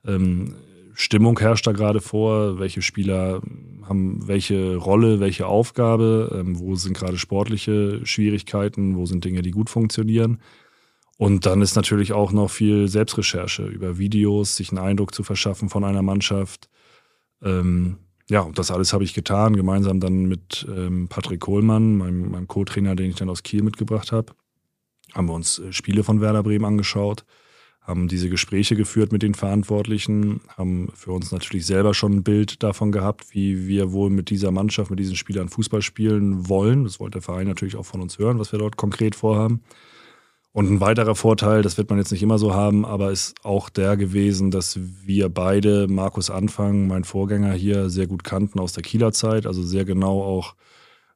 ähm, 0.07 0.55
Stimmung 0.95 1.39
herrscht 1.39 1.67
da 1.67 1.73
gerade 1.73 2.01
vor? 2.01 2.59
Welche 2.59 2.83
Spieler 2.83 3.41
haben 3.89 4.29
welche 4.29 4.77
Rolle, 4.77 5.21
welche 5.21 5.47
Aufgabe? 5.47 6.37
Ähm, 6.39 6.59
wo 6.59 6.75
sind 6.75 6.97
gerade 6.97 7.19
sportliche 7.19 8.05
Schwierigkeiten? 8.05 8.97
Wo 8.97 9.07
sind 9.07 9.25
Dinge, 9.25 9.43
die 9.43 9.51
gut 9.53 9.71
funktionieren? 9.71 10.39
Und 11.19 11.47
dann 11.47 11.63
ist 11.63 11.77
natürlich 11.77 12.13
auch 12.13 12.33
noch 12.33 12.51
viel 12.51 12.89
Selbstrecherche 12.89 13.67
über 13.67 13.99
Videos, 13.99 14.57
sich 14.57 14.71
einen 14.71 14.79
Eindruck 14.79 15.15
zu 15.15 15.23
verschaffen 15.23 15.69
von 15.69 15.85
einer 15.85 16.03
Mannschaft. 16.03 16.69
Ähm, 17.43 17.99
ja, 18.29 18.41
und 18.41 18.59
das 18.59 18.71
alles 18.71 18.93
habe 18.93 19.05
ich 19.05 19.15
getan, 19.15 19.57
gemeinsam 19.57 20.01
dann 20.01 20.27
mit 20.27 20.67
ähm, 20.75 21.09
Patrick 21.09 21.41
Kohlmann, 21.41 21.97
meinem, 21.97 22.31
meinem 22.31 22.49
Co-Trainer, 22.49 22.97
den 22.97 23.11
ich 23.11 23.17
dann 23.17 23.29
aus 23.29 23.43
Kiel 23.43 23.63
mitgebracht 23.63 24.13
habe. 24.13 24.33
Haben 25.13 25.29
wir 25.29 25.35
uns 25.35 25.59
äh, 25.59 25.73
Spiele 25.73 26.03
von 26.03 26.21
Werder 26.21 26.43
Bremen 26.43 26.65
angeschaut, 26.65 27.25
haben 27.83 28.09
diese 28.09 28.31
Gespräche 28.31 28.77
geführt 28.77 29.13
mit 29.13 29.23
den 29.23 29.35
Verantwortlichen, 29.35 30.41
haben 30.57 30.91
für 30.95 31.13
uns 31.13 31.33
natürlich 31.33 31.67
selber 31.67 31.95
schon 31.95 32.13
ein 32.13 32.23
Bild 32.23 32.63
davon 32.63 32.93
gehabt, 32.93 33.35
wie 33.35 33.67
wir 33.67 33.93
wohl 33.93 34.09
mit 34.09 34.31
dieser 34.31 34.53
Mannschaft, 34.53 34.91
mit 34.91 35.01
diesen 35.01 35.17
Spielern 35.17 35.49
Fußball 35.49 35.83
spielen 35.83 36.49
wollen. 36.49 36.85
Das 36.85 37.01
wollte 37.01 37.19
der 37.19 37.23
Verein 37.23 37.49
natürlich 37.49 37.77
auch 37.77 37.87
von 37.87 38.01
uns 38.01 38.19
hören, 38.19 38.39
was 38.39 38.53
wir 38.53 38.61
dort 38.61 38.77
konkret 38.77 39.17
vorhaben. 39.17 39.63
Und 40.55 40.71
ein 40.71 40.81
weiterer 40.81 41.15
Vorteil, 41.15 41.63
das 41.63 41.79
wird 41.79 41.89
man 41.89 41.99
jetzt 41.99 42.13
nicht 42.13 42.23
immer 42.23 42.39
so 42.39 42.55
haben, 42.55 42.85
aber 42.85 43.11
ist 43.11 43.35
auch 43.43 43.71
der 43.71 43.97
gewesen, 43.97 44.51
dass 44.51 44.79
wir 45.03 45.31
beide, 45.31 45.89
Markus 45.89 46.29
Anfang, 46.29 46.87
mein 46.87 47.05
Vorgänger 47.05 47.53
hier, 47.55 47.89
sehr 47.89 48.07
gut 48.07 48.23
kannten 48.23 48.61
aus 48.61 48.75
der 48.75 48.83
Kieler 48.83 49.13
Zeit, 49.13 49.47
also 49.47 49.63
sehr 49.63 49.87
genau 49.87 50.23
auch 50.23 50.55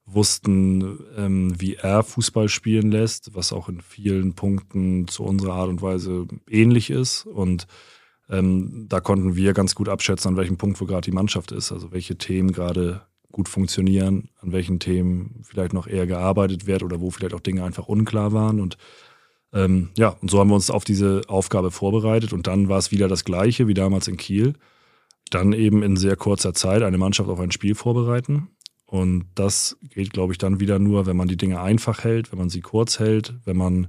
wussten, 0.07 0.99
ähm, 1.15 1.53
wie 1.59 1.75
er 1.75 2.01
Fußball 2.01 2.49
spielen 2.49 2.91
lässt, 2.91 3.35
was 3.35 3.53
auch 3.53 3.69
in 3.69 3.81
vielen 3.81 4.33
Punkten 4.33 5.07
zu 5.07 5.23
unserer 5.23 5.53
Art 5.53 5.69
und 5.69 5.81
Weise 5.83 6.25
ähnlich 6.49 6.89
ist. 6.89 7.25
Und 7.27 7.67
ähm, 8.29 8.87
da 8.89 9.01
konnten 9.01 9.35
wir 9.35 9.53
ganz 9.53 9.75
gut 9.75 9.89
abschätzen, 9.89 10.29
an 10.29 10.37
welchem 10.37 10.57
Punkt 10.57 10.81
wo 10.81 10.85
gerade 10.85 11.05
die 11.05 11.15
Mannschaft 11.15 11.51
ist, 11.51 11.71
also 11.71 11.91
welche 11.91 12.17
Themen 12.17 12.53
gerade 12.53 13.01
gut 13.31 13.49
funktionieren, 13.49 14.29
an 14.41 14.51
welchen 14.51 14.79
Themen 14.79 15.41
vielleicht 15.43 15.73
noch 15.73 15.85
eher 15.85 16.07
gearbeitet 16.07 16.65
wird 16.65 16.81
oder 16.81 17.01
wo 17.01 17.11
vielleicht 17.11 17.35
auch 17.35 17.39
Dinge 17.41 17.63
einfach 17.63 17.87
unklar 17.87 18.31
waren. 18.31 18.59
Und 18.59 18.77
ähm, 19.53 19.89
ja, 19.97 20.09
und 20.21 20.29
so 20.29 20.39
haben 20.39 20.49
wir 20.49 20.55
uns 20.55 20.71
auf 20.71 20.83
diese 20.83 21.21
Aufgabe 21.27 21.71
vorbereitet 21.71 22.33
und 22.33 22.47
dann 22.47 22.69
war 22.69 22.77
es 22.77 22.91
wieder 22.91 23.07
das 23.07 23.23
Gleiche 23.23 23.67
wie 23.67 23.73
damals 23.73 24.07
in 24.07 24.17
Kiel. 24.17 24.53
Dann 25.29 25.51
eben 25.53 25.83
in 25.83 25.97
sehr 25.97 26.15
kurzer 26.15 26.53
Zeit 26.53 26.83
eine 26.83 26.97
Mannschaft 26.97 27.29
auf 27.29 27.39
ein 27.39 27.51
Spiel 27.51 27.75
vorbereiten 27.75 28.49
und 28.85 29.25
das 29.35 29.77
geht, 29.81 30.13
glaube 30.13 30.31
ich, 30.31 30.37
dann 30.37 30.61
wieder 30.61 30.79
nur, 30.79 31.05
wenn 31.05 31.17
man 31.17 31.27
die 31.27 31.37
Dinge 31.37 31.59
einfach 31.61 32.05
hält, 32.05 32.31
wenn 32.31 32.39
man 32.39 32.49
sie 32.49 32.61
kurz 32.61 32.99
hält, 32.99 33.35
wenn 33.43 33.57
man 33.57 33.87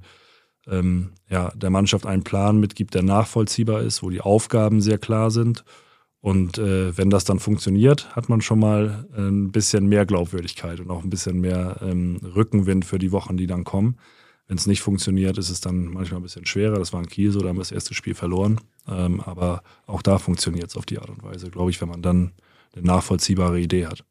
ähm, 0.67 1.13
ja, 1.31 1.51
der 1.55 1.71
Mannschaft 1.71 2.05
einen 2.05 2.25
Plan 2.25 2.59
mitgibt, 2.59 2.95
der 2.95 3.05
nachvollziehbar 3.05 3.83
ist, 3.83 4.03
wo 4.03 4.11
die 4.11 4.21
Aufgaben 4.21 4.81
sehr 4.81 4.99
klar 4.99 5.31
sind. 5.31 5.65
Und 6.21 6.59
äh, 6.59 6.97
wenn 6.99 7.11
das 7.11 7.25
dann 7.25 7.39
funktioniert, 7.39 8.15
hat 8.17 8.29
man 8.29 8.41
schon 8.41 8.59
mal 8.59 9.07
ein 9.17 9.53
bisschen 9.53 9.87
mehr 9.87 10.05
Glaubwürdigkeit 10.05 10.81
und 10.81 10.91
auch 10.91 11.05
ein 11.05 11.11
bisschen 11.11 11.41
mehr 11.41 11.77
ähm, 11.81 12.17
Rückenwind 12.35 12.85
für 12.85 12.99
die 12.99 13.13
Wochen, 13.13 13.37
die 13.37 13.47
dann 13.47 13.63
kommen. 13.63 13.99
Wenn 14.49 14.57
es 14.57 14.67
nicht 14.67 14.81
funktioniert, 14.81 15.37
ist 15.37 15.51
es 15.51 15.61
dann 15.61 15.85
manchmal 15.85 16.21
ein 16.21 16.23
bisschen 16.23 16.47
schwerer. 16.47 16.79
Das 16.79 16.95
war 16.95 17.01
in 17.01 17.09
Kiel 17.09 17.31
so, 17.31 17.41
da 17.41 17.49
haben 17.49 17.57
wir 17.57 17.61
das 17.61 17.71
erste 17.71 17.95
Spiel 17.95 18.15
verloren. 18.15 18.61
Ähm, 18.89 19.21
aber 19.21 19.63
auch 19.87 20.01
da 20.01 20.19
funktioniert 20.19 20.71
es 20.71 20.77
auf 20.77 20.87
die 20.87 20.99
Art 20.99 21.11
und 21.11 21.23
Weise, 21.23 21.51
glaube 21.51 21.71
ich, 21.71 21.81
wenn 21.83 21.89
man 21.89 22.01
dann 22.01 22.33
eine 22.75 22.87
nachvollziehbare 22.87 23.61
Idee 23.61 23.87
hat. 23.87 24.05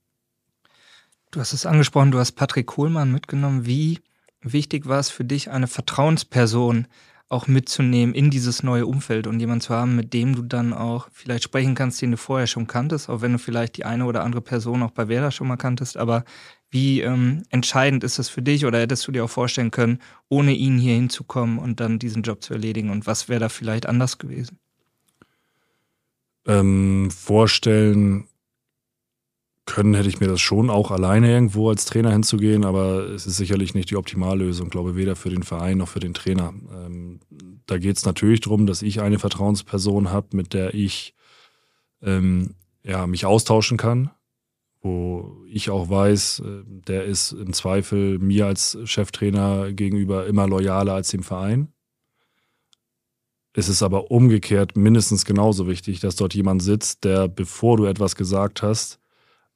Du 1.32 1.40
hast 1.40 1.54
es 1.54 1.66
angesprochen, 1.66 2.12
du 2.12 2.20
hast 2.20 2.34
Patrick 2.34 2.68
Kohlmann 2.68 3.12
mitgenommen. 3.12 3.66
Wie 3.66 4.00
wichtig 4.42 4.88
war 4.88 5.00
es 5.00 5.10
für 5.10 5.26
dich, 5.26 5.50
eine 5.50 5.68
Vertrauensperson 5.68 6.88
auch 7.30 7.48
mitzunehmen 7.48 8.16
in 8.16 8.30
dieses 8.30 8.64
neue 8.64 8.86
Umfeld 8.86 9.28
und 9.28 9.40
jemanden 9.40 9.62
zu 9.62 9.74
haben, 9.74 9.96
mit 9.96 10.14
dem 10.14 10.36
du 10.36 10.44
dann 10.44 10.72
auch 10.72 11.10
vielleicht 11.12 11.44
sprechen 11.44 11.76
kannst, 11.76 12.02
den 12.02 12.12
du 12.12 12.18
vorher 12.18 12.48
schon 12.48 12.68
kanntest, 12.68 13.10
auch 13.10 13.22
wenn 13.22 13.34
du 13.34 13.40
vielleicht 13.40 13.76
die 13.76 13.86
eine 13.86 14.06
oder 14.06 14.24
andere 14.24 14.42
Person 14.42 14.82
auch 14.84 14.92
bei 14.92 15.10
Werder 15.10 15.32
schon 15.32 15.48
mal 15.48 15.58
kanntest. 15.58 15.98
Aber 15.98 16.24
wie 16.70 17.02
ähm, 17.02 17.44
entscheidend 17.50 18.04
ist 18.04 18.20
das 18.20 18.30
für 18.30 18.42
dich 18.42 18.66
oder 18.66 18.80
hättest 18.80 19.08
du 19.08 19.12
dir 19.12 19.24
auch 19.24 19.30
vorstellen 19.30 19.72
können, 19.72 20.00
ohne 20.30 20.54
ihn 20.54 20.78
hier 20.78 20.96
hinzukommen 20.96 21.60
und 21.60 21.80
dann 21.80 22.00
diesen 22.00 22.24
Job 22.24 22.44
zu 22.44 22.54
erledigen? 22.54 22.90
Und 22.90 23.08
was 23.08 23.30
wäre 23.30 23.40
da 23.40 23.50
vielleicht 23.50 23.86
anders 23.86 24.18
gewesen? 24.18 24.60
Ähm, 26.46 27.10
vorstellen 27.12 28.28
können 29.66 29.94
hätte 29.94 30.10
ich 30.10 30.20
mir 30.20 30.28
das 30.28 30.40
schon 30.40 30.70
auch 30.70 30.92
alleine 30.92 31.30
irgendwo 31.30 31.70
als 31.70 31.86
Trainer 31.86 32.12
hinzugehen, 32.12 32.64
aber 32.66 33.10
es 33.10 33.28
ist 33.28 33.36
sicherlich 33.36 33.74
nicht 33.76 33.92
die 33.92 33.98
Optimallösung, 33.98 34.70
glaube 34.70 34.96
weder 34.96 35.16
für 35.16 35.30
den 35.30 35.44
Verein 35.44 35.78
noch 35.78 35.90
für 35.90 36.00
den 36.00 36.14
Trainer. 36.14 36.54
Ähm, 36.74 37.20
da 37.66 37.78
geht 37.78 37.98
es 37.98 38.06
natürlich 38.06 38.40
darum, 38.40 38.66
dass 38.66 38.82
ich 38.82 39.02
eine 39.02 39.20
Vertrauensperson 39.20 40.10
habe, 40.10 40.36
mit 40.38 40.54
der 40.54 40.74
ich 40.74 41.14
ähm, 42.02 42.56
ja, 42.82 43.06
mich 43.08 43.26
austauschen 43.26 43.78
kann, 43.78 44.10
wo 44.88 45.46
ich 45.48 45.70
auch 45.70 45.90
weiß, 45.90 46.40
äh, 46.40 46.64
der 46.66 47.06
ist 47.06 47.34
im 47.34 47.54
Zweifel 47.54 48.20
mir 48.20 48.48
als 48.48 48.78
Cheftrainer 48.86 49.74
gegenüber 49.74 50.26
immer 50.26 50.48
loyaler 50.48 50.94
als 50.94 51.10
dem 51.10 51.24
Verein. 51.24 51.74
Es 53.54 53.70
ist 53.70 53.82
aber 53.82 54.12
umgekehrt 54.12 54.78
mindestens 54.78 55.26
genauso 55.26 55.68
wichtig, 55.68 56.00
dass 56.00 56.16
dort 56.16 56.36
jemand 56.36 56.62
sitzt, 56.62 57.04
der, 57.04 57.28
bevor 57.28 57.78
du 57.78 57.86
etwas 57.86 58.16
gesagt 58.16 58.62
hast, 58.62 59.00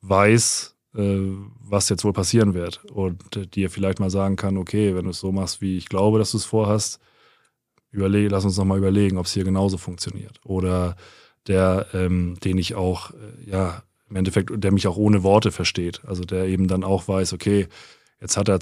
weiß, 0.01 0.75
äh, 0.95 1.19
was 1.59 1.89
jetzt 1.89 2.03
wohl 2.03 2.13
passieren 2.13 2.53
wird 2.53 2.83
und 2.85 3.55
dir 3.55 3.69
vielleicht 3.69 3.99
mal 3.99 4.09
sagen 4.09 4.35
kann, 4.35 4.57
okay, 4.57 4.95
wenn 4.95 5.05
du 5.05 5.11
es 5.11 5.19
so 5.19 5.31
machst, 5.31 5.61
wie 5.61 5.77
ich 5.77 5.87
glaube, 5.87 6.19
dass 6.19 6.31
du 6.31 6.37
es 6.37 6.45
vorhast, 6.45 6.99
überleg, 7.91 8.31
lass 8.31 8.45
uns 8.45 8.57
nochmal 8.57 8.79
überlegen, 8.79 9.17
ob 9.17 9.25
es 9.27 9.33
hier 9.33 9.43
genauso 9.43 9.77
funktioniert. 9.77 10.39
Oder 10.43 10.95
der, 11.47 11.87
ähm, 11.93 12.37
den 12.43 12.57
ich 12.57 12.75
auch, 12.75 13.11
äh, 13.11 13.49
ja, 13.49 13.83
im 14.11 14.15
Endeffekt, 14.17 14.51
der 14.55 14.71
mich 14.71 14.87
auch 14.87 14.97
ohne 14.97 15.23
Worte 15.23 15.51
versteht. 15.51 16.01
Also 16.05 16.23
der 16.23 16.45
eben 16.45 16.67
dann 16.67 16.83
auch 16.83 17.07
weiß, 17.07 17.33
okay, 17.33 17.67
jetzt 18.19 18.37
hat 18.37 18.47
der 18.47 18.59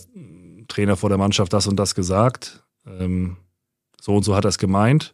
Trainer 0.69 0.95
vor 0.95 1.09
der 1.09 1.17
Mannschaft 1.17 1.51
das 1.51 1.67
und 1.67 1.75
das 1.75 1.95
gesagt, 1.95 2.63
ähm, 2.85 3.35
so 3.99 4.15
und 4.15 4.23
so 4.23 4.35
hat 4.35 4.45
er 4.45 4.49
es 4.49 4.57
gemeint 4.57 5.13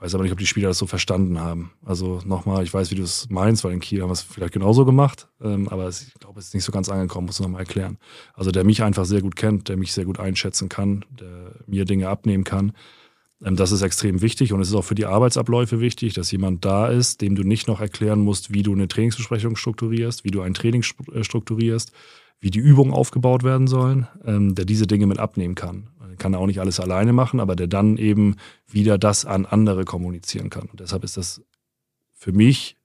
weiß 0.00 0.14
aber 0.14 0.24
nicht, 0.24 0.32
ob 0.32 0.38
die 0.38 0.46
Spieler 0.46 0.68
das 0.68 0.78
so 0.78 0.86
verstanden 0.86 1.40
haben. 1.40 1.72
Also 1.84 2.22
nochmal, 2.24 2.64
ich 2.64 2.72
weiß, 2.72 2.90
wie 2.90 2.94
du 2.94 3.02
es 3.02 3.28
meinst, 3.28 3.64
weil 3.64 3.72
in 3.72 3.80
Kiel 3.80 4.00
haben 4.00 4.08
wir 4.08 4.14
es 4.14 4.22
vielleicht 4.22 4.54
genauso 4.54 4.84
gemacht, 4.84 5.28
ähm, 5.42 5.68
aber 5.68 5.86
es, 5.86 6.02
ich 6.02 6.14
glaube, 6.14 6.40
es 6.40 6.46
ist 6.46 6.54
nicht 6.54 6.64
so 6.64 6.72
ganz 6.72 6.88
angekommen, 6.88 7.26
muss 7.26 7.38
ich 7.38 7.42
nochmal 7.42 7.60
erklären. 7.60 7.98
Also 8.34 8.50
der 8.50 8.64
mich 8.64 8.82
einfach 8.82 9.04
sehr 9.04 9.20
gut 9.20 9.36
kennt, 9.36 9.68
der 9.68 9.76
mich 9.76 9.92
sehr 9.92 10.06
gut 10.06 10.18
einschätzen 10.18 10.68
kann, 10.70 11.04
der 11.10 11.52
mir 11.66 11.84
Dinge 11.84 12.08
abnehmen 12.08 12.44
kann. 12.44 12.72
Ähm, 13.44 13.56
das 13.56 13.72
ist 13.72 13.82
extrem 13.82 14.22
wichtig 14.22 14.52
und 14.52 14.60
es 14.60 14.68
ist 14.68 14.74
auch 14.74 14.84
für 14.84 14.94
die 14.94 15.06
Arbeitsabläufe 15.06 15.80
wichtig, 15.80 16.14
dass 16.14 16.30
jemand 16.30 16.64
da 16.64 16.88
ist, 16.88 17.20
dem 17.20 17.34
du 17.34 17.42
nicht 17.42 17.68
noch 17.68 17.80
erklären 17.80 18.20
musst, 18.20 18.52
wie 18.52 18.62
du 18.62 18.72
eine 18.72 18.88
Trainingsbesprechung 18.88 19.56
strukturierst, 19.56 20.24
wie 20.24 20.30
du 20.30 20.42
ein 20.42 20.54
Training 20.54 20.84
äh, 21.12 21.24
strukturierst, 21.24 21.92
wie 22.40 22.50
die 22.50 22.58
Übungen 22.58 22.92
aufgebaut 22.92 23.42
werden 23.42 23.66
sollen, 23.66 24.06
ähm, 24.24 24.54
der 24.54 24.64
diese 24.64 24.86
Dinge 24.86 25.06
mit 25.06 25.18
abnehmen 25.18 25.54
kann 25.54 25.88
kann 26.20 26.36
auch 26.36 26.46
nicht 26.46 26.60
alles 26.60 26.78
alleine 26.78 27.12
machen, 27.12 27.40
aber 27.40 27.56
der 27.56 27.66
dann 27.66 27.96
eben 27.96 28.36
wieder 28.68 28.96
das 28.98 29.24
an 29.24 29.46
andere 29.46 29.84
kommunizieren 29.84 30.50
kann. 30.50 30.68
Und 30.70 30.78
deshalb 30.78 31.02
ist 31.02 31.16
das 31.16 31.42
für 32.12 32.30
mich 32.30 32.76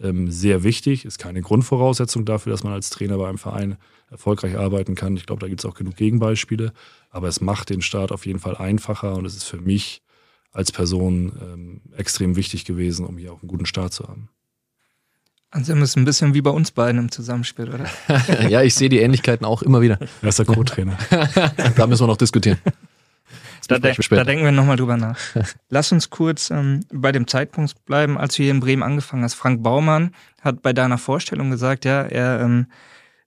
ähm, 0.00 0.30
sehr 0.30 0.62
wichtig, 0.64 1.04
ist 1.04 1.18
keine 1.18 1.40
Grundvoraussetzung 1.40 2.24
dafür, 2.24 2.50
dass 2.50 2.64
man 2.64 2.72
als 2.72 2.90
Trainer 2.90 3.18
bei 3.18 3.28
einem 3.28 3.38
Verein 3.38 3.76
erfolgreich 4.10 4.56
arbeiten 4.56 4.94
kann. 4.94 5.16
Ich 5.16 5.26
glaube, 5.26 5.40
da 5.40 5.48
gibt 5.48 5.60
es 5.60 5.66
auch 5.66 5.74
genug 5.74 5.96
Gegenbeispiele, 5.96 6.72
aber 7.10 7.28
es 7.28 7.40
macht 7.40 7.70
den 7.70 7.82
Start 7.82 8.12
auf 8.12 8.26
jeden 8.26 8.40
Fall 8.40 8.56
einfacher 8.56 9.14
und 9.14 9.24
es 9.24 9.36
ist 9.36 9.44
für 9.44 9.60
mich 9.60 10.02
als 10.52 10.72
Person 10.72 11.32
ähm, 11.42 11.80
extrem 11.96 12.36
wichtig 12.36 12.64
gewesen, 12.64 13.06
um 13.06 13.18
hier 13.18 13.32
auch 13.32 13.42
einen 13.42 13.48
guten 13.48 13.66
Start 13.66 13.92
zu 13.92 14.04
haben. 14.06 14.28
Anselm 15.50 15.82
ist 15.82 15.96
ein 15.96 16.04
bisschen 16.04 16.34
wie 16.34 16.42
bei 16.42 16.50
uns 16.50 16.72
beiden 16.72 17.00
im 17.00 17.10
Zusammenspiel, 17.12 17.68
oder? 17.72 17.86
ja, 18.48 18.62
ich 18.62 18.74
sehe 18.74 18.88
die 18.88 18.98
Ähnlichkeiten 18.98 19.44
auch 19.44 19.62
immer 19.62 19.80
wieder. 19.80 19.98
Er 20.20 20.28
ist 20.28 20.38
der 20.38 20.46
Co-Trainer. 20.46 20.98
da 21.76 21.86
müssen 21.86 22.02
wir 22.02 22.08
noch 22.08 22.16
diskutieren. 22.16 22.58
Da, 23.66 23.78
de 23.78 23.94
da, 24.10 24.24
denken 24.24 24.44
wir 24.44 24.52
nochmal 24.52 24.76
drüber 24.76 24.96
nach. 24.96 25.18
Lass 25.68 25.92
uns 25.92 26.10
kurz 26.10 26.50
ähm, 26.50 26.80
bei 26.92 27.12
dem 27.12 27.26
Zeitpunkt 27.26 27.84
bleiben, 27.84 28.18
als 28.18 28.36
du 28.36 28.42
hier 28.42 28.52
in 28.52 28.60
Bremen 28.60 28.82
angefangen 28.82 29.22
hast. 29.24 29.34
Frank 29.34 29.62
Baumann 29.62 30.12
hat 30.42 30.62
bei 30.62 30.72
deiner 30.72 30.98
Vorstellung 30.98 31.50
gesagt, 31.50 31.84
ja, 31.84 32.02
er 32.02 32.40
ähm, 32.40 32.66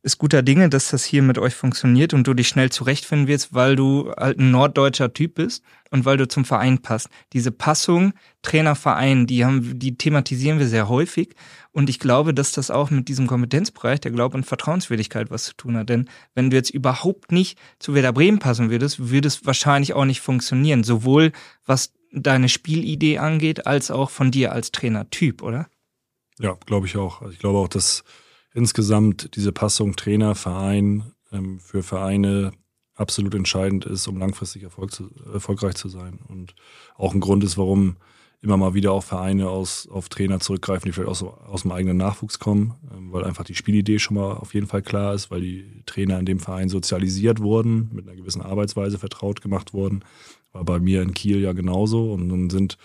ist 0.03 0.17
guter 0.19 0.41
Dinge, 0.43 0.69
dass 0.69 0.89
das 0.89 1.03
hier 1.03 1.21
mit 1.21 1.37
euch 1.37 1.55
funktioniert 1.55 2.13
und 2.13 2.27
du 2.27 2.33
dich 2.33 2.47
schnell 2.47 2.71
zurechtfinden 2.71 3.27
wirst, 3.27 3.53
weil 3.53 3.75
du 3.75 4.11
halt 4.15 4.39
ein 4.39 4.51
norddeutscher 4.51 5.13
Typ 5.13 5.35
bist 5.35 5.63
und 5.91 6.05
weil 6.05 6.17
du 6.17 6.27
zum 6.27 6.45
Verein 6.45 6.79
passt. 6.79 7.09
Diese 7.33 7.51
Passung 7.51 8.13
Trainer-Verein, 8.41 9.27
die 9.27 9.43
haben, 9.43 9.77
die 9.79 9.97
thematisieren 9.97 10.59
wir 10.59 10.67
sehr 10.67 10.87
häufig 10.87 11.35
und 11.71 11.89
ich 11.89 11.99
glaube, 11.99 12.33
dass 12.33 12.51
das 12.51 12.71
auch 12.71 12.89
mit 12.89 13.07
diesem 13.07 13.27
Kompetenzbereich 13.27 13.99
der 13.99 14.11
Glaub- 14.11 14.33
und 14.33 14.45
Vertrauenswürdigkeit 14.45 15.29
was 15.29 15.45
zu 15.45 15.53
tun 15.55 15.77
hat. 15.77 15.89
Denn 15.89 16.09
wenn 16.35 16.49
du 16.49 16.57
jetzt 16.57 16.69
überhaupt 16.69 17.31
nicht 17.31 17.59
zu 17.79 17.93
Werder 17.93 18.13
Bremen 18.13 18.39
passen 18.39 18.69
würdest, 18.69 19.09
würde 19.09 19.27
es 19.27 19.45
wahrscheinlich 19.45 19.93
auch 19.93 20.05
nicht 20.05 20.21
funktionieren. 20.21 20.83
Sowohl 20.83 21.31
was 21.65 21.93
deine 22.11 22.49
Spielidee 22.49 23.17
angeht, 23.17 23.67
als 23.67 23.91
auch 23.91 24.09
von 24.09 24.31
dir 24.31 24.53
als 24.53 24.71
Trainertyp, 24.71 25.41
oder? 25.41 25.67
Ja, 26.39 26.57
glaube 26.65 26.87
ich 26.87 26.95
auch. 26.95 27.21
Also 27.21 27.33
ich 27.33 27.39
glaube 27.39 27.59
auch, 27.59 27.67
dass 27.67 28.03
insgesamt 28.57 29.35
diese 29.35 29.51
Passung 29.51 29.95
Trainer, 29.95 30.33
Verein 30.33 31.11
ähm, 31.31 31.59
für 31.59 31.83
Vereine 31.83 32.51
absolut 32.95 33.35
entscheidend 33.35 33.85
ist, 33.85 34.07
um 34.07 34.17
langfristig 34.17 34.63
Erfolg 34.63 34.91
zu, 34.91 35.11
erfolgreich 35.31 35.75
zu 35.75 35.87
sein. 35.87 36.19
Und 36.27 36.55
auch 36.95 37.13
ein 37.13 37.19
Grund 37.19 37.43
ist, 37.43 37.59
warum 37.59 37.97
immer 38.41 38.57
mal 38.57 38.73
wieder 38.73 38.91
auch 38.91 39.03
Vereine 39.03 39.49
aus, 39.49 39.87
auf 39.87 40.09
Trainer 40.09 40.39
zurückgreifen, 40.39 40.85
die 40.87 40.91
vielleicht 40.91 41.09
aus, 41.09 41.23
aus 41.23 41.61
dem 41.61 41.71
eigenen 41.71 41.97
Nachwuchs 41.97 42.39
kommen, 42.39 42.73
ähm, 42.91 43.11
weil 43.11 43.25
einfach 43.25 43.43
die 43.43 43.55
Spielidee 43.55 43.99
schon 43.99 44.17
mal 44.17 44.33
auf 44.33 44.55
jeden 44.55 44.67
Fall 44.67 44.81
klar 44.81 45.13
ist, 45.13 45.29
weil 45.29 45.41
die 45.41 45.83
Trainer 45.85 46.19
in 46.19 46.25
dem 46.25 46.39
Verein 46.39 46.69
sozialisiert 46.69 47.39
wurden, 47.39 47.91
mit 47.93 48.07
einer 48.07 48.17
gewissen 48.17 48.41
Arbeitsweise 48.41 48.97
vertraut 48.97 49.41
gemacht 49.41 49.73
wurden. 49.73 50.03
War 50.51 50.65
bei 50.65 50.79
mir 50.79 51.03
in 51.03 51.13
Kiel 51.13 51.41
ja 51.41 51.53
genauso. 51.53 52.11
Und 52.11 52.27
nun 52.27 52.49
sind 52.49 52.79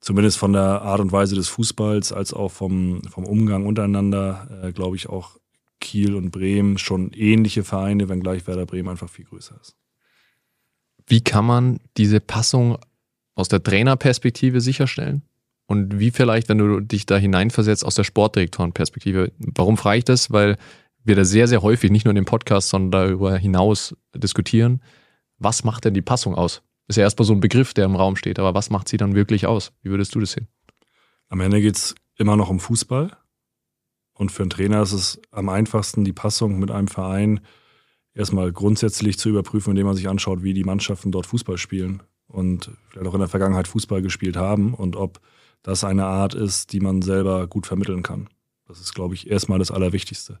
zumindest 0.00 0.38
von 0.38 0.52
der 0.52 0.82
Art 0.82 1.00
und 1.00 1.12
Weise 1.12 1.34
des 1.34 1.48
Fußballs 1.48 2.12
als 2.12 2.32
auch 2.32 2.50
vom, 2.50 3.02
vom 3.10 3.24
Umgang 3.24 3.66
untereinander, 3.66 4.48
äh, 4.62 4.72
glaube 4.72 4.96
ich, 4.96 5.08
auch 5.08 5.38
Kiel 5.80 6.14
und 6.14 6.30
Bremen 6.30 6.78
schon 6.78 7.12
ähnliche 7.12 7.64
Vereine, 7.64 8.08
wenngleich 8.08 8.46
Werder 8.46 8.66
Bremen 8.66 8.88
einfach 8.88 9.08
viel 9.08 9.24
größer 9.24 9.56
ist. 9.60 9.76
Wie 11.06 11.22
kann 11.22 11.46
man 11.46 11.80
diese 11.96 12.20
Passung 12.20 12.78
aus 13.34 13.48
der 13.48 13.62
Trainerperspektive 13.62 14.60
sicherstellen? 14.60 15.22
Und 15.66 15.98
wie 15.98 16.10
vielleicht, 16.10 16.48
wenn 16.48 16.58
du 16.58 16.80
dich 16.80 17.06
da 17.06 17.16
hineinversetzt, 17.16 17.84
aus 17.84 17.94
der 17.94 18.04
Sportdirektorenperspektive? 18.04 19.32
Warum 19.38 19.76
frage 19.76 19.98
ich 19.98 20.04
das? 20.04 20.30
Weil 20.30 20.56
wir 21.04 21.14
da 21.14 21.24
sehr, 21.24 21.46
sehr 21.46 21.62
häufig, 21.62 21.90
nicht 21.90 22.04
nur 22.04 22.10
in 22.10 22.16
dem 22.16 22.24
Podcast, 22.24 22.70
sondern 22.70 22.90
darüber 22.90 23.36
hinaus 23.36 23.94
diskutieren. 24.14 24.82
Was 25.38 25.64
macht 25.64 25.84
denn 25.84 25.94
die 25.94 26.02
Passung 26.02 26.34
aus? 26.34 26.62
Ist 26.88 26.96
ja 26.96 27.04
erstmal 27.04 27.26
so 27.26 27.34
ein 27.34 27.40
Begriff, 27.40 27.74
der 27.74 27.84
im 27.84 27.96
Raum 27.96 28.16
steht, 28.16 28.38
aber 28.38 28.54
was 28.54 28.70
macht 28.70 28.88
sie 28.88 28.96
dann 28.96 29.14
wirklich 29.14 29.46
aus? 29.46 29.72
Wie 29.82 29.90
würdest 29.90 30.14
du 30.14 30.20
das 30.20 30.32
sehen? 30.32 30.48
Am 31.28 31.40
Ende 31.40 31.60
geht 31.60 31.76
es 31.76 31.94
immer 32.16 32.36
noch 32.36 32.48
um 32.48 32.58
Fußball. 32.58 33.16
Und 34.14 34.32
für 34.32 34.42
einen 34.42 34.50
Trainer 34.50 34.82
ist 34.82 34.92
es 34.92 35.20
am 35.30 35.48
einfachsten, 35.48 36.04
die 36.04 36.12
Passung 36.12 36.58
mit 36.58 36.72
einem 36.72 36.88
Verein 36.88 37.40
erstmal 38.14 38.50
grundsätzlich 38.50 39.16
zu 39.18 39.28
überprüfen, 39.28 39.70
indem 39.70 39.86
man 39.86 39.96
sich 39.96 40.08
anschaut, 40.08 40.42
wie 40.42 40.54
die 40.54 40.64
Mannschaften 40.64 41.12
dort 41.12 41.26
Fußball 41.26 41.56
spielen 41.56 42.02
und 42.26 42.72
vielleicht 42.88 43.06
auch 43.06 43.14
in 43.14 43.20
der 43.20 43.28
Vergangenheit 43.28 43.68
Fußball 43.68 44.02
gespielt 44.02 44.36
haben 44.36 44.74
und 44.74 44.96
ob 44.96 45.20
das 45.62 45.84
eine 45.84 46.04
Art 46.06 46.34
ist, 46.34 46.72
die 46.72 46.80
man 46.80 47.02
selber 47.02 47.46
gut 47.46 47.66
vermitteln 47.66 48.02
kann. 48.02 48.28
Das 48.66 48.80
ist, 48.80 48.94
glaube 48.94 49.14
ich, 49.14 49.30
erstmal 49.30 49.58
das 49.58 49.70
Allerwichtigste. 49.70 50.40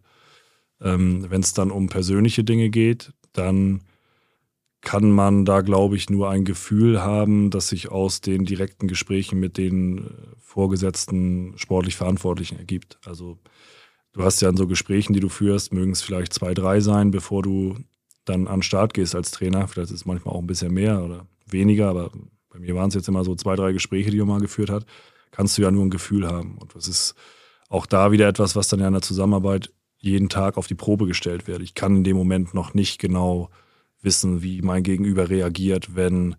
Ähm, 0.80 1.26
Wenn 1.28 1.40
es 1.40 1.54
dann 1.54 1.70
um 1.70 1.88
persönliche 1.88 2.44
Dinge 2.44 2.70
geht, 2.70 3.12
dann 3.32 3.82
kann 4.80 5.10
man 5.10 5.44
da, 5.44 5.60
glaube 5.60 5.96
ich, 5.96 6.08
nur 6.08 6.30
ein 6.30 6.44
Gefühl 6.44 7.02
haben, 7.02 7.50
das 7.50 7.68
sich 7.68 7.90
aus 7.90 8.20
den 8.20 8.44
direkten 8.44 8.86
Gesprächen 8.86 9.40
mit 9.40 9.58
den 9.58 9.98
äh, 9.98 10.10
vorgesetzten 10.38 11.54
sportlich 11.56 11.96
Verantwortlichen 11.96 12.58
ergibt. 12.58 12.98
Also 13.04 13.38
du 14.12 14.22
hast 14.22 14.40
ja 14.40 14.48
in 14.48 14.56
so 14.56 14.66
Gesprächen, 14.66 15.12
die 15.12 15.20
du 15.20 15.28
führst, 15.28 15.72
mögen 15.72 15.92
es 15.92 16.02
vielleicht 16.02 16.32
zwei, 16.32 16.54
drei 16.54 16.80
sein, 16.80 17.10
bevor 17.10 17.42
du 17.42 17.76
dann 18.24 18.46
an 18.46 18.58
den 18.58 18.62
Start 18.62 18.94
gehst 18.94 19.14
als 19.14 19.30
Trainer. 19.30 19.66
Vielleicht 19.66 19.90
ist 19.90 20.00
es 20.00 20.06
manchmal 20.06 20.34
auch 20.34 20.40
ein 20.40 20.46
bisschen 20.46 20.72
mehr 20.72 21.02
oder 21.02 21.26
weniger, 21.46 21.88
aber 21.88 22.10
bei 22.50 22.58
mir 22.58 22.74
waren 22.74 22.88
es 22.88 22.94
jetzt 22.94 23.08
immer 23.08 23.24
so 23.24 23.34
zwei, 23.34 23.56
drei 23.56 23.72
Gespräche, 23.72 24.10
die 24.10 24.18
man 24.18 24.28
mal 24.28 24.40
geführt 24.40 24.70
hat. 24.70 24.86
Kannst 25.30 25.58
du 25.58 25.62
ja 25.62 25.70
nur 25.70 25.84
ein 25.84 25.90
Gefühl 25.90 26.26
haben. 26.26 26.56
Und 26.58 26.74
das 26.74 26.88
ist 26.88 27.14
auch 27.68 27.86
da 27.86 28.12
wieder 28.12 28.28
etwas, 28.28 28.56
was 28.56 28.68
dann 28.68 28.80
ja 28.80 28.86
in 28.86 28.94
der 28.94 29.02
Zusammenarbeit 29.02 29.72
jeden 29.98 30.28
Tag 30.28 30.56
auf 30.56 30.66
die 30.66 30.74
Probe 30.74 31.06
gestellt 31.06 31.46
wird. 31.46 31.60
Ich 31.62 31.74
kann 31.74 31.96
in 31.96 32.04
dem 32.04 32.16
Moment 32.16 32.54
noch 32.54 32.74
nicht 32.74 32.98
genau 32.98 33.50
wissen, 34.02 34.42
wie 34.42 34.62
mein 34.62 34.82
Gegenüber 34.82 35.28
reagiert, 35.28 35.94
wenn 35.96 36.36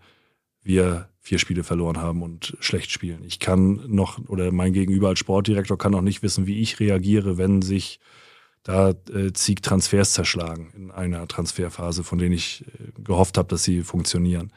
wir 0.62 1.10
vier 1.20 1.40
Spiele 1.40 1.64
verloren 1.64 1.98
haben 1.98 2.24
und 2.24 2.58
schlecht 2.60 2.92
spielen. 2.92 3.24
Ich 3.24 3.40
kann 3.40 3.84
noch, 3.88 4.20
oder 4.30 4.52
mein 4.52 4.74
Gegenüber 4.74 5.10
als 5.10 5.20
Sportdirektor 5.20 5.78
kann 5.78 5.92
noch 5.92 6.02
nicht 6.02 6.24
wissen, 6.24 6.48
wie 6.48 6.60
ich 6.60 6.80
reagiere, 6.80 7.38
wenn 7.38 7.62
sich 7.62 8.00
da 8.64 8.94
äh, 9.14 9.32
Zieg 9.34 9.62
Transfers 9.62 10.14
zerschlagen 10.14 10.72
in 10.76 10.92
einer 10.92 11.28
Transferphase, 11.28 12.04
von 12.04 12.18
denen 12.18 12.34
ich 12.34 12.66
äh, 12.68 13.02
gehofft 13.02 13.38
habe, 13.38 13.48
dass 13.48 13.64
sie 13.64 13.84
funktionieren. 13.84 14.52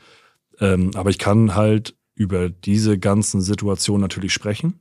Ähm, 0.61 0.91
aber 0.95 1.11
ich 1.11 1.19
kann 1.19 1.55
halt 1.55 1.97
über 2.15 2.49
diese 2.49 2.99
ganzen 2.99 3.41
Situationen 3.41 4.03
natürlich 4.03 4.33
sprechen 4.33 4.81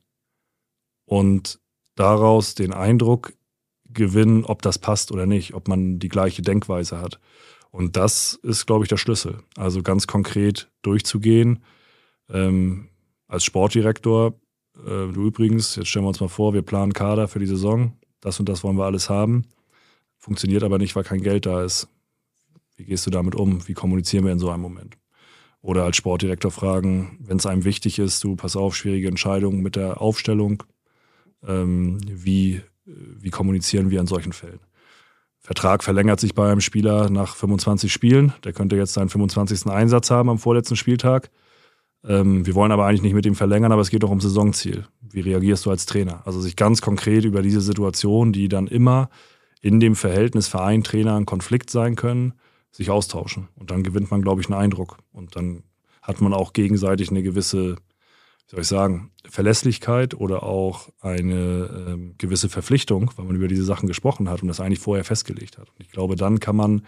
und 1.06 1.60
daraus 1.96 2.56
den 2.56 2.74
Eindruck 2.74 3.34
gewinnen, 3.90 4.46
ob 4.46 4.62
das 4.62 4.80
passt 4.80 5.12
oder 5.12 5.26
nicht, 5.26 5.54
ob 5.54 5.68
man 5.68 6.00
die 6.00 6.10
gleiche 6.10 6.42
Denkweise 6.42 7.00
hat. 7.00 7.20
Und 7.72 7.96
das 7.96 8.34
ist, 8.44 8.68
glaube 8.68 8.84
ich, 8.84 8.90
der 8.90 8.98
Schlüssel. 8.98 9.40
Also 9.56 9.82
ganz 9.82 10.06
konkret 10.06 10.70
durchzugehen. 10.82 11.64
Ähm, 12.30 12.90
als 13.28 13.46
Sportdirektor, 13.46 14.34
äh, 14.76 15.12
du 15.12 15.26
übrigens, 15.28 15.78
jetzt 15.78 15.88
stellen 15.88 16.06
wir 16.06 16.10
uns 16.10 16.20
mal 16.20 16.28
vor, 16.28 16.54
wir 16.54 16.62
planen 16.62 16.94
Kader 16.94 17.28
für 17.28 17.40
die 17.40 17.48
Saison. 17.48 17.98
Das 18.20 18.40
und 18.40 18.50
das 18.50 18.64
wollen 18.64 18.78
wir 18.78 18.86
alles 18.86 19.10
haben. 19.10 19.46
Funktioniert 20.18 20.64
aber 20.64 20.78
nicht, 20.78 20.96
weil 20.96 21.04
kein 21.04 21.22
Geld 21.22 21.46
da 21.46 21.64
ist. 21.64 21.88
Wie 22.76 22.86
gehst 22.86 23.06
du 23.06 23.10
damit 23.10 23.36
um? 23.36 23.68
Wie 23.68 23.74
kommunizieren 23.74 24.26
wir 24.26 24.32
in 24.32 24.40
so 24.40 24.50
einem 24.50 24.62
Moment? 24.62 24.98
Oder 25.62 25.84
als 25.84 25.96
Sportdirektor 25.96 26.52
fragen, 26.52 27.20
wenn 27.22 27.38
es 27.38 27.46
einem 27.46 27.64
wichtig 27.64 28.00
ist, 28.00 28.24
du 28.24 28.36
pass 28.36 28.56
auf, 28.56 28.76
schwierige 28.76 29.08
Entscheidungen 29.08 29.62
mit 29.62 29.76
der 29.76 30.02
Aufstellung. 30.02 30.64
Ähm, 31.48 32.00
wie, 32.06 32.62
wie 32.86 33.30
kommunizieren 33.30 33.92
wir 33.92 34.00
in 34.00 34.08
solchen 34.08 34.34
Fällen? 34.34 34.60
Vertrag 35.42 35.84
verlängert 35.84 36.20
sich 36.20 36.36
bei 36.36 36.52
einem 36.52 36.62
Spieler 36.62 37.10
nach 37.10 37.36
25 37.36 37.92
Spielen. 37.92 38.34
Der 38.44 38.54
könnte 38.54 38.76
jetzt 38.76 38.94
seinen 38.94 39.10
25. 39.10 39.68
Einsatz 39.68 40.12
haben 40.12 40.30
am 40.30 40.38
vorletzten 40.38 40.76
Spieltag. 40.76 41.32
Ähm, 42.04 42.46
wir 42.46 42.54
wollen 42.54 42.72
aber 42.72 42.86
eigentlich 42.86 43.02
nicht 43.02 43.16
mit 43.16 43.26
ihm 43.26 43.36
verlängern, 43.36 43.72
aber 43.72 43.82
es 43.82 43.90
geht 43.90 44.04
doch 44.04 44.12
um 44.12 44.22
Saisonziel. 44.22 44.86
Wie 45.02 45.22
reagierst 45.22 45.66
du 45.66 45.72
als 45.72 45.88
Trainer? 45.88 46.22
Also 46.26 46.40
sich 46.40 46.56
ganz 46.56 46.82
konkret 46.82 47.26
über 47.26 47.42
diese 47.42 47.62
Situation, 47.62 48.34
die 48.34 48.50
dann 48.50 48.68
immer 48.68 49.10
in 49.62 49.80
dem 49.80 49.96
Verhältnis 49.96 50.48
Verein-Trainer 50.48 51.16
ein 51.16 51.26
Konflikt 51.26 51.70
sein 51.70 51.96
können, 51.96 52.34
sich 52.72 52.90
austauschen. 52.90 53.48
Und 53.56 53.72
dann 53.72 53.84
gewinnt 53.84 54.12
man, 54.12 54.22
glaube 54.22 54.42
ich, 54.42 54.48
einen 54.48 54.60
Eindruck. 54.60 54.98
Und 55.12 55.36
dann 55.36 55.64
hat 56.02 56.22
man 56.22 56.34
auch 56.34 56.54
gegenseitig 56.54 57.10
eine 57.10 57.24
gewisse 57.24 57.78
soll 58.52 58.60
ich 58.60 58.68
sagen, 58.68 59.12
Verlässlichkeit 59.30 60.14
oder 60.14 60.44
auch 60.44 60.90
eine 61.00 61.86
ähm, 61.88 62.16
gewisse 62.18 62.50
Verpflichtung, 62.50 63.10
weil 63.16 63.26
man 63.26 63.38
über 63.38 63.48
diese 63.48 63.64
Sachen 63.64 63.88
gesprochen 63.88 64.30
hat 64.30 64.42
und 64.42 64.50
das 64.50 64.60
eigentlich 64.60 64.80
vorher 64.80 65.06
festgelegt 65.06 65.58
hat. 65.58 65.70
Und 65.70 65.80
ich 65.80 65.90
glaube, 65.90 66.18
dann 66.18 66.42
kann 66.42 66.58
man 66.58 66.86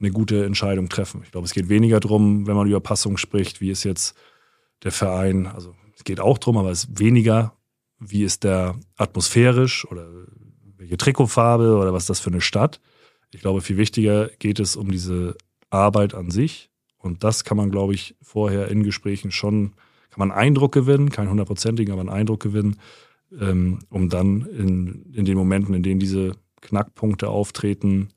eine 0.00 0.10
gute 0.10 0.46
Entscheidung 0.46 0.88
treffen. 0.88 1.20
Ich 1.22 1.30
glaube, 1.30 1.44
es 1.44 1.52
geht 1.52 1.68
weniger 1.68 2.00
darum, 2.00 2.46
wenn 2.46 2.56
man 2.56 2.66
über 2.66 2.80
Passung 2.80 3.18
spricht, 3.18 3.60
wie 3.60 3.70
ist 3.70 3.84
jetzt 3.84 4.16
der 4.82 4.92
Verein, 4.92 5.46
also 5.46 5.74
es 5.94 6.04
geht 6.04 6.20
auch 6.20 6.38
darum, 6.38 6.56
aber 6.56 6.70
es 6.70 6.84
ist 6.84 6.98
weniger, 6.98 7.54
wie 7.98 8.24
ist 8.24 8.42
der 8.42 8.80
atmosphärisch 8.96 9.86
oder 9.90 10.08
welche 10.78 10.96
Trikotfarbe 10.96 11.76
oder 11.76 11.92
was 11.92 12.04
ist 12.04 12.10
das 12.10 12.20
für 12.20 12.30
eine 12.30 12.40
Stadt. 12.40 12.80
Ich 13.30 13.42
glaube, 13.42 13.60
viel 13.60 13.76
wichtiger 13.76 14.30
geht 14.38 14.58
es 14.58 14.74
um 14.74 14.90
diese 14.90 15.36
Arbeit 15.68 16.14
an 16.14 16.30
sich. 16.30 16.70
Und 16.96 17.24
das 17.24 17.44
kann 17.44 17.58
man, 17.58 17.70
glaube 17.70 17.92
ich, 17.92 18.16
vorher 18.22 18.68
in 18.68 18.84
Gesprächen 18.84 19.30
schon 19.30 19.74
kann 20.14 20.28
man 20.28 20.30
einen 20.30 20.46
Eindruck 20.46 20.72
gewinnen, 20.72 21.10
keinen 21.10 21.28
hundertprozentigen, 21.30 21.92
aber 21.92 22.02
einen 22.02 22.08
Eindruck 22.08 22.40
gewinnen, 22.40 22.76
ähm, 23.40 23.80
um 23.88 24.08
dann 24.08 24.42
in, 24.42 25.12
in 25.12 25.24
den 25.24 25.36
Momenten, 25.36 25.74
in 25.74 25.82
denen 25.82 25.98
diese 25.98 26.36
Knackpunkte 26.60 27.28
auftreten, 27.28 28.10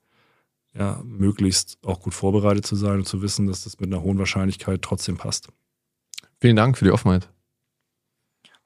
ja, 0.78 1.02
möglichst 1.04 1.80
auch 1.84 2.00
gut 2.00 2.14
vorbereitet 2.14 2.68
zu 2.68 2.76
sein 2.76 3.00
und 3.00 3.08
zu 3.08 3.24
wissen, 3.24 3.48
dass 3.48 3.64
das 3.64 3.80
mit 3.80 3.92
einer 3.92 4.04
hohen 4.04 4.20
Wahrscheinlichkeit 4.20 4.84
trotzdem 4.84 5.18
passt. 5.18 5.48
Vielen 6.40 6.56
Dank 6.56 6.78
für 6.78 6.86
die 6.86 6.92
Offenheit. 6.92 7.30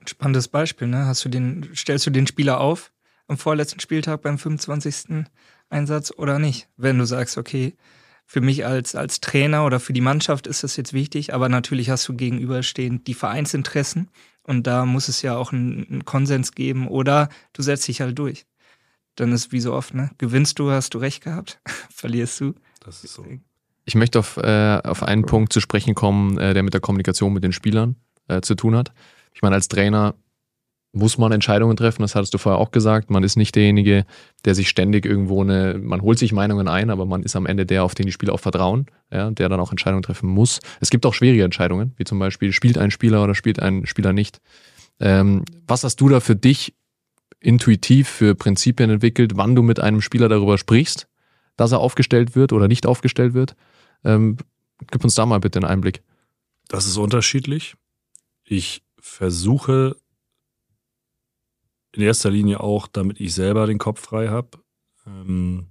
Spannendes 0.05 0.49
Beispiel, 0.49 0.89
ne? 0.89 1.05
Hast 1.05 1.23
du 1.23 1.29
den, 1.29 1.69
stellst 1.73 2.05
du 2.05 2.09
den 2.09 2.27
Spieler 2.27 2.59
auf 2.59 2.91
am 3.27 3.37
vorletzten 3.37 3.79
Spieltag 3.79 4.23
beim 4.23 4.37
25. 4.37 5.25
Einsatz 5.69 6.11
oder 6.17 6.37
nicht? 6.37 6.67
Wenn 6.75 6.97
du 6.97 7.05
sagst, 7.05 7.37
okay, 7.37 7.77
für 8.31 8.39
mich 8.39 8.65
als, 8.65 8.95
als 8.95 9.19
Trainer 9.19 9.65
oder 9.65 9.81
für 9.81 9.91
die 9.91 9.99
Mannschaft 9.99 10.47
ist 10.47 10.63
das 10.63 10.77
jetzt 10.77 10.93
wichtig, 10.93 11.33
aber 11.33 11.49
natürlich 11.49 11.89
hast 11.89 12.07
du 12.07 12.13
gegenüberstehend 12.13 13.05
die 13.07 13.13
Vereinsinteressen 13.13 14.07
und 14.43 14.67
da 14.67 14.85
muss 14.85 15.09
es 15.09 15.21
ja 15.21 15.35
auch 15.35 15.51
einen, 15.51 15.85
einen 15.89 16.05
Konsens 16.05 16.53
geben 16.53 16.87
oder 16.87 17.27
du 17.51 17.61
setzt 17.61 17.89
dich 17.89 17.99
halt 17.99 18.17
durch. 18.17 18.45
Dann 19.15 19.33
ist 19.33 19.51
wie 19.51 19.59
so 19.59 19.73
oft, 19.73 19.93
ne? 19.93 20.11
Gewinnst 20.17 20.59
du, 20.59 20.71
hast 20.71 20.93
du 20.93 20.99
recht 20.99 21.21
gehabt, 21.21 21.59
verlierst 21.93 22.39
du. 22.39 22.53
Das 22.79 23.03
ist 23.03 23.15
so. 23.15 23.25
Ich 23.83 23.95
möchte 23.95 24.19
auf, 24.19 24.37
äh, 24.37 24.79
auf 24.81 25.03
einen 25.03 25.25
Punkt 25.25 25.51
zu 25.51 25.59
sprechen 25.59 25.93
kommen, 25.93 26.37
äh, 26.37 26.53
der 26.53 26.63
mit 26.63 26.73
der 26.73 26.79
Kommunikation 26.79 27.33
mit 27.33 27.43
den 27.43 27.51
Spielern 27.51 27.97
äh, 28.29 28.39
zu 28.39 28.55
tun 28.55 28.77
hat. 28.77 28.93
Ich 29.33 29.41
meine, 29.41 29.55
als 29.55 29.67
Trainer 29.67 30.15
muss 30.93 31.17
man 31.17 31.31
Entscheidungen 31.31 31.77
treffen, 31.77 32.01
das 32.01 32.15
hattest 32.15 32.33
du 32.33 32.37
vorher 32.37 32.59
auch 32.59 32.71
gesagt. 32.71 33.09
Man 33.09 33.23
ist 33.23 33.37
nicht 33.37 33.55
derjenige, 33.55 34.05
der 34.43 34.55
sich 34.55 34.67
ständig 34.67 35.05
irgendwo 35.05 35.41
eine, 35.41 35.79
man 35.81 36.01
holt 36.01 36.19
sich 36.19 36.33
Meinungen 36.33 36.67
ein, 36.67 36.89
aber 36.89 37.05
man 37.05 37.23
ist 37.23 37.35
am 37.35 37.45
Ende 37.45 37.65
der, 37.65 37.85
auf 37.85 37.95
den 37.95 38.07
die 38.07 38.11
Spieler 38.11 38.33
auch 38.33 38.39
vertrauen, 38.39 38.87
ja, 39.11 39.31
der 39.31 39.47
dann 39.47 39.59
auch 39.59 39.71
Entscheidungen 39.71 40.03
treffen 40.03 40.29
muss. 40.29 40.59
Es 40.81 40.89
gibt 40.89 41.05
auch 41.05 41.13
schwierige 41.13 41.45
Entscheidungen, 41.45 41.93
wie 41.95 42.03
zum 42.03 42.19
Beispiel, 42.19 42.51
spielt 42.51 42.77
ein 42.77 42.91
Spieler 42.91 43.23
oder 43.23 43.35
spielt 43.35 43.61
ein 43.61 43.85
Spieler 43.85 44.11
nicht. 44.11 44.41
Ähm, 44.99 45.45
was 45.65 45.83
hast 45.85 46.01
du 46.01 46.09
da 46.09 46.19
für 46.19 46.35
dich 46.35 46.73
intuitiv 47.39 48.09
für 48.09 48.35
Prinzipien 48.35 48.89
entwickelt, 48.89 49.33
wann 49.35 49.55
du 49.55 49.63
mit 49.63 49.79
einem 49.79 50.01
Spieler 50.01 50.27
darüber 50.27 50.57
sprichst, 50.57 51.07
dass 51.55 51.71
er 51.71 51.79
aufgestellt 51.79 52.35
wird 52.35 52.51
oder 52.51 52.67
nicht 52.67 52.85
aufgestellt 52.85 53.33
wird? 53.33 53.55
Ähm, 54.03 54.37
gib 54.91 55.03
uns 55.03 55.15
da 55.15 55.25
mal 55.25 55.39
bitte 55.39 55.59
einen 55.59 55.69
Einblick. 55.69 56.03
Das 56.67 56.85
ist 56.85 56.97
unterschiedlich. 56.97 57.75
Ich 58.43 58.83
versuche 58.99 59.95
in 61.93 62.01
erster 62.01 62.29
Linie 62.29 62.59
auch, 62.61 62.87
damit 62.87 63.19
ich 63.19 63.33
selber 63.33 63.67
den 63.67 63.77
Kopf 63.77 64.01
frei 64.01 64.29
habe, 64.29 64.49
ähm, 65.05 65.67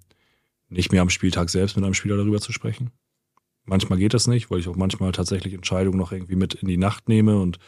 nicht 0.68 0.93
mehr 0.93 1.03
am 1.03 1.11
Spieltag 1.11 1.51
selbst 1.51 1.77
mit 1.77 1.85
einem 1.85 1.95
Spieler 1.95 2.16
darüber 2.16 2.41
zu 2.41 2.53
sprechen. 2.53 2.91
Manchmal 3.64 3.99
geht 3.99 4.14
das 4.14 4.27
nicht, 4.27 4.51
weil 4.51 4.59
ich 4.59 4.68
auch 4.68 4.77
manchmal 4.77 5.12
tatsächlich 5.12 5.55
Entscheidungen 5.55 5.99
noch 5.99 6.12
irgendwie 6.12 6.37
mit 6.37 6.55
in 6.55 6.68
die 6.68 6.77
Nacht 6.77 7.09
nehme 7.09 7.39
und 7.39 7.59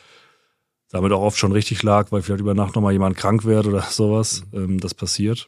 damit 0.90 1.12
auch 1.12 1.22
oft 1.22 1.38
schon 1.38 1.52
richtig 1.52 1.82
lag, 1.82 2.12
weil 2.12 2.22
vielleicht 2.22 2.40
über 2.40 2.54
Nacht 2.54 2.74
nochmal 2.74 2.92
jemand 2.92 3.16
krank 3.16 3.44
wird 3.44 3.66
oder 3.66 3.82
sowas. 3.90 4.44
Mhm. 4.52 4.64
Ähm, 4.64 4.80
das 4.80 4.94
passiert. 4.94 5.46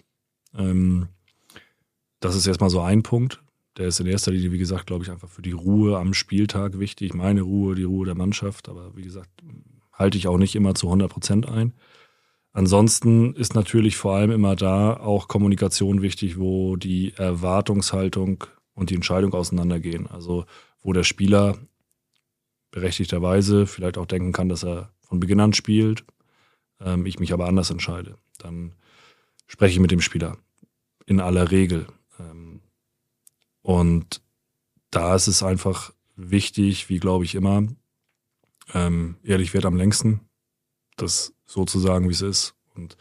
Ähm, 0.56 1.08
das 2.20 2.36
ist 2.36 2.46
erstmal 2.46 2.70
so 2.70 2.80
ein 2.80 3.02
Punkt. 3.02 3.42
Der 3.76 3.88
ist 3.88 4.00
in 4.00 4.06
erster 4.06 4.30
Linie, 4.30 4.52
wie 4.52 4.58
gesagt, 4.58 4.86
glaube 4.86 5.04
ich, 5.04 5.10
einfach 5.10 5.28
für 5.28 5.42
die 5.42 5.52
Ruhe 5.52 5.98
am 5.98 6.14
Spieltag 6.14 6.78
wichtig. 6.78 7.12
Meine 7.12 7.42
Ruhe, 7.42 7.74
die 7.74 7.82
Ruhe 7.82 8.06
der 8.06 8.14
Mannschaft. 8.14 8.68
Aber 8.68 8.96
wie 8.96 9.02
gesagt, 9.02 9.30
halte 9.92 10.16
ich 10.16 10.28
auch 10.28 10.38
nicht 10.38 10.54
immer 10.54 10.74
zu 10.74 10.86
100 10.86 11.10
Prozent 11.10 11.48
ein. 11.48 11.72
Ansonsten 12.54 13.34
ist 13.34 13.56
natürlich 13.56 13.96
vor 13.96 14.14
allem 14.14 14.30
immer 14.30 14.54
da 14.54 14.96
auch 14.96 15.26
Kommunikation 15.26 16.02
wichtig, 16.02 16.38
wo 16.38 16.76
die 16.76 17.12
Erwartungshaltung 17.16 18.44
und 18.74 18.90
die 18.90 18.94
Entscheidung 18.94 19.34
auseinandergehen. 19.34 20.06
Also 20.06 20.46
wo 20.80 20.92
der 20.92 21.02
Spieler 21.02 21.58
berechtigterweise 22.70 23.66
vielleicht 23.66 23.98
auch 23.98 24.06
denken 24.06 24.32
kann, 24.32 24.48
dass 24.48 24.64
er 24.64 24.92
von 25.00 25.18
Beginn 25.18 25.40
an 25.40 25.52
spielt, 25.52 26.04
ähm, 26.80 27.06
ich 27.06 27.18
mich 27.18 27.32
aber 27.32 27.48
anders 27.48 27.70
entscheide. 27.70 28.18
Dann 28.38 28.74
spreche 29.48 29.74
ich 29.74 29.80
mit 29.80 29.90
dem 29.90 30.00
Spieler 30.00 30.38
in 31.06 31.18
aller 31.18 31.50
Regel. 31.50 31.88
Ähm, 32.20 32.60
und 33.62 34.22
da 34.90 35.16
ist 35.16 35.26
es 35.26 35.42
einfach 35.42 35.92
wichtig, 36.14 36.88
wie 36.88 37.00
glaube 37.00 37.24
ich 37.24 37.34
immer, 37.34 37.66
ähm, 38.72 39.16
ehrlich 39.24 39.54
wird 39.54 39.66
am 39.66 39.76
längsten. 39.76 40.20
Das 40.96 41.33
so 41.46 41.64
zu 41.64 41.78
sagen, 41.78 42.08
wie 42.08 42.12
es 42.12 42.22
ist. 42.22 42.54
Und 42.74 42.96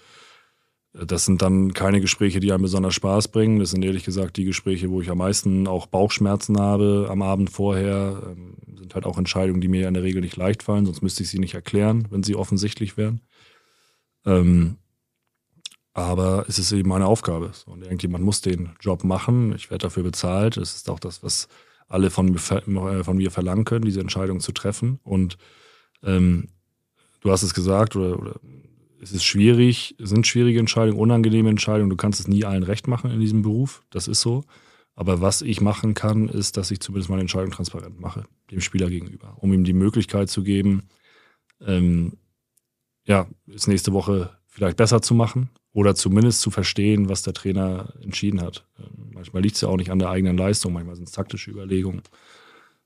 Das 0.93 1.25
sind 1.25 1.41
dann 1.41 1.73
keine 1.73 2.01
Gespräche, 2.01 2.39
die 2.39 2.51
einem 2.51 2.61
besonders 2.61 2.93
Spaß 2.93 3.29
bringen. 3.29 3.57
Das 3.57 3.71
sind 3.71 3.83
ehrlich 3.83 4.03
gesagt 4.03 4.37
die 4.37 4.45
Gespräche, 4.45 4.91
wo 4.91 5.01
ich 5.01 5.09
am 5.09 5.17
meisten 5.17 5.67
auch 5.67 5.87
Bauchschmerzen 5.87 6.59
habe 6.59 7.07
am 7.09 7.23
Abend 7.23 7.49
vorher. 7.49 8.21
Ähm, 8.27 8.57
sind 8.77 8.93
halt 8.93 9.05
auch 9.05 9.17
Entscheidungen, 9.17 9.61
die 9.61 9.69
mir 9.69 9.87
in 9.87 9.95
der 9.95 10.03
Regel 10.03 10.21
nicht 10.21 10.35
leicht 10.37 10.61
fallen, 10.61 10.85
sonst 10.85 11.01
müsste 11.01 11.23
ich 11.23 11.29
sie 11.29 11.39
nicht 11.39 11.55
erklären, 11.55 12.07
wenn 12.11 12.21
sie 12.21 12.35
offensichtlich 12.35 12.95
wären. 12.95 13.21
Ähm, 14.25 14.77
aber 15.93 16.45
es 16.47 16.59
ist 16.59 16.71
eben 16.71 16.89
meine 16.89 17.07
Aufgabe. 17.07 17.51
Und 17.65 17.81
irgendjemand 17.81 18.23
muss 18.23 18.41
den 18.41 18.71
Job 18.79 19.03
machen. 19.03 19.53
Ich 19.55 19.71
werde 19.71 19.83
dafür 19.83 20.03
bezahlt. 20.03 20.57
Es 20.57 20.75
ist 20.75 20.89
auch 20.89 20.99
das, 20.99 21.23
was 21.23 21.47
alle 21.87 22.09
von 22.09 22.27
mir, 22.27 22.37
äh, 22.37 23.03
von 23.03 23.17
mir 23.17 23.31
verlangen 23.31 23.65
können, 23.65 23.85
diese 23.85 24.01
Entscheidung 24.01 24.39
zu 24.41 24.51
treffen. 24.51 24.99
Und 25.03 25.37
ähm, 26.03 26.49
du 27.24 27.32
hast 27.32 27.43
es 27.43 27.53
gesagt, 27.53 27.95
oder, 27.95 28.19
oder 28.19 28.39
es 29.01 29.11
ist 29.11 29.24
schwierig, 29.24 29.95
es 29.99 30.09
sind 30.09 30.28
schwierige 30.28 30.59
Entscheidungen, 30.59 30.99
unangenehme 30.99 31.49
Entscheidungen. 31.49 31.89
Du 31.89 31.97
kannst 31.97 32.19
es 32.19 32.28
nie 32.28 32.45
allen 32.45 32.63
recht 32.63 32.88
machen 32.88 33.11
in 33.11 33.19
diesem 33.19 33.41
Beruf. 33.41 33.84
Das 33.89 34.07
ist 34.07 34.21
so. 34.21 34.43
Aber 34.95 35.21
was 35.21 35.41
ich 35.41 35.59
machen 35.59 35.93
kann, 35.93 36.30
ist, 36.30 36.55
dass 36.55 36.71
ich 36.71 36.80
zumindest 36.80 37.09
meine 37.09 37.21
Entscheidung 37.21 37.51
transparent 37.51 37.99
mache, 37.99 38.26
dem 38.51 38.61
Spieler 38.61 38.89
gegenüber, 38.89 39.36
um 39.39 39.51
ihm 39.51 39.63
die 39.63 39.74
Möglichkeit 39.74 40.30
zu 40.30 40.43
geben, 40.43 40.84
ähm, 41.65 42.13
ja, 43.05 43.28
es 43.53 43.67
nächste 43.67 43.91
Woche 43.91 44.38
vielleicht 44.47 44.78
besser 44.78 45.01
zu 45.01 45.15
machen 45.15 45.49
oder 45.74 45.95
zumindest 45.95 46.41
zu 46.41 46.51
verstehen, 46.51 47.09
was 47.09 47.24
der 47.24 47.34
Trainer 47.34 47.93
entschieden 48.01 48.41
hat. 48.41 48.65
Ähm, 48.80 49.09
manchmal 49.13 49.41
liegt 49.41 49.55
es 49.55 49.61
ja 49.61 49.67
auch 49.67 49.78
nicht 49.78 49.91
an 49.91 49.99
der 49.99 50.09
eigenen 50.09 50.38
Leistung, 50.38 50.74
manchmal 50.74 50.95
sind 50.95 51.07
es 51.07 51.13
taktische 51.13 51.49
Überlegungen. 51.49 52.03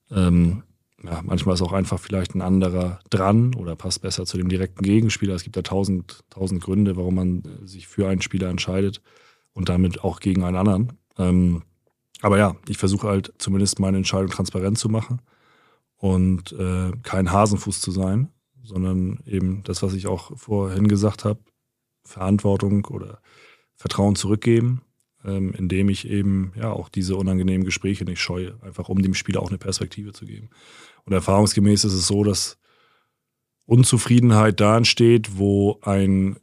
Ähm, 0.10 0.64
ja, 1.04 1.22
manchmal 1.24 1.56
ist 1.56 1.62
auch 1.62 1.74
einfach 1.74 2.00
vielleicht 2.00 2.34
ein 2.34 2.42
anderer 2.42 3.00
dran 3.10 3.54
oder 3.56 3.76
passt 3.76 4.02
besser 4.02 4.26
zu 4.26 4.38
dem 4.38 4.50
direkten 4.50 4.84
Gegenspieler. 4.84 5.36
Es 5.36 5.44
gibt 5.44 5.56
ja 5.56 5.62
tausend, 5.62 6.24
tausend 6.30 6.64
Gründe, 6.64 6.98
warum 6.98 7.16
man 7.16 7.44
sich 7.64 7.88
für 7.88 8.08
einen 8.08 8.22
Spieler 8.22 8.50
entscheidet 8.50 9.02
und 9.54 9.70
damit 9.70 10.04
auch 10.04 10.20
gegen 10.20 10.44
einen 10.44 10.58
anderen. 10.58 10.94
Ähm, 11.18 11.64
aber 12.22 12.40
ja, 12.40 12.56
ich 12.68 12.78
versuche 12.78 13.08
halt 13.08 13.34
zumindest 13.38 13.80
meine 13.80 13.98
Entscheidung 13.98 14.30
transparent 14.30 14.80
zu 14.80 14.90
machen 14.90 15.22
und 15.98 16.52
äh, 16.54 16.92
kein 17.04 17.32
Hasenfuß 17.32 17.80
zu 17.80 17.92
sein, 17.92 18.30
sondern 18.64 19.20
eben 19.26 19.64
das, 19.64 19.84
was 19.84 19.94
ich 19.94 20.08
auch 20.08 20.36
vorhin 20.36 20.88
gesagt 20.88 21.26
habe, 21.26 21.40
Verantwortung 22.04 22.86
oder 22.86 23.22
Vertrauen 23.76 24.16
zurückgeben, 24.16 24.82
ähm, 25.28 25.54
indem 25.58 25.90
ich 25.90 26.10
eben 26.10 26.54
ja 26.56 26.72
auch 26.72 26.90
diese 26.90 27.16
unangenehmen 27.16 27.66
Gespräche 27.66 28.06
nicht 28.06 28.22
scheue, 28.22 28.56
einfach 28.62 28.90
um 28.90 29.02
dem 29.02 29.14
Spieler 29.14 29.42
auch 29.42 29.50
eine 29.50 29.58
Perspektive 29.58 30.14
zu 30.14 30.26
geben. 30.26 30.50
Und 31.04 31.14
erfahrungsgemäß 31.14 31.84
ist 31.84 31.94
es 31.94 32.08
so, 32.08 32.24
dass 32.24 32.58
Unzufriedenheit 33.66 34.60
da 34.60 34.78
entsteht, 34.78 35.38
wo 35.38 35.80
ein 35.82 36.38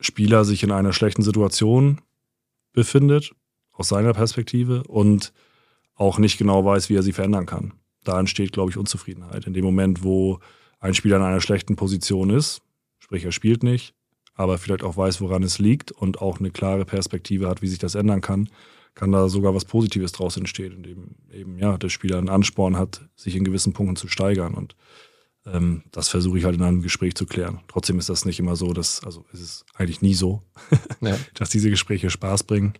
Spieler 0.00 0.44
sich 0.44 0.62
in 0.62 0.72
einer 0.72 0.92
schlechten 0.92 1.22
Situation 1.22 2.00
befindet, 2.72 3.32
aus 3.72 3.88
seiner 3.88 4.14
Perspektive, 4.14 4.82
und 4.84 5.32
auch 5.94 6.18
nicht 6.18 6.38
genau 6.38 6.64
weiß, 6.64 6.88
wie 6.88 6.96
er 6.96 7.02
sie 7.02 7.12
verändern 7.12 7.46
kann. 7.46 7.74
Da 8.02 8.18
entsteht, 8.18 8.52
glaube 8.52 8.70
ich, 8.70 8.76
Unzufriedenheit. 8.76 9.46
In 9.46 9.54
dem 9.54 9.64
Moment, 9.64 10.02
wo 10.02 10.40
ein 10.80 10.94
Spieler 10.94 11.16
in 11.16 11.22
einer 11.22 11.40
schlechten 11.40 11.76
Position 11.76 12.30
ist, 12.30 12.62
sprich 12.98 13.24
er 13.24 13.32
spielt 13.32 13.62
nicht, 13.62 13.94
aber 14.34 14.58
vielleicht 14.58 14.82
auch 14.82 14.96
weiß, 14.96 15.20
woran 15.20 15.42
es 15.42 15.58
liegt 15.58 15.92
und 15.92 16.20
auch 16.20 16.40
eine 16.40 16.50
klare 16.50 16.84
Perspektive 16.84 17.48
hat, 17.48 17.62
wie 17.62 17.68
sich 17.68 17.78
das 17.78 17.94
ändern 17.94 18.20
kann, 18.20 18.48
kann 18.94 19.12
da 19.12 19.28
sogar 19.28 19.54
was 19.54 19.64
Positives 19.64 20.12
draus 20.12 20.36
entstehen, 20.36 20.72
indem 20.72 21.16
eben 21.32 21.58
ja 21.58 21.76
der 21.78 21.88
Spieler 21.88 22.18
einen 22.18 22.28
Ansporn 22.28 22.76
hat, 22.76 23.08
sich 23.16 23.36
in 23.36 23.44
gewissen 23.44 23.72
Punkten 23.72 23.96
zu 23.96 24.08
steigern 24.08 24.54
und 24.54 24.76
ähm, 25.46 25.82
das 25.90 26.08
versuche 26.08 26.38
ich 26.38 26.44
halt 26.44 26.56
in 26.56 26.62
einem 26.62 26.82
Gespräch 26.82 27.14
zu 27.14 27.26
klären. 27.26 27.60
Trotzdem 27.68 27.98
ist 27.98 28.08
das 28.08 28.24
nicht 28.24 28.38
immer 28.38 28.56
so, 28.56 28.72
dass, 28.72 29.04
also 29.04 29.24
es 29.32 29.40
ist 29.40 29.66
eigentlich 29.74 30.00
nie 30.00 30.14
so, 30.14 30.42
ja. 31.00 31.18
dass 31.34 31.50
diese 31.50 31.70
Gespräche 31.70 32.08
Spaß 32.10 32.44
bringen 32.44 32.74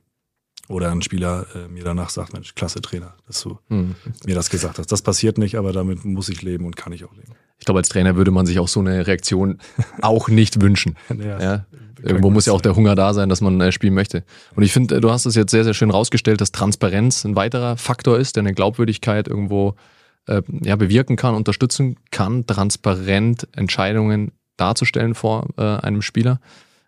oder 0.69 0.91
ein 0.91 1.03
Spieler 1.03 1.47
äh, 1.55 1.69
mir 1.69 1.85
danach 1.85 2.11
sagt, 2.11 2.33
Mensch, 2.33 2.55
klasse 2.55 2.81
Trainer, 2.81 3.15
dass 3.27 3.43
du 3.43 3.59
mhm. 3.69 3.95
mir 4.25 4.35
das 4.35 4.51
gesagt 4.51 4.79
hast. 4.79 4.91
Das 4.91 5.03
passiert 5.03 5.39
nicht, 5.39 5.57
aber 5.57 5.73
damit 5.73 6.05
muss 6.05 6.29
ich 6.29 6.43
leben 6.43 6.65
und 6.65 6.77
kann 6.77 6.93
ich 6.93 7.05
auch 7.05 7.15
leben. 7.15 7.33
Ich 7.59 7.67
glaube, 7.67 7.81
als 7.81 7.89
Trainer 7.89 8.17
würde 8.17 8.31
man 8.31 8.47
sich 8.47 8.59
auch 8.59 8.69
so 8.69 8.81
eine 8.81 9.07
Reaktion 9.07 9.59
auch 10.03 10.29
nicht 10.29 10.61
wünschen. 10.61 10.97
ja, 11.11 11.41
ja. 11.41 11.67
Irgendwo 12.03 12.29
muss 12.29 12.45
ja 12.47 12.53
auch 12.53 12.61
der 12.61 12.77
Hunger 12.77 12.95
da 12.97 13.15
sein, 13.15 13.29
dass 13.31 13.41
man 13.41 13.61
äh, 13.61 13.73
spielen 13.73 13.95
möchte. 13.95 14.25
Und 14.55 14.63
ich 14.63 14.73
finde, 14.73 15.01
du 15.01 15.11
hast 15.11 15.25
es 15.25 15.35
jetzt 15.35 15.51
sehr, 15.51 15.65
sehr 15.65 15.75
schön 15.75 15.91
rausgestellt, 15.91 16.41
dass 16.41 16.53
Transparenz 16.53 17.25
ein 17.25 17.35
weiterer 17.37 17.77
Faktor 17.79 18.19
ist, 18.19 18.37
der 18.37 18.43
eine 18.43 18.53
Glaubwürdigkeit 18.53 19.27
irgendwo 19.27 19.75
äh, 20.27 20.43
ja, 20.63 20.77
bewirken 20.77 21.17
kann, 21.17 21.35
unterstützen 21.35 21.97
kann, 22.11 22.47
transparent 22.47 23.49
Entscheidungen 23.53 24.33
darzustellen 24.57 25.15
vor 25.15 25.49
äh, 25.57 25.63
einem 25.63 26.03
Spieler. 26.03 26.41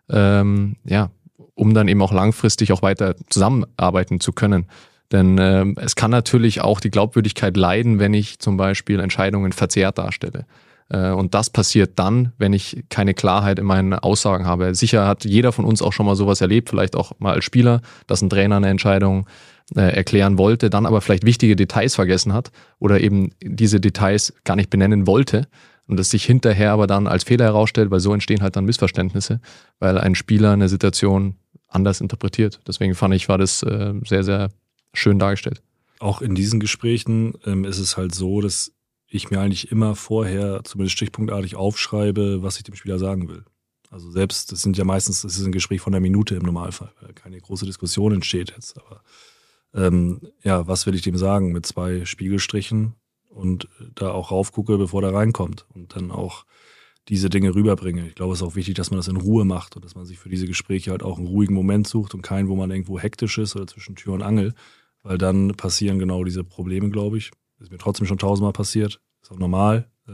Ähm, 0.09 0.75
ja, 0.85 1.09
um 1.57 1.73
dann 1.73 1.87
eben 1.87 2.01
auch 2.01 2.13
langfristig 2.13 2.71
auch 2.71 2.81
weiter 2.81 3.15
zusammenarbeiten 3.29 4.19
zu 4.19 4.31
können. 4.31 4.67
Denn 5.11 5.37
äh, 5.37 5.65
es 5.77 5.95
kann 5.95 6.11
natürlich 6.11 6.61
auch 6.61 6.79
die 6.79 6.91
Glaubwürdigkeit 6.91 7.57
leiden, 7.57 7.99
wenn 7.99 8.13
ich 8.13 8.39
zum 8.39 8.57
Beispiel 8.57 8.99
Entscheidungen 8.99 9.51
verzerrt 9.53 9.97
darstelle. 9.97 10.45
Äh, 10.89 11.11
und 11.11 11.33
das 11.33 11.49
passiert 11.49 11.97
dann, 11.97 12.33
wenn 12.37 12.53
ich 12.53 12.83
keine 12.89 13.13
Klarheit 13.13 13.59
in 13.59 13.65
meinen 13.65 13.93
Aussagen 13.93 14.45
habe. 14.45 14.75
Sicher 14.75 15.07
hat 15.07 15.25
jeder 15.25 15.51
von 15.51 15.65
uns 15.65 15.81
auch 15.81 15.93
schon 15.93 16.05
mal 16.05 16.15
sowas 16.15 16.41
erlebt, 16.41 16.69
vielleicht 16.69 16.95
auch 16.95 17.13
mal 17.19 17.33
als 17.33 17.45
Spieler, 17.45 17.81
dass 18.05 18.21
ein 18.21 18.29
Trainer 18.29 18.57
eine 18.57 18.69
Entscheidung 18.69 19.25
äh, 19.75 19.95
erklären 19.95 20.37
wollte, 20.37 20.69
dann 20.69 20.85
aber 20.85 21.01
vielleicht 21.01 21.25
wichtige 21.25 21.55
Details 21.55 21.95
vergessen 21.95 22.33
hat 22.33 22.51
oder 22.79 22.99
eben 23.01 23.31
diese 23.41 23.79
Details 23.79 24.33
gar 24.43 24.55
nicht 24.55 24.69
benennen 24.69 25.07
wollte 25.07 25.47
und 25.87 25.99
es 25.99 26.09
sich 26.09 26.25
hinterher 26.25 26.71
aber 26.71 26.87
dann 26.87 27.07
als 27.07 27.23
Fehler 27.23 27.45
herausstellt, 27.45 27.91
weil 27.91 27.99
so 27.99 28.13
entstehen 28.13 28.41
halt 28.41 28.55
dann 28.55 28.65
Missverständnisse, 28.65 29.39
weil 29.79 29.97
ein 29.97 30.15
Spieler 30.15 30.51
eine 30.51 30.69
Situation 30.69 31.35
anders 31.67 32.01
interpretiert. 32.01 32.59
Deswegen 32.67 32.95
fand 32.95 33.13
ich, 33.13 33.29
war 33.29 33.37
das 33.37 33.63
äh, 33.63 33.93
sehr, 34.05 34.23
sehr 34.23 34.49
schön 34.93 35.19
dargestellt. 35.19 35.61
Auch 35.99 36.21
in 36.21 36.35
diesen 36.35 36.59
Gesprächen 36.59 37.33
ähm, 37.45 37.65
ist 37.65 37.79
es 37.79 37.97
halt 37.97 38.13
so, 38.13 38.41
dass 38.41 38.71
ich 39.07 39.31
mir 39.31 39.39
eigentlich 39.39 39.71
immer 39.71 39.95
vorher, 39.95 40.61
zumindest 40.63 40.97
stichpunktartig, 40.97 41.55
aufschreibe, 41.55 42.43
was 42.43 42.57
ich 42.57 42.63
dem 42.63 42.75
Spieler 42.75 42.99
sagen 42.99 43.29
will. 43.29 43.43
Also 43.89 44.11
selbst, 44.11 44.51
das 44.51 44.61
sind 44.61 44.77
ja 44.77 44.83
meistens, 44.83 45.21
das 45.21 45.37
ist 45.37 45.45
ein 45.45 45.51
Gespräch 45.51 45.79
von 45.79 45.93
einer 45.93 46.01
Minute 46.01 46.35
im 46.35 46.43
Normalfall, 46.43 46.91
weil 47.01 47.13
keine 47.13 47.39
große 47.39 47.65
Diskussion 47.65 48.13
entsteht 48.13 48.51
jetzt. 48.51 48.77
Aber 48.77 49.01
ähm, 49.73 50.21
ja, 50.43 50.67
was 50.67 50.85
will 50.85 50.95
ich 50.95 51.03
dem 51.03 51.17
sagen 51.17 51.53
mit 51.53 51.65
zwei 51.65 52.03
Spiegelstrichen 52.05 52.95
und 53.29 53.69
da 53.95 54.11
auch 54.11 54.31
raufgucke, 54.31 54.77
bevor 54.77 55.01
der 55.01 55.13
reinkommt 55.13 55.65
und 55.73 55.95
dann 55.95 56.11
auch 56.11 56.45
diese 57.09 57.29
Dinge 57.29 57.55
rüberbringe. 57.55 58.07
Ich 58.07 58.15
glaube, 58.15 58.33
es 58.33 58.41
ist 58.41 58.47
auch 58.47 58.55
wichtig, 58.55 58.75
dass 58.75 58.91
man 58.91 58.97
das 58.97 59.07
in 59.07 59.17
Ruhe 59.17 59.45
macht 59.45 59.75
und 59.75 59.85
dass 59.85 59.95
man 59.95 60.05
sich 60.05 60.19
für 60.19 60.29
diese 60.29 60.47
Gespräche 60.47 60.91
halt 60.91 61.03
auch 61.03 61.17
einen 61.17 61.27
ruhigen 61.27 61.53
Moment 61.53 61.87
sucht 61.87 62.13
und 62.13 62.21
keinen, 62.21 62.49
wo 62.49 62.55
man 62.55 62.71
irgendwo 62.71 62.99
hektisch 62.99 63.37
ist 63.37 63.55
oder 63.55 63.67
zwischen 63.67 63.95
Tür 63.95 64.13
und 64.13 64.21
Angel, 64.21 64.53
weil 65.03 65.17
dann 65.17 65.55
passieren 65.55 65.99
genau 65.99 66.23
diese 66.23 66.43
Probleme, 66.43 66.89
glaube 66.89 67.17
ich. 67.17 67.31
Ist 67.59 67.71
mir 67.71 67.77
trotzdem 67.77 68.05
schon 68.05 68.17
tausendmal 68.17 68.53
passiert. 68.53 68.99
Ist 69.21 69.31
auch 69.31 69.39
normal 69.39 69.89
äh, 70.07 70.11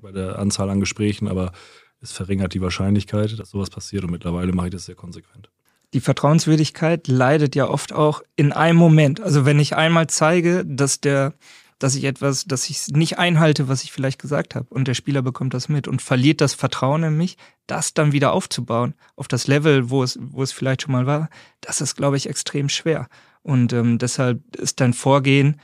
bei 0.00 0.12
der 0.12 0.38
Anzahl 0.38 0.70
an 0.70 0.80
Gesprächen, 0.80 1.28
aber 1.28 1.52
es 2.00 2.12
verringert 2.12 2.54
die 2.54 2.60
Wahrscheinlichkeit, 2.60 3.38
dass 3.38 3.50
sowas 3.50 3.70
passiert 3.70 4.04
und 4.04 4.10
mittlerweile 4.10 4.52
mache 4.52 4.68
ich 4.68 4.72
das 4.72 4.84
sehr 4.84 4.94
konsequent. 4.94 5.50
Die 5.94 6.00
Vertrauenswürdigkeit 6.00 7.08
leidet 7.08 7.54
ja 7.54 7.68
oft 7.68 7.92
auch 7.92 8.22
in 8.36 8.52
einem 8.52 8.78
Moment. 8.78 9.20
Also 9.20 9.46
wenn 9.46 9.60
ich 9.60 9.76
einmal 9.76 10.08
zeige, 10.08 10.64
dass 10.66 11.00
der 11.00 11.34
dass 11.78 11.94
ich 11.94 12.04
etwas, 12.04 12.44
dass 12.44 12.70
ich 12.70 12.88
nicht 12.88 13.18
einhalte, 13.18 13.68
was 13.68 13.84
ich 13.84 13.92
vielleicht 13.92 14.20
gesagt 14.20 14.54
habe. 14.54 14.66
Und 14.70 14.88
der 14.88 14.94
Spieler 14.94 15.22
bekommt 15.22 15.54
das 15.54 15.68
mit 15.68 15.88
und 15.88 16.02
verliert 16.02 16.40
das 16.40 16.54
Vertrauen 16.54 17.02
in 17.02 17.16
mich, 17.16 17.36
das 17.66 17.94
dann 17.94 18.12
wieder 18.12 18.32
aufzubauen 18.32 18.94
auf 19.16 19.28
das 19.28 19.46
Level, 19.46 19.90
wo 19.90 20.02
es, 20.02 20.18
wo 20.20 20.42
es 20.42 20.52
vielleicht 20.52 20.82
schon 20.82 20.92
mal 20.92 21.06
war. 21.06 21.28
Das 21.60 21.80
ist, 21.80 21.96
glaube 21.96 22.16
ich, 22.16 22.28
extrem 22.28 22.68
schwer. 22.68 23.08
Und 23.42 23.72
ähm, 23.72 23.98
deshalb 23.98 24.56
ist 24.56 24.80
dein 24.80 24.94
Vorgehen 24.94 25.60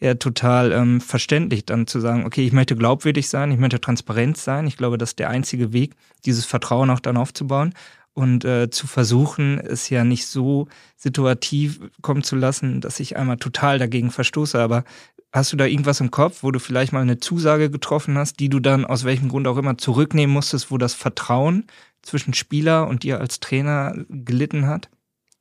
ja 0.00 0.14
total 0.14 0.72
ähm, 0.72 1.00
verständlich, 1.00 1.64
dann 1.64 1.86
zu 1.86 2.00
sagen, 2.00 2.26
okay, 2.26 2.44
ich 2.44 2.52
möchte 2.52 2.76
glaubwürdig 2.76 3.28
sein, 3.28 3.50
ich 3.50 3.58
möchte 3.58 3.80
transparent 3.80 4.36
sein. 4.36 4.66
Ich 4.66 4.76
glaube, 4.76 4.98
das 4.98 5.10
ist 5.10 5.18
der 5.18 5.30
einzige 5.30 5.72
Weg, 5.72 5.94
dieses 6.24 6.44
Vertrauen 6.44 6.90
auch 6.90 7.00
dann 7.00 7.16
aufzubauen 7.16 7.74
und 8.14 8.44
äh, 8.44 8.70
zu 8.70 8.86
versuchen, 8.86 9.58
es 9.58 9.90
ja 9.90 10.04
nicht 10.04 10.26
so 10.26 10.68
situativ 10.96 11.80
kommen 12.00 12.22
zu 12.22 12.36
lassen, 12.36 12.80
dass 12.80 13.00
ich 13.00 13.16
einmal 13.16 13.36
total 13.36 13.78
dagegen 13.78 14.10
verstoße. 14.10 14.58
Aber 14.58 14.84
Hast 15.34 15.52
du 15.52 15.56
da 15.56 15.66
irgendwas 15.66 15.98
im 15.98 16.12
Kopf, 16.12 16.44
wo 16.44 16.52
du 16.52 16.60
vielleicht 16.60 16.92
mal 16.92 17.02
eine 17.02 17.18
Zusage 17.18 17.68
getroffen 17.68 18.16
hast, 18.16 18.38
die 18.38 18.48
du 18.48 18.60
dann 18.60 18.84
aus 18.84 19.02
welchem 19.02 19.28
Grund 19.28 19.48
auch 19.48 19.56
immer 19.56 19.76
zurücknehmen 19.76 20.32
musstest, 20.32 20.70
wo 20.70 20.78
das 20.78 20.94
Vertrauen 20.94 21.66
zwischen 22.02 22.34
Spieler 22.34 22.86
und 22.86 23.02
dir 23.02 23.20
als 23.20 23.40
Trainer 23.40 23.96
gelitten 24.08 24.68
hat? 24.68 24.90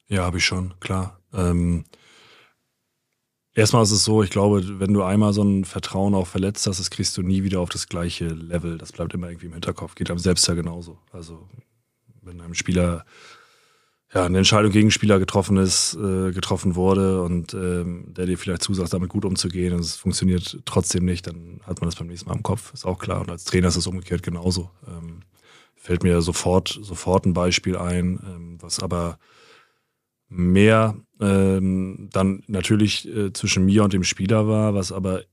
Ja, 0.08 0.24
habe 0.24 0.40
ich 0.40 0.46
schon, 0.46 0.74
klar. 0.80 1.20
Ähm, 1.32 1.84
erstmal 3.54 3.84
ist 3.84 3.92
es 3.92 4.04
so, 4.04 4.24
ich 4.24 4.32
glaube, 4.32 4.80
wenn 4.80 4.96
du 4.96 5.04
einmal 5.04 5.32
so 5.32 5.44
ein 5.44 5.64
Vertrauen 5.64 6.16
auch 6.16 6.26
verletzt 6.26 6.66
hast, 6.66 6.80
das 6.80 6.90
kriegst 6.90 7.16
du 7.16 7.22
nie 7.22 7.44
wieder 7.44 7.60
auf 7.60 7.70
das 7.70 7.88
gleiche 7.88 8.30
Level. 8.30 8.80
Das 8.80 8.94
bleibt 8.94 9.14
immer 9.14 9.30
irgendwie 9.30 9.46
im 9.46 9.54
Hinterkopf. 9.54 9.94
Geht 9.94 10.10
einem 10.10 10.18
selbst 10.18 10.48
ja 10.48 10.56
genauso. 10.56 10.98
Also, 11.12 11.48
wenn 12.26 12.42
einem 12.42 12.54
Spieler 12.54 13.06
ja, 14.14 14.26
eine 14.26 14.38
Entscheidung 14.38 14.72
gegen 14.72 14.92
Spieler 14.92 15.18
getroffen 15.18 15.58
ist, 15.58 15.96
äh, 15.96 16.32
getroffen 16.32 16.76
wurde 16.76 17.22
und 17.24 17.54
ähm, 17.54 18.14
der 18.14 18.28
dir 18.28 18.38
vielleicht 18.38 18.62
zusagt, 18.62 18.94
damit 18.94 19.10
gut 19.10 19.26
umzugehen 19.26 19.74
und 19.74 19.80
es 19.80 19.96
funktioniert 19.96 20.60
trotzdem 20.66 21.06
nicht, 21.06 21.26
dann 21.26 21.62
hat 21.64 21.82
man 21.82 21.90
das 21.90 21.96
beim 21.96 22.08
nächsten 22.08 22.30
Mal 22.30 22.36
im 22.36 22.44
Kopf, 22.44 22.74
ist 22.74 22.86
auch 22.86 23.00
klar. 23.00 23.22
Und 23.22 23.32
als 23.32 23.44
Trainer 23.44 23.70
ist 23.70 23.76
es 23.76 23.88
umgekehrt 23.88 24.22
genauso. 24.22 24.70
Ähm, 24.88 25.22
fällt 25.76 26.04
mir 26.04 26.22
sofort, 26.22 26.80
sofort 26.82 27.26
ein 27.26 27.34
Beispiel 27.34 27.76
ein, 27.76 28.20
ähm, 28.26 28.58
was 28.62 28.80
aber 28.80 29.18
mehr 30.30 30.96
ähm, 31.20 32.10
dann 32.12 32.44
natürlich 32.48 33.08
äh, 33.08 33.34
zwischen 33.34 33.66
mir 33.66 33.84
und 33.84 33.94
dem 33.94 34.04
Spieler 34.04 34.48
war, 34.48 34.76
was 34.76 34.92
aber 34.92 35.24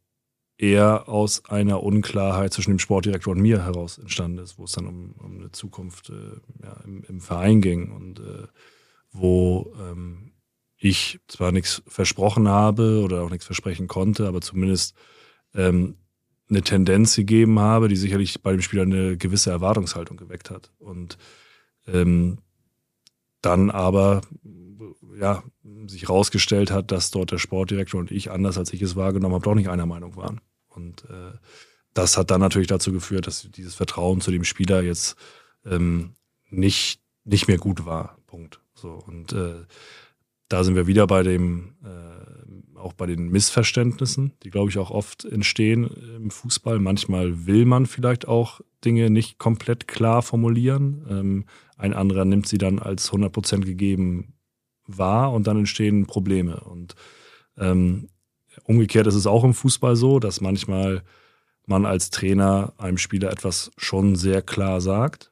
eher 0.61 1.09
aus 1.09 1.47
einer 1.47 1.83
Unklarheit 1.83 2.53
zwischen 2.53 2.73
dem 2.73 2.79
Sportdirektor 2.79 3.33
und 3.33 3.41
mir 3.41 3.65
heraus 3.65 3.99
entstanden 3.99 4.39
ist, 4.39 4.59
wo 4.59 4.65
es 4.65 4.73
dann 4.73 4.87
um, 4.87 5.15
um 5.19 5.39
eine 5.39 5.53
Zukunft 5.53 6.11
äh, 6.11 6.63
ja, 6.63 6.77
im, 6.85 7.03
im, 7.09 7.21
Verein 7.21 7.63
ging 7.63 7.91
und 7.91 8.21
äh, 8.21 8.47
wo 9.11 9.73
ähm, 9.81 10.33
ich 10.77 11.21
zwar 11.29 11.51
nichts 11.51 11.83
versprochen 11.87 12.47
habe 12.49 13.01
oder 13.03 13.23
auch 13.23 13.31
nichts 13.31 13.47
versprechen 13.47 13.89
konnte, 13.89 14.29
aber 14.29 14.43
zumindest 14.43 14.95
ähm, 15.55 15.97
eine 16.51 16.63
Tendenz 16.63 17.17
gegeben 17.17 17.59
habe, 17.59 17.89
die 17.89 17.97
sicherlich 17.97 18.43
bei 18.43 18.53
dem 18.53 18.61
Spieler 18.61 18.83
eine 18.83 19.17
gewisse 19.17 19.51
Erwartungshaltung 19.51 20.17
geweckt 20.17 20.51
hat. 20.51 20.73
Und 20.79 21.17
ähm, 21.87 22.39
dann 23.41 23.71
aber 23.71 24.21
ja, 25.19 25.43
sich 25.87 26.03
herausgestellt 26.03 26.71
hat, 26.71 26.93
dass 26.93 27.11
dort 27.11 27.31
der 27.31 27.39
Sportdirektor 27.39 28.01
und 28.01 28.11
ich, 28.11 28.31
anders 28.31 28.59
als 28.59 28.73
ich 28.73 28.83
es 28.83 28.97
wahrgenommen 28.97 29.35
habe, 29.35 29.45
doch 29.45 29.55
nicht 29.55 29.69
einer 29.69 29.87
Meinung 29.87 30.17
waren. 30.17 30.41
Und 30.71 31.05
äh, 31.11 31.33
das 31.95 32.17
hat 32.17 32.31
dann 32.31 32.41
natürlich 32.41 32.69
dazu 32.69 32.93
geführt, 32.93 33.27
dass 33.27 33.51
dieses 33.51 33.75
Vertrauen 33.75 34.21
zu 34.21 34.31
dem 34.31 34.45
Spieler 34.45 34.83
jetzt 34.83 35.17
ähm, 35.65 36.15
nicht, 36.49 37.01
nicht 37.25 37.49
mehr 37.49 37.59
gut 37.59 37.85
war. 37.85 38.19
Punkt. 38.27 38.61
So. 38.75 38.91
Und 39.07 39.33
äh, 39.33 39.65
da 40.49 40.65
sind 40.65 40.75
wir 40.75 40.87
wieder 40.87 41.07
bei 41.07 41.23
dem, 41.23 41.75
äh, 41.85 42.79
auch 42.79 42.93
bei 42.93 43.07
den 43.07 43.29
Missverständnissen, 43.29 44.33
die, 44.43 44.51
glaube 44.51 44.71
ich, 44.71 44.79
auch 44.79 44.91
oft 44.91 45.25
entstehen 45.25 45.85
im 46.17 46.31
Fußball. 46.31 46.79
Manchmal 46.79 47.47
will 47.47 47.67
man 47.67 47.87
vielleicht 47.87 48.27
auch 48.27 48.61
Dinge 48.85 49.11
nicht 49.11 49.39
komplett 49.39 49.87
klar 49.87 50.23
formulieren. 50.23 51.07
Ähm, 51.09 51.45
ein 51.77 51.95
anderer 51.95 52.25
nimmt 52.25 52.49
sie 52.49 52.59
dann 52.59 52.79
als 52.79 53.13
100% 53.13 53.61
gegeben 53.61 54.35
wahr 54.87 55.33
und 55.33 55.47
dann 55.47 55.59
entstehen 55.59 56.07
Probleme. 56.07 56.61
Und 56.61 56.95
ähm, 57.57 58.09
umgekehrt 58.65 59.07
ist 59.07 59.15
es 59.15 59.27
auch 59.27 59.45
im 59.45 59.55
Fußball 59.55 59.97
so, 59.97 60.19
dass 60.19 60.41
manchmal 60.41 61.03
man 61.67 61.87
als 61.87 62.11
Trainer 62.11 62.73
einem 62.79 62.99
Spieler 62.99 63.31
etwas 63.31 63.71
schon 63.77 64.17
sehr 64.17 64.43
klar 64.43 64.81
sagt, 64.81 65.31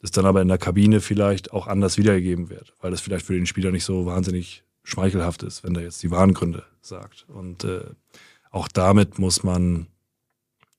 das 0.00 0.10
dann 0.10 0.26
aber 0.26 0.42
in 0.42 0.48
der 0.48 0.58
Kabine 0.58 1.00
vielleicht 1.00 1.52
auch 1.52 1.66
anders 1.66 1.96
wiedergegeben 1.96 2.50
wird, 2.50 2.74
weil 2.80 2.90
das 2.90 3.00
vielleicht 3.00 3.26
für 3.26 3.34
den 3.34 3.46
Spieler 3.46 3.70
nicht 3.70 3.84
so 3.84 4.06
wahnsinnig 4.06 4.64
schmeichelhaft 4.84 5.42
ist, 5.42 5.62
wenn 5.62 5.74
er 5.76 5.82
jetzt 5.82 6.02
die 6.02 6.10
wahren 6.10 6.34
Gründe 6.34 6.64
sagt. 6.80 7.26
Und 7.28 7.64
äh, 7.64 7.84
auch 8.50 8.68
damit 8.68 9.18
muss 9.18 9.44
man 9.44 9.86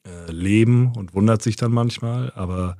äh, 0.05 0.31
leben 0.31 0.93
und 0.95 1.13
wundert 1.13 1.41
sich 1.41 1.55
dann 1.55 1.71
manchmal. 1.71 2.31
Aber 2.35 2.77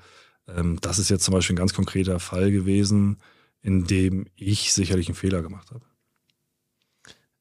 ähm, 0.47 0.77
das 0.81 0.99
ist 0.99 1.09
jetzt 1.09 1.23
zum 1.23 1.33
Beispiel 1.33 1.53
ein 1.53 1.57
ganz 1.57 1.73
konkreter 1.73 2.19
Fall 2.19 2.51
gewesen, 2.51 3.17
in 3.61 3.85
dem 3.85 4.27
ich 4.35 4.73
sicherlich 4.73 5.07
einen 5.07 5.15
Fehler 5.15 5.41
gemacht 5.41 5.71
habe. 5.71 5.85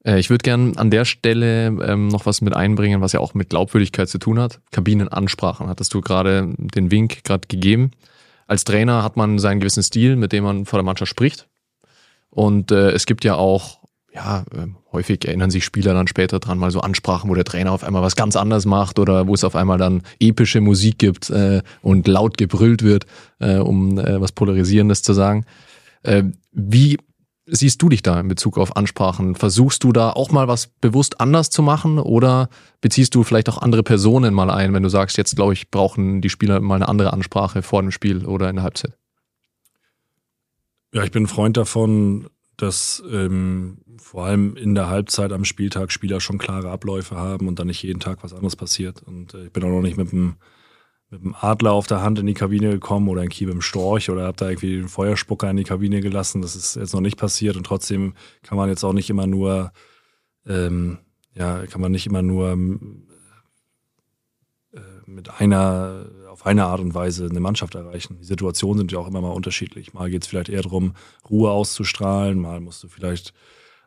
Äh, 0.05 0.19
ich 0.19 0.31
würde 0.31 0.43
gern 0.43 0.77
an 0.77 0.91
der 0.91 1.05
Stelle 1.05 1.67
ähm, 1.67 2.09
noch 2.09 2.27
was 2.27 2.41
mit 2.41 2.55
einbringen, 2.55 3.01
was 3.01 3.13
ja 3.13 3.21
auch 3.21 3.35
mit 3.35 3.51
Glaubwürdigkeit 3.51 4.09
zu 4.09 4.19
tun 4.19 4.39
hat. 4.39 4.61
Kabinenansprachen 4.71 5.69
hattest 5.69 5.95
du 5.95 6.01
gerade 6.01 6.53
den 6.57 6.91
Wink 6.91 7.25
gerade 7.25 7.49
gegeben. 7.49 7.93
Als 8.47 8.65
Trainer 8.65 9.03
hat 9.03 9.17
man 9.17 9.39
seinen 9.39 9.61
gewissen 9.61 9.83
Stil, 9.83 10.17
mit 10.17 10.33
dem 10.33 10.45
man 10.45 10.67
vor 10.67 10.79
der 10.79 10.85
Mannschaft 10.85 11.11
spricht. 11.11 11.49
Und 12.31 12.73
äh, 12.73 12.91
es 12.91 13.07
gibt 13.07 13.25
ja 13.25 13.35
auch, 13.35 13.81
ja, 14.13 14.45
äh, 14.55 14.67
häufig 14.93 15.25
erinnern 15.27 15.51
sich 15.51 15.65
Spieler 15.65 15.95
dann 15.95 16.07
später 16.07 16.39
dran, 16.39 16.59
mal 16.59 16.71
so 16.71 16.81
Ansprachen, 16.81 17.31
wo 17.31 17.35
der 17.35 17.45
Trainer 17.45 17.73
auf 17.73 17.85
einmal 17.85 18.03
was 18.03 18.17
ganz 18.17 18.37
anderes 18.37 18.67
macht 18.67 18.99
oder 18.99 19.27
wo 19.27 19.35
es 19.35 19.45
auf 19.45 19.57
einmal 19.57 19.79
dann 19.79 20.03
epische 20.19 20.61
Musik 20.61 20.99
gibt 20.99 21.31
äh, 21.31 21.63
und 21.83 22.09
laut 22.09 22.37
gebrüllt 22.39 22.83
wird, 22.83 23.07
äh, 23.39 23.57
um 23.57 23.99
äh, 23.99 24.21
was 24.21 24.33
Polarisierendes 24.33 25.03
zu 25.03 25.13
sagen. 25.13 25.47
Wie 26.51 26.99
siehst 27.47 27.83
du 27.83 27.89
dich 27.89 28.03
da 28.03 28.19
in 28.21 28.29
Bezug 28.29 28.59
auf 28.59 28.77
Ansprachen? 28.77 29.35
Versuchst 29.35 29.85
du 29.85 29.93
da 29.93 30.11
auch 30.11 30.31
mal 30.31 30.49
was 30.49 30.69
bewusst 30.81 31.21
anders 31.21 31.51
zu 31.51 31.63
machen 31.63 31.99
oder 31.99 32.49
beziehst 32.81 33.15
du 33.15 33.25
vielleicht 33.25 33.49
auch 33.49 33.59
andere 33.59 33.83
Personen 33.83 34.35
mal 34.35 34.51
ein, 34.51 34.73
wenn 34.75 34.83
du 34.83 34.89
sagst, 34.89 35.17
jetzt 35.19 35.37
glaube 35.37 35.53
ich, 35.53 35.71
brauchen 35.71 36.21
die 36.21 36.31
Spieler 36.31 36.61
mal 36.61 36.77
eine 36.77 36.89
andere 36.89 37.13
Ansprache 37.13 37.63
vor 37.63 37.83
dem 37.83 37.91
Spiel 37.91 38.27
oder 38.27 38.49
in 38.49 38.57
der 38.57 38.63
Halbzeit? 38.65 38.97
Ja, 40.95 41.03
ich 41.05 41.11
bin 41.11 41.25
ein 41.25 41.29
Freund 41.29 41.57
davon, 41.57 42.29
dass 42.57 43.03
ähm, 43.11 43.79
vor 43.97 44.27
allem 44.27 44.57
in 44.57 44.75
der 44.75 44.89
Halbzeit 44.89 45.33
am 45.33 45.45
Spieltag 45.45 45.91
Spieler 45.91 46.21
schon 46.21 46.39
klare 46.39 46.71
Abläufe 46.71 47.17
haben 47.17 47.49
und 47.49 47.59
dann 47.59 47.67
nicht 47.67 47.83
jeden 47.83 48.01
Tag 48.01 48.23
was 48.23 48.35
anderes 48.35 48.57
passiert. 48.57 49.03
Und 49.03 49.35
äh, 49.35 49.47
ich 49.47 49.53
bin 49.53 49.65
auch 49.65 49.69
noch 49.69 49.81
nicht 49.81 49.97
mit 49.97 50.13
dem 50.13 50.37
mit 51.13 51.21
einem 51.21 51.37
Adler 51.39 51.73
auf 51.73 51.87
der 51.87 52.01
Hand 52.01 52.19
in 52.19 52.27
die 52.27 52.33
Kabine 52.33 52.71
gekommen 52.71 53.09
oder 53.09 53.21
ein 53.21 53.29
mit 53.29 53.43
einem 53.43 53.61
Storch 53.61 54.09
oder 54.09 54.25
habe 54.25 54.39
da 54.39 54.49
irgendwie 54.49 54.79
einen 54.79 54.89
Feuerspucker 54.89 55.51
in 55.51 55.59
die 55.59 55.65
Kabine 55.65 56.01
gelassen. 56.01 56.41
Das 56.41 56.57
ist 56.57 56.75
jetzt 56.75 56.95
noch 56.95 57.03
nicht 57.03 57.19
passiert 57.19 57.57
und 57.57 57.65
trotzdem 57.65 58.15
kann 58.43 58.57
man 58.57 58.71
jetzt 58.71 58.83
auch 58.83 58.95
nicht 58.95 59.11
immer 59.11 59.27
nur, 59.27 59.73
ähm, 60.47 60.99
ja, 61.35 61.67
kann 61.67 61.83
man 61.83 61.93
nicht 61.93 62.07
immer 62.07 62.23
nur 62.23 62.53
äh, 62.53 62.57
mit 65.05 65.39
einer, 65.39 66.07
auf 66.31 66.47
eine 66.47 66.65
Art 66.65 66.81
und 66.81 66.95
Weise 66.95 67.27
eine 67.29 67.41
Mannschaft 67.41 67.75
erreichen. 67.75 68.17
Die 68.19 68.25
Situationen 68.25 68.79
sind 68.79 68.93
ja 68.93 68.99
auch 68.99 69.09
immer 69.09 69.21
mal 69.21 69.33
unterschiedlich. 69.33 69.93
Mal 69.93 70.09
geht 70.09 70.23
es 70.23 70.29
vielleicht 70.29 70.49
eher 70.49 70.63
darum, 70.63 70.95
Ruhe 71.29 71.51
auszustrahlen, 71.51 72.39
mal 72.39 72.61
musst 72.61 72.83
du 72.83 72.89
vielleicht 72.89 73.35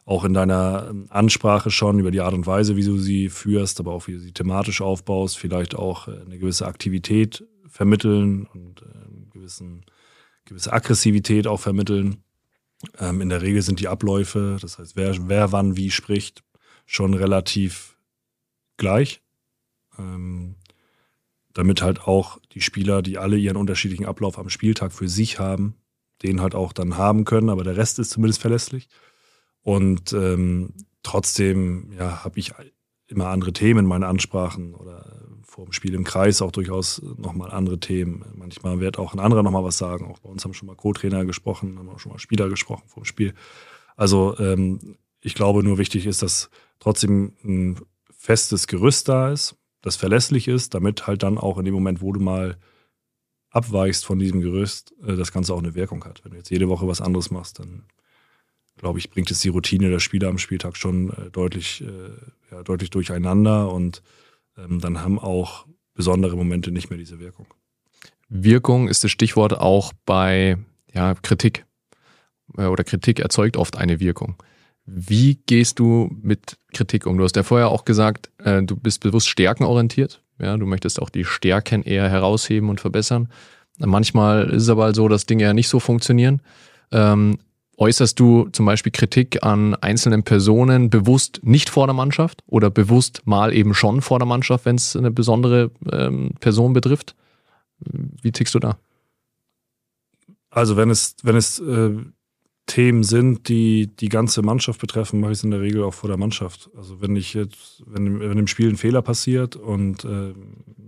auch 0.05 0.23
in 0.23 0.33
deiner 0.33 0.87
ähm, 0.89 1.07
Ansprache 1.09 1.71
schon 1.71 1.99
über 1.99 2.11
die 2.11 2.21
Art 2.21 2.33
und 2.33 2.45
Weise, 2.45 2.75
wie 2.75 2.85
du 2.85 2.97
sie 2.97 3.29
führst, 3.29 3.79
aber 3.79 3.91
auch 3.91 4.07
wie 4.07 4.13
du 4.13 4.19
sie 4.19 4.31
thematisch 4.31 4.81
aufbaust, 4.81 5.37
vielleicht 5.37 5.75
auch 5.75 6.07
äh, 6.07 6.21
eine 6.25 6.37
gewisse 6.37 6.67
Aktivität 6.67 7.43
vermitteln 7.67 8.45
und 8.45 8.83
äh, 8.83 8.85
eine 8.85 9.25
gewissen, 9.31 9.85
gewisse 10.45 10.71
Aggressivität 10.71 11.47
auch 11.47 11.59
vermitteln. 11.59 12.23
Ähm, 12.99 13.19
in 13.21 13.29
der 13.29 13.41
Regel 13.41 13.63
sind 13.63 13.79
die 13.79 13.87
Abläufe, 13.87 14.57
das 14.61 14.77
heißt, 14.77 14.95
wer, 14.95 15.27
wer 15.27 15.51
wann 15.51 15.75
wie 15.75 15.89
spricht, 15.89 16.43
schon 16.85 17.15
relativ 17.15 17.97
gleich. 18.77 19.21
Ähm, 19.97 20.55
damit 21.53 21.81
halt 21.81 22.01
auch 22.01 22.37
die 22.51 22.61
Spieler, 22.61 23.01
die 23.01 23.17
alle 23.17 23.37
ihren 23.37 23.55
unterschiedlichen 23.55 24.05
Ablauf 24.05 24.37
am 24.37 24.49
Spieltag 24.49 24.91
für 24.91 25.07
sich 25.07 25.39
haben, 25.39 25.75
den 26.21 26.41
halt 26.41 26.53
auch 26.53 26.73
dann 26.73 26.97
haben 26.97 27.23
können, 27.23 27.49
aber 27.49 27.63
der 27.63 27.77
Rest 27.77 27.97
ist 27.97 28.11
zumindest 28.11 28.41
verlässlich. 28.41 28.89
Und 29.65 30.13
ähm, 30.13 30.73
trotzdem 31.01 31.91
ja, 31.97 32.23
habe 32.23 32.37
ich 32.37 32.53
immer 33.07 33.29
andere 33.29 33.51
Themen 33.51 33.79
in 33.79 33.85
meinen 33.87 34.03
Ansprachen 34.03 34.75
oder 34.75 35.23
vor 35.41 35.65
dem 35.65 35.71
Spiel 35.71 35.95
im 35.95 36.03
Kreis 36.03 36.43
auch 36.43 36.51
durchaus 36.51 37.01
nochmal 37.17 37.49
andere 37.49 37.79
Themen. 37.79 38.23
Manchmal 38.35 38.79
wird 38.79 38.99
auch 38.99 39.13
ein 39.13 39.19
anderer 39.19 39.41
nochmal 39.41 39.63
was 39.63 39.79
sagen. 39.79 40.05
Auch 40.05 40.19
bei 40.19 40.29
uns 40.29 40.45
haben 40.45 40.53
schon 40.53 40.67
mal 40.67 40.75
Co-Trainer 40.75 41.25
gesprochen, 41.25 41.79
haben 41.79 41.89
auch 41.89 41.97
schon 41.97 42.11
mal 42.11 42.19
Spieler 42.19 42.47
gesprochen 42.47 42.83
vor 42.85 43.01
dem 43.01 43.07
Spiel. 43.07 43.33
Also 43.95 44.37
ähm, 44.37 44.97
ich 45.19 45.33
glaube 45.33 45.63
nur 45.63 45.79
wichtig 45.79 46.05
ist, 46.05 46.21
dass 46.21 46.51
trotzdem 46.77 47.33
ein 47.43 47.81
festes 48.15 48.67
Gerüst 48.67 49.09
da 49.09 49.31
ist, 49.31 49.55
das 49.81 49.95
verlässlich 49.95 50.47
ist, 50.47 50.75
damit 50.75 51.07
halt 51.07 51.23
dann 51.23 51.39
auch 51.39 51.57
in 51.57 51.65
dem 51.65 51.73
Moment, 51.73 52.03
wo 52.03 52.11
du 52.11 52.19
mal 52.19 52.59
abweichst 53.49 54.05
von 54.05 54.19
diesem 54.19 54.41
Gerüst, 54.41 54.93
äh, 55.03 55.15
das 55.15 55.31
Ganze 55.31 55.55
auch 55.55 55.59
eine 55.59 55.73
Wirkung 55.73 56.05
hat. 56.05 56.23
Wenn 56.23 56.33
du 56.33 56.37
jetzt 56.37 56.51
jede 56.51 56.69
Woche 56.69 56.87
was 56.87 57.01
anderes 57.01 57.31
machst, 57.31 57.57
dann 57.57 57.85
glaube 58.85 58.99
ich, 58.99 59.09
bringt 59.09 59.31
es 59.31 59.39
die 59.39 59.49
Routine 59.49 59.89
der 59.89 59.97
Spieler 59.99 60.27
am 60.27 60.37
Spieltag 60.37 60.77
schon 60.77 61.09
äh, 61.09 61.31
deutlich, 61.31 61.81
äh, 61.81 62.53
ja, 62.53 62.61
deutlich 62.61 62.91
durcheinander 62.91 63.71
und 63.71 64.03
ähm, 64.59 64.79
dann 64.79 65.01
haben 65.01 65.17
auch 65.17 65.65
besondere 65.95 66.35
Momente 66.35 66.69
nicht 66.69 66.91
mehr 66.91 66.99
diese 66.99 67.19
Wirkung. 67.19 67.47
Wirkung 68.29 68.87
ist 68.87 69.03
das 69.03 69.09
Stichwort 69.09 69.57
auch 69.57 69.91
bei 70.05 70.59
ja, 70.93 71.15
Kritik. 71.15 71.65
Äh, 72.55 72.65
oder 72.65 72.83
Kritik 72.83 73.19
erzeugt 73.19 73.57
oft 73.57 73.75
eine 73.75 73.99
Wirkung. 73.99 74.35
Wie 74.85 75.39
gehst 75.47 75.79
du 75.79 76.15
mit 76.21 76.59
Kritik 76.71 77.07
um? 77.07 77.17
Du 77.17 77.23
hast 77.23 77.35
ja 77.35 77.41
vorher 77.41 77.69
auch 77.69 77.85
gesagt, 77.85 78.29
äh, 78.37 78.61
du 78.61 78.75
bist 78.75 78.99
bewusst 79.01 79.29
stärkenorientiert. 79.29 80.21
Ja, 80.37 80.57
du 80.57 80.67
möchtest 80.67 81.01
auch 81.01 81.09
die 81.09 81.25
Stärken 81.25 81.81
eher 81.81 82.07
herausheben 82.07 82.69
und 82.69 82.79
verbessern. 82.79 83.29
Manchmal 83.79 84.51
ist 84.51 84.61
es 84.61 84.69
aber 84.69 84.93
so, 84.93 85.07
dass 85.07 85.25
Dinge 85.25 85.41
ja 85.41 85.55
nicht 85.55 85.69
so 85.69 85.79
funktionieren. 85.79 86.43
Ähm, 86.91 87.39
Äußerst 87.77 88.17
du 88.19 88.47
zum 88.53 88.65
Beispiel 88.65 88.91
Kritik 88.91 89.43
an 89.43 89.75
einzelnen 89.75 90.23
Personen 90.23 90.89
bewusst 90.89 91.41
nicht 91.43 91.69
vor 91.69 91.87
der 91.87 91.93
Mannschaft 91.93 92.41
oder 92.47 92.69
bewusst 92.69 93.21
mal 93.25 93.53
eben 93.53 93.73
schon 93.73 94.01
vor 94.01 94.19
der 94.19 94.27
Mannschaft, 94.27 94.65
wenn 94.65 94.77
es 94.77 94.95
eine 94.95 95.11
besondere 95.11 95.71
ähm, 95.91 96.31
Person 96.39 96.71
betrifft? 96.71 97.15
Wie 97.79 98.31
tickst 98.31 98.55
du 98.55 98.59
da? 98.59 98.77
Also 100.49 100.77
wenn 100.77 100.89
es, 100.89 101.17
wenn 101.23 101.35
es 101.35 101.59
äh, 101.59 101.97
Themen 102.65 103.03
sind, 103.03 103.49
die 103.49 103.87
die 103.95 104.09
ganze 104.09 104.41
Mannschaft 104.41 104.79
betreffen, 104.79 105.19
mache 105.19 105.33
ich 105.33 105.39
es 105.39 105.43
in 105.43 105.51
der 105.51 105.61
Regel 105.61 105.83
auch 105.83 105.93
vor 105.93 106.07
der 106.07 106.17
Mannschaft. 106.17 106.69
Also 106.77 107.01
wenn 107.01 107.15
ich 107.15 107.33
jetzt, 107.33 107.83
wenn, 107.85 108.19
wenn 108.21 108.39
im 108.39 108.47
Spiel 108.47 108.69
ein 108.69 108.77
Fehler 108.77 109.01
passiert 109.01 109.55
und 109.55 110.05
äh, 110.05 110.33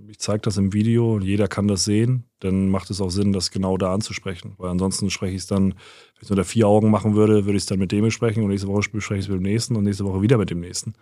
ich 0.09 0.19
zeige 0.19 0.41
das 0.41 0.57
im 0.57 0.73
Video 0.73 1.19
jeder 1.19 1.47
kann 1.47 1.67
das 1.67 1.83
sehen, 1.83 2.25
dann 2.39 2.69
macht 2.69 2.89
es 2.89 3.01
auch 3.01 3.09
Sinn, 3.09 3.33
das 3.33 3.51
genau 3.51 3.77
da 3.77 3.93
anzusprechen. 3.93 4.53
Weil 4.57 4.69
ansonsten 4.69 5.09
spreche 5.09 5.35
ich 5.35 5.41
es 5.41 5.47
dann, 5.47 5.69
wenn 5.69 5.73
ich 6.15 6.23
es 6.23 6.31
unter 6.31 6.43
vier 6.43 6.67
Augen 6.67 6.89
machen 6.89 7.15
würde, 7.15 7.45
würde 7.45 7.57
ich 7.57 7.63
es 7.63 7.67
dann 7.67 7.79
mit 7.79 7.91
dem 7.91 8.05
besprechen 8.05 8.43
und 8.43 8.49
nächste 8.49 8.67
Woche 8.67 8.89
bespreche 8.91 9.19
ich 9.19 9.25
es 9.25 9.29
mit 9.29 9.39
dem 9.39 9.43
nächsten 9.43 9.75
und 9.75 9.83
nächste 9.83 10.05
Woche 10.05 10.21
wieder 10.21 10.37
mit 10.37 10.49
dem 10.49 10.59
nächsten. 10.59 10.93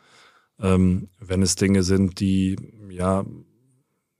Ähm, 0.59 1.09
wenn 1.19 1.41
es 1.41 1.55
Dinge 1.55 1.83
sind, 1.83 2.19
die 2.19 2.55
ja 2.89 3.25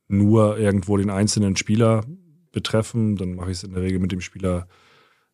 nur 0.08 0.58
irgendwo 0.58 0.98
den 0.98 1.10
einzelnen 1.10 1.56
Spieler 1.56 2.06
betreffen, 2.52 3.16
dann 3.16 3.36
mache 3.36 3.52
ich 3.52 3.58
es 3.58 3.64
in 3.64 3.74
der 3.74 3.82
Regel 3.82 4.00
mit 4.00 4.12
dem 4.12 4.22
Spieler 4.22 4.68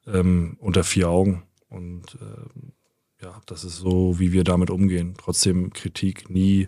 ähm, 0.08 0.58
unter 0.60 0.84
vier 0.84 1.10
Augen. 1.10 1.44
Und 1.70 2.18
ähm, 2.22 2.74
ja, 3.22 3.40
das 3.46 3.64
ist 3.64 3.78
so, 3.78 4.20
wie 4.20 4.32
wir 4.32 4.44
damit 4.44 4.70
umgehen. 4.70 5.14
Trotzdem 5.18 5.72
Kritik 5.74 6.30
nie 6.30 6.68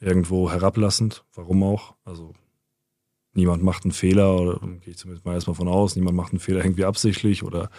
irgendwo 0.00 0.50
herablassend. 0.50 1.24
Warum 1.34 1.62
auch? 1.62 1.94
Also 2.04 2.32
niemand 3.32 3.62
macht 3.62 3.84
einen 3.84 3.92
Fehler, 3.92 4.40
oder 4.40 4.58
gehe 4.80 4.92
ich 4.92 4.98
zumindest 4.98 5.24
mal 5.24 5.34
erstmal 5.34 5.54
von 5.54 5.68
aus, 5.68 5.96
niemand 5.96 6.16
macht 6.16 6.32
einen 6.32 6.40
Fehler 6.40 6.64
irgendwie 6.64 6.84
absichtlich 6.84 7.42
oder 7.42 7.70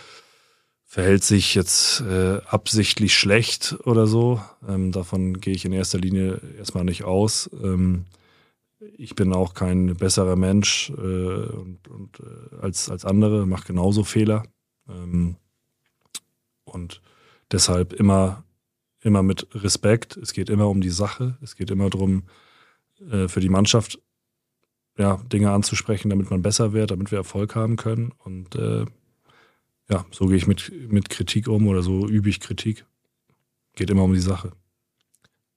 verhält 0.85 1.23
sich 1.23 1.55
jetzt 1.55 2.01
äh, 2.01 2.41
absichtlich 2.47 3.13
schlecht 3.15 3.77
oder 3.85 4.07
so. 4.07 4.41
Ähm, 4.67 4.91
davon 4.91 5.39
gehe 5.39 5.53
ich 5.53 5.63
in 5.63 5.71
erster 5.71 5.97
Linie 5.97 6.41
erstmal 6.57 6.83
nicht 6.83 7.05
aus. 7.05 7.49
Ähm, 7.63 8.05
ich 8.97 9.15
bin 9.15 9.31
auch 9.31 9.53
kein 9.53 9.95
besserer 9.95 10.35
Mensch 10.35 10.89
äh, 10.89 10.93
und, 10.93 11.87
und 11.87 12.19
äh, 12.19 12.55
als, 12.61 12.89
als 12.89 13.05
andere, 13.05 13.45
mache 13.45 13.67
genauso 13.67 14.03
Fehler. 14.03 14.43
Ähm, 14.89 15.37
und 16.65 17.01
deshalb 17.51 17.93
immer, 17.93 18.43
immer 19.01 19.23
mit 19.23 19.47
Respekt. 19.53 20.17
Es 20.17 20.33
geht 20.33 20.49
immer 20.49 20.67
um 20.69 20.81
die 20.81 20.89
Sache. 20.89 21.37
Es 21.41 21.55
geht 21.55 21.71
immer 21.71 21.89
darum, 21.89 22.23
äh, 23.11 23.27
für 23.27 23.39
die 23.39 23.49
Mannschaft 23.49 23.99
ja, 24.97 25.17
Dinge 25.31 25.51
anzusprechen, 25.51 26.09
damit 26.09 26.29
man 26.29 26.41
besser 26.41 26.73
wird, 26.73 26.91
damit 26.91 27.11
wir 27.11 27.17
Erfolg 27.17 27.55
haben 27.55 27.75
können. 27.75 28.11
Und 28.19 28.55
äh, 28.55 28.85
ja, 29.89 30.05
so 30.11 30.27
gehe 30.27 30.37
ich 30.37 30.47
mit, 30.47 30.71
mit 30.91 31.09
Kritik 31.09 31.47
um 31.47 31.67
oder 31.67 31.81
so 31.81 32.07
übe 32.07 32.29
ich 32.29 32.39
Kritik. 32.39 32.85
Geht 33.75 33.89
immer 33.89 34.03
um 34.03 34.13
die 34.13 34.19
Sache. 34.19 34.51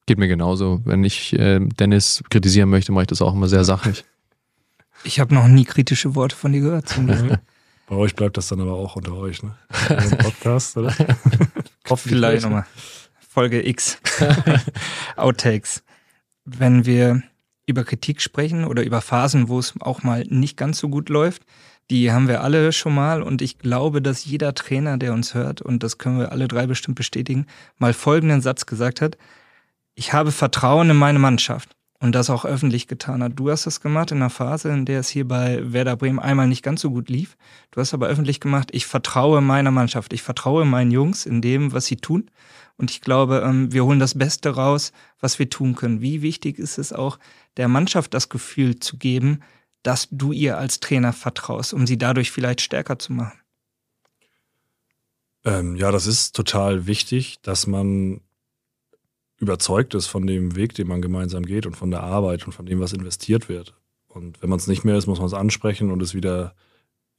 Geht 0.06 0.18
mir 0.18 0.28
genauso. 0.28 0.82
Wenn 0.84 1.04
ich 1.04 1.32
äh, 1.34 1.60
Dennis 1.60 2.22
kritisieren 2.30 2.68
möchte, 2.68 2.92
mache 2.92 3.02
ich 3.02 3.08
das 3.08 3.22
auch 3.22 3.34
immer 3.34 3.48
sehr 3.48 3.64
sachlich. 3.64 4.04
Ich 5.06 5.20
habe 5.20 5.34
noch 5.34 5.48
nie 5.48 5.64
kritische 5.64 6.14
Worte 6.14 6.34
von 6.34 6.52
dir 6.52 6.60
gehört. 6.60 6.88
Zum 6.88 7.06
Bei 7.88 7.96
euch 7.96 8.14
bleibt 8.14 8.38
das 8.38 8.48
dann 8.48 8.60
aber 8.60 8.72
auch 8.72 8.96
unter 8.96 9.12
euch, 9.12 9.42
ne? 9.42 9.54
Podcast, 10.18 10.78
oder? 10.78 10.94
Vielleicht 11.96 12.44
nochmal. 12.44 12.64
Folge 13.34 13.66
X. 13.66 13.98
Outtakes. 15.16 15.82
Wenn 16.44 16.86
wir 16.86 17.24
über 17.66 17.82
Kritik 17.82 18.22
sprechen 18.22 18.64
oder 18.64 18.84
über 18.84 19.00
Phasen, 19.00 19.48
wo 19.48 19.58
es 19.58 19.74
auch 19.80 20.04
mal 20.04 20.24
nicht 20.28 20.56
ganz 20.56 20.78
so 20.78 20.88
gut 20.88 21.08
läuft, 21.08 21.42
die 21.90 22.12
haben 22.12 22.28
wir 22.28 22.42
alle 22.42 22.70
schon 22.70 22.94
mal 22.94 23.22
und 23.24 23.42
ich 23.42 23.58
glaube, 23.58 24.00
dass 24.00 24.24
jeder 24.24 24.54
Trainer, 24.54 24.98
der 24.98 25.12
uns 25.12 25.34
hört, 25.34 25.62
und 25.62 25.82
das 25.82 25.98
können 25.98 26.20
wir 26.20 26.30
alle 26.30 26.46
drei 26.46 26.68
bestimmt 26.68 26.96
bestätigen, 26.96 27.46
mal 27.76 27.92
folgenden 27.92 28.40
Satz 28.40 28.66
gesagt 28.66 29.00
hat. 29.00 29.18
Ich 29.96 30.12
habe 30.12 30.30
Vertrauen 30.30 30.90
in 30.90 30.96
meine 30.96 31.18
Mannschaft 31.18 31.70
und 31.98 32.14
das 32.14 32.30
auch 32.30 32.44
öffentlich 32.44 32.86
getan 32.86 33.20
hat. 33.20 33.32
Du 33.34 33.50
hast 33.50 33.66
das 33.66 33.80
gemacht 33.80 34.12
in 34.12 34.18
einer 34.18 34.30
Phase, 34.30 34.68
in 34.68 34.84
der 34.84 35.00
es 35.00 35.08
hier 35.08 35.26
bei 35.26 35.60
Werder 35.72 35.96
Bremen 35.96 36.20
einmal 36.20 36.46
nicht 36.46 36.62
ganz 36.62 36.82
so 36.82 36.90
gut 36.92 37.08
lief. 37.08 37.36
Du 37.72 37.80
hast 37.80 37.94
aber 37.94 38.06
öffentlich 38.06 38.38
gemacht, 38.38 38.68
ich 38.70 38.86
vertraue 38.86 39.40
meiner 39.40 39.72
Mannschaft, 39.72 40.12
ich 40.12 40.22
vertraue 40.22 40.64
meinen 40.64 40.92
Jungs 40.92 41.26
in 41.26 41.42
dem, 41.42 41.72
was 41.72 41.86
sie 41.86 41.96
tun. 41.96 42.30
Und 42.76 42.90
ich 42.90 43.00
glaube, 43.00 43.42
ähm, 43.44 43.72
wir 43.72 43.84
holen 43.84 44.00
das 44.00 44.18
Beste 44.18 44.50
raus, 44.50 44.92
was 45.20 45.38
wir 45.38 45.48
tun 45.48 45.74
können. 45.74 46.00
Wie 46.00 46.22
wichtig 46.22 46.58
ist 46.58 46.78
es 46.78 46.92
auch, 46.92 47.18
der 47.56 47.68
Mannschaft 47.68 48.14
das 48.14 48.28
Gefühl 48.28 48.80
zu 48.80 48.96
geben, 48.96 49.40
dass 49.82 50.08
du 50.10 50.32
ihr 50.32 50.58
als 50.58 50.80
Trainer 50.80 51.12
vertraust, 51.12 51.72
um 51.72 51.86
sie 51.86 51.98
dadurch 51.98 52.30
vielleicht 52.30 52.60
stärker 52.60 52.98
zu 52.98 53.12
machen? 53.12 53.38
Ähm, 55.44 55.76
ja, 55.76 55.92
das 55.92 56.06
ist 56.06 56.34
total 56.34 56.86
wichtig, 56.86 57.40
dass 57.42 57.66
man 57.66 58.22
überzeugt 59.36 59.94
ist 59.94 60.06
von 60.06 60.26
dem 60.26 60.56
Weg, 60.56 60.74
den 60.74 60.88
man 60.88 61.02
gemeinsam 61.02 61.44
geht 61.44 61.66
und 61.66 61.76
von 61.76 61.90
der 61.90 62.02
Arbeit 62.02 62.46
und 62.46 62.52
von 62.52 62.66
dem, 62.66 62.80
was 62.80 62.92
investiert 62.92 63.48
wird. 63.48 63.74
Und 64.08 64.40
wenn 64.42 64.48
man 64.48 64.58
es 64.58 64.66
nicht 64.66 64.84
mehr 64.84 64.96
ist, 64.96 65.06
muss 65.06 65.18
man 65.18 65.26
es 65.26 65.34
ansprechen 65.34 65.90
und 65.90 66.00
es 66.00 66.14
wieder 66.14 66.54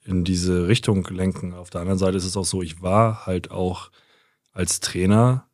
in 0.04 0.24
diese 0.24 0.68
Richtung 0.68 1.06
lenken. 1.06 1.54
Auf 1.54 1.70
der 1.70 1.82
anderen 1.82 2.00
Seite 2.00 2.18
ist 2.18 2.26
es 2.26 2.38
auch 2.38 2.46
so, 2.46 2.62
ich 2.62 2.82
war 2.82 3.26
halt 3.26 3.52
auch 3.52 3.92
als 4.56 4.80
Trainer 4.80 5.48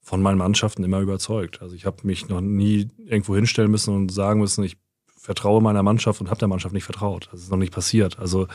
von 0.00 0.22
meinen 0.22 0.38
Mannschaften 0.38 0.84
immer 0.84 1.00
überzeugt. 1.00 1.60
Also 1.60 1.74
ich 1.74 1.84
habe 1.84 2.06
mich 2.06 2.28
noch 2.28 2.40
nie 2.40 2.88
irgendwo 2.98 3.34
hinstellen 3.34 3.70
müssen 3.70 3.94
und 3.94 4.10
sagen 4.10 4.40
müssen, 4.40 4.64
ich 4.64 4.78
vertraue 5.16 5.60
meiner 5.60 5.82
Mannschaft 5.82 6.20
und 6.20 6.30
habe 6.30 6.38
der 6.38 6.48
Mannschaft 6.48 6.72
nicht 6.72 6.84
vertraut. 6.84 7.28
Das 7.32 7.40
ist 7.42 7.50
noch 7.50 7.58
nicht 7.58 7.72
passiert. 7.72 8.18
Also 8.18 8.46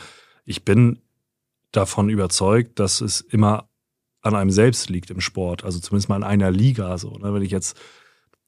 ich 0.44 0.64
bin 0.64 1.00
davon 1.70 2.08
überzeugt, 2.08 2.78
dass 2.78 3.00
es 3.00 3.20
immer 3.20 3.68
an 4.22 4.34
einem 4.34 4.50
selbst 4.50 4.90
liegt 4.90 5.10
im 5.10 5.20
Sport. 5.20 5.64
Also 5.64 5.78
zumindest 5.80 6.08
mal 6.08 6.16
in 6.16 6.24
einer 6.24 6.50
Liga. 6.50 6.96
So, 6.98 7.16
ne? 7.18 7.32
Wenn 7.32 7.42
ich 7.42 7.50
jetzt 7.50 7.78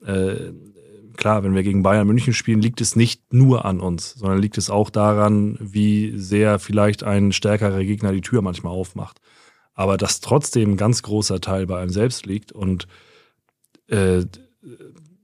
äh, 0.05 0.53
klar, 1.17 1.45
wenn 1.45 1.55
wir 1.55 1.63
gegen 1.63 1.83
Bayern 1.83 2.07
München 2.07 2.33
spielen, 2.33 2.63
liegt 2.63 2.81
es 2.81 2.97
nicht 2.97 3.33
nur 3.33 3.67
an 3.67 3.81
uns, 3.81 4.15
sondern 4.15 4.39
liegt 4.39 4.57
es 4.57 4.71
auch 4.71 4.89
daran, 4.89 5.59
wie 5.61 6.19
sehr 6.19 6.59
vielleicht 6.59 7.03
ein 7.03 7.33
stärkerer 7.33 7.85
Gegner 7.85 8.13
die 8.13 8.23
Tür 8.23 8.41
manchmal 8.41 8.73
aufmacht 8.73 9.21
aber 9.81 9.97
dass 9.97 10.21
trotzdem 10.21 10.73
ein 10.73 10.77
ganz 10.77 11.03
großer 11.03 11.41
Teil 11.41 11.67
bei 11.67 11.81
einem 11.81 11.89
selbst 11.89 12.27
liegt 12.27 12.53
und 12.53 12.87
äh, 13.87 14.27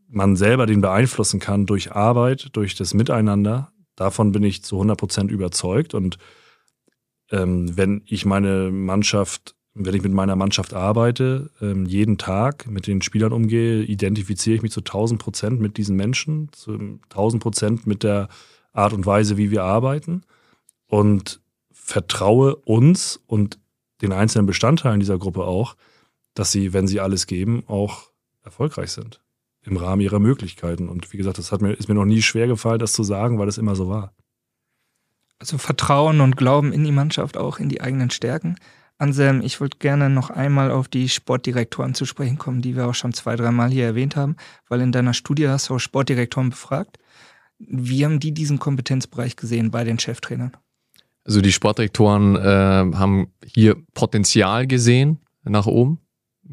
man 0.08 0.34
selber 0.34 0.64
den 0.64 0.80
beeinflussen 0.80 1.40
kann 1.40 1.66
durch 1.66 1.92
Arbeit, 1.92 2.48
durch 2.56 2.74
das 2.74 2.94
Miteinander, 2.94 3.70
davon 3.96 4.32
bin 4.32 4.42
ich 4.42 4.64
zu 4.64 4.76
100 4.76 4.98
Prozent 4.98 5.30
überzeugt. 5.30 5.92
Und 5.92 6.16
ähm, 7.30 7.76
wenn 7.76 8.00
ich 8.06 8.24
meine 8.24 8.70
Mannschaft, 8.70 9.56
wenn 9.74 9.94
ich 9.94 10.02
mit 10.02 10.12
meiner 10.12 10.36
Mannschaft 10.36 10.72
arbeite, 10.72 11.50
ähm, 11.60 11.84
jeden 11.84 12.16
Tag 12.16 12.66
mit 12.66 12.86
den 12.86 13.02
Spielern 13.02 13.34
umgehe, 13.34 13.82
identifiziere 13.82 14.56
ich 14.56 14.62
mich 14.62 14.72
zu 14.72 14.80
1000 14.80 15.20
Prozent 15.20 15.60
mit 15.60 15.76
diesen 15.76 15.96
Menschen, 15.96 16.48
zu 16.52 16.98
1000 17.10 17.42
Prozent 17.42 17.86
mit 17.86 18.02
der 18.02 18.30
Art 18.72 18.94
und 18.94 19.04
Weise, 19.04 19.36
wie 19.36 19.50
wir 19.50 19.64
arbeiten 19.64 20.22
und 20.86 21.42
vertraue 21.74 22.56
uns 22.56 23.20
und 23.26 23.58
den 24.02 24.12
einzelnen 24.12 24.46
Bestandteilen 24.46 25.00
dieser 25.00 25.18
Gruppe 25.18 25.44
auch, 25.44 25.76
dass 26.34 26.52
sie, 26.52 26.72
wenn 26.72 26.86
sie 26.86 27.00
alles 27.00 27.26
geben, 27.26 27.64
auch 27.66 28.10
erfolgreich 28.44 28.92
sind. 28.92 29.20
Im 29.62 29.76
Rahmen 29.76 30.00
ihrer 30.00 30.20
Möglichkeiten. 30.20 30.88
Und 30.88 31.12
wie 31.12 31.16
gesagt, 31.16 31.38
das 31.38 31.50
hat 31.50 31.60
mir, 31.60 31.72
ist 31.72 31.88
mir 31.88 31.94
noch 31.94 32.04
nie 32.04 32.22
schwer 32.22 32.46
gefallen, 32.46 32.78
das 32.78 32.92
zu 32.92 33.02
sagen, 33.02 33.38
weil 33.38 33.46
das 33.46 33.58
immer 33.58 33.74
so 33.74 33.88
war. 33.88 34.14
Also 35.38 35.58
Vertrauen 35.58 36.20
und 36.20 36.36
Glauben 36.36 36.72
in 36.72 36.84
die 36.84 36.92
Mannschaft, 36.92 37.36
auch 37.36 37.58
in 37.58 37.68
die 37.68 37.80
eigenen 37.80 38.10
Stärken. 38.10 38.56
Anselm, 38.98 39.42
ich 39.42 39.60
würde 39.60 39.76
gerne 39.78 40.08
noch 40.08 40.30
einmal 40.30 40.70
auf 40.70 40.88
die 40.88 41.08
Sportdirektoren 41.08 41.94
zu 41.94 42.06
sprechen 42.06 42.38
kommen, 42.38 42.62
die 42.62 42.76
wir 42.76 42.86
auch 42.86 42.94
schon 42.94 43.12
zwei, 43.12 43.36
dreimal 43.36 43.70
hier 43.70 43.84
erwähnt 43.84 44.16
haben, 44.16 44.36
weil 44.68 44.80
in 44.80 44.92
deiner 44.92 45.12
Studie 45.12 45.48
hast 45.48 45.68
du 45.68 45.74
auch 45.74 45.78
Sportdirektoren 45.78 46.50
befragt. 46.50 46.98
Wie 47.58 48.04
haben 48.04 48.20
die 48.20 48.32
diesen 48.32 48.58
Kompetenzbereich 48.58 49.36
gesehen 49.36 49.70
bei 49.70 49.84
den 49.84 49.98
Cheftrainern? 49.98 50.56
Also 51.26 51.40
die 51.40 51.50
Sportdirektoren 51.50 52.36
äh, 52.36 52.96
haben 52.96 53.32
hier 53.44 53.76
Potenzial 53.94 54.68
gesehen 54.68 55.18
nach 55.42 55.66
oben. 55.66 55.98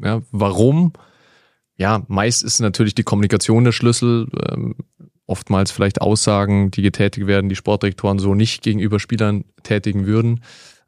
Ja, 0.02 0.22
warum? 0.32 0.92
Ja, 1.76 2.04
meist 2.08 2.42
ist 2.42 2.58
natürlich 2.60 2.94
die 2.96 3.04
Kommunikation 3.04 3.64
der 3.64 3.70
Schlüssel. 3.70 4.26
Ähm, 4.50 4.74
oftmals 5.26 5.70
vielleicht 5.70 6.00
Aussagen, 6.00 6.72
die 6.72 6.82
getätigt 6.82 7.28
werden, 7.28 7.48
die 7.48 7.56
Sportdirektoren 7.56 8.18
so 8.18 8.34
nicht 8.34 8.62
gegenüber 8.62 8.98
Spielern 8.98 9.44
tätigen 9.62 10.06
würden. 10.06 10.40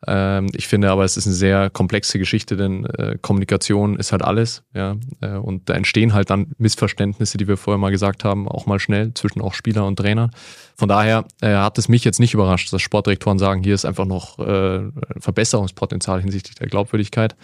Ähm, 0.07 0.49
ich 0.55 0.69
finde 0.69 0.91
aber, 0.91 1.05
es 1.05 1.17
ist 1.17 1.27
eine 1.27 1.35
sehr 1.35 1.69
komplexe 1.71 2.19
Geschichte, 2.19 2.57
denn 2.57 2.85
äh, 2.85 3.19
Kommunikation 3.21 3.97
ist 3.97 4.13
halt 4.13 4.23
alles, 4.23 4.63
ja. 4.73 4.97
Äh, 5.21 5.37
und 5.37 5.69
da 5.69 5.75
entstehen 5.75 6.15
halt 6.15 6.31
dann 6.31 6.53
Missverständnisse, 6.59 7.39
die 7.39 7.49
wir 7.49 7.57
vorher 7.57 7.79
mal 7.79 7.91
gesagt 7.91 8.23
haben, 8.23 8.49
auch 8.49 8.67
mal 8.67 8.79
schnell 8.79 9.13
zwischen 9.15 9.41
auch 9.41 9.55
Spieler 9.55 9.85
und 9.85 9.97
Trainer. 9.97 10.31
Von 10.77 10.89
daher 10.89 11.25
äh, 11.41 11.55
hat 11.55 11.79
es 11.79 11.89
mich 11.89 12.05
jetzt 12.05 12.21
nicht 12.21 12.35
überrascht, 12.35 12.73
dass 12.73 12.83
Sportdirektoren 12.83 13.39
sagen, 13.39 13.65
hier 13.65 13.75
ist 13.75 13.85
einfach 13.85 14.05
noch 14.05 14.39
äh, 14.39 14.83
Verbesserungspotenzial 15.19 16.21
hinsichtlich 16.21 16.55
der 16.55 16.69
Glaubwürdigkeit. 16.69 17.35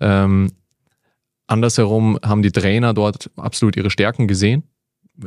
Ähm, 0.00 0.50
andersherum 1.46 2.18
haben 2.24 2.42
die 2.42 2.52
Trainer 2.52 2.92
dort 2.92 3.30
absolut 3.36 3.76
ihre 3.76 3.90
Stärken 3.90 4.26
gesehen. 4.26 4.64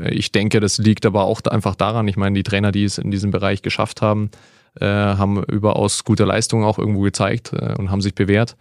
Ich 0.09 0.31
denke, 0.31 0.59
das 0.59 0.79
liegt 0.79 1.05
aber 1.05 1.23
auch 1.25 1.41
einfach 1.43 1.75
daran, 1.75 2.07
ich 2.07 2.17
meine, 2.17 2.36
die 2.36 2.43
Trainer, 2.43 2.71
die 2.71 2.84
es 2.84 2.97
in 2.97 3.11
diesem 3.11 3.31
Bereich 3.31 3.61
geschafft 3.61 4.01
haben, 4.01 4.31
äh, 4.80 4.86
haben 4.86 5.43
überaus 5.43 6.03
gute 6.03 6.26
Leistungen 6.26 6.63
auch 6.63 6.80
irgendwo 6.80 7.01
gezeigt 7.01 7.53
äh, 7.53 7.76
und 7.78 7.91
haben 7.91 8.01
sich 8.01 8.15
bewährt 8.15 8.55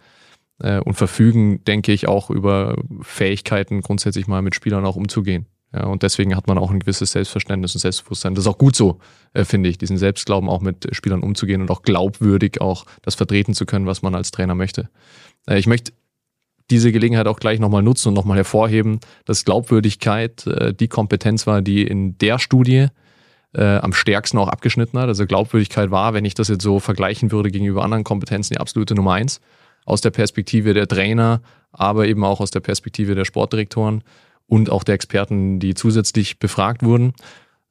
äh, 0.59 0.79
und 0.79 0.93
verfügen, 0.95 1.63
denke 1.65 1.91
ich, 1.91 2.07
auch 2.07 2.29
über 2.29 2.75
Fähigkeiten, 3.01 3.81
grundsätzlich 3.81 4.27
mal 4.27 4.41
mit 4.41 4.55
Spielern 4.55 4.85
auch 4.85 4.95
umzugehen. 4.95 5.47
Ja, 5.73 5.85
und 5.85 6.03
deswegen 6.03 6.35
hat 6.35 6.47
man 6.47 6.59
auch 6.59 6.69
ein 6.69 6.79
gewisses 6.79 7.13
Selbstverständnis 7.13 7.73
und 7.73 7.81
Selbstbewusstsein. 7.81 8.35
Das 8.35 8.43
ist 8.43 8.47
auch 8.47 8.59
gut 8.59 8.75
so, 8.75 8.99
äh, 9.33 9.43
finde 9.43 9.69
ich, 9.69 9.79
diesen 9.79 9.97
Selbstglauben 9.97 10.47
auch 10.47 10.61
mit 10.61 10.87
Spielern 10.95 11.23
umzugehen 11.23 11.61
und 11.61 11.71
auch 11.71 11.81
glaubwürdig 11.81 12.61
auch 12.61 12.85
das 13.01 13.15
vertreten 13.15 13.55
zu 13.55 13.65
können, 13.65 13.87
was 13.87 14.03
man 14.03 14.13
als 14.13 14.29
Trainer 14.29 14.53
möchte. 14.53 14.89
Äh, 15.47 15.57
ich 15.57 15.65
möchte 15.65 15.93
diese 16.69 16.91
Gelegenheit 16.91 17.27
auch 17.27 17.39
gleich 17.39 17.59
nochmal 17.59 17.83
nutzen 17.83 18.09
und 18.09 18.13
nochmal 18.13 18.37
hervorheben, 18.37 18.99
dass 19.25 19.45
Glaubwürdigkeit 19.45 20.45
äh, 20.45 20.73
die 20.73 20.87
Kompetenz 20.87 21.47
war, 21.47 21.63
die 21.63 21.83
in 21.83 22.17
der 22.19 22.37
Studie 22.37 22.87
äh, 23.53 23.77
am 23.77 23.93
stärksten 23.93 24.37
auch 24.37 24.47
abgeschnitten 24.47 24.99
hat. 24.99 25.07
Also 25.07 25.25
Glaubwürdigkeit 25.25 25.91
war, 25.91 26.13
wenn 26.13 26.25
ich 26.25 26.33
das 26.33 26.47
jetzt 26.47 26.63
so 26.63 26.79
vergleichen 26.79 27.31
würde 27.31 27.51
gegenüber 27.51 27.83
anderen 27.83 28.03
Kompetenzen, 28.03 28.53
die 28.53 28.59
absolute 28.59 28.95
Nummer 28.95 29.13
eins. 29.13 29.41
Aus 29.85 30.01
der 30.01 30.11
Perspektive 30.11 30.73
der 30.73 30.87
Trainer, 30.87 31.41
aber 31.71 32.07
eben 32.07 32.23
auch 32.23 32.39
aus 32.39 32.51
der 32.51 32.61
Perspektive 32.61 33.15
der 33.15 33.25
Sportdirektoren 33.25 34.03
und 34.47 34.69
auch 34.69 34.83
der 34.83 34.95
Experten, 34.95 35.59
die 35.59 35.73
zusätzlich 35.73 36.39
befragt 36.39 36.83
wurden. 36.83 37.13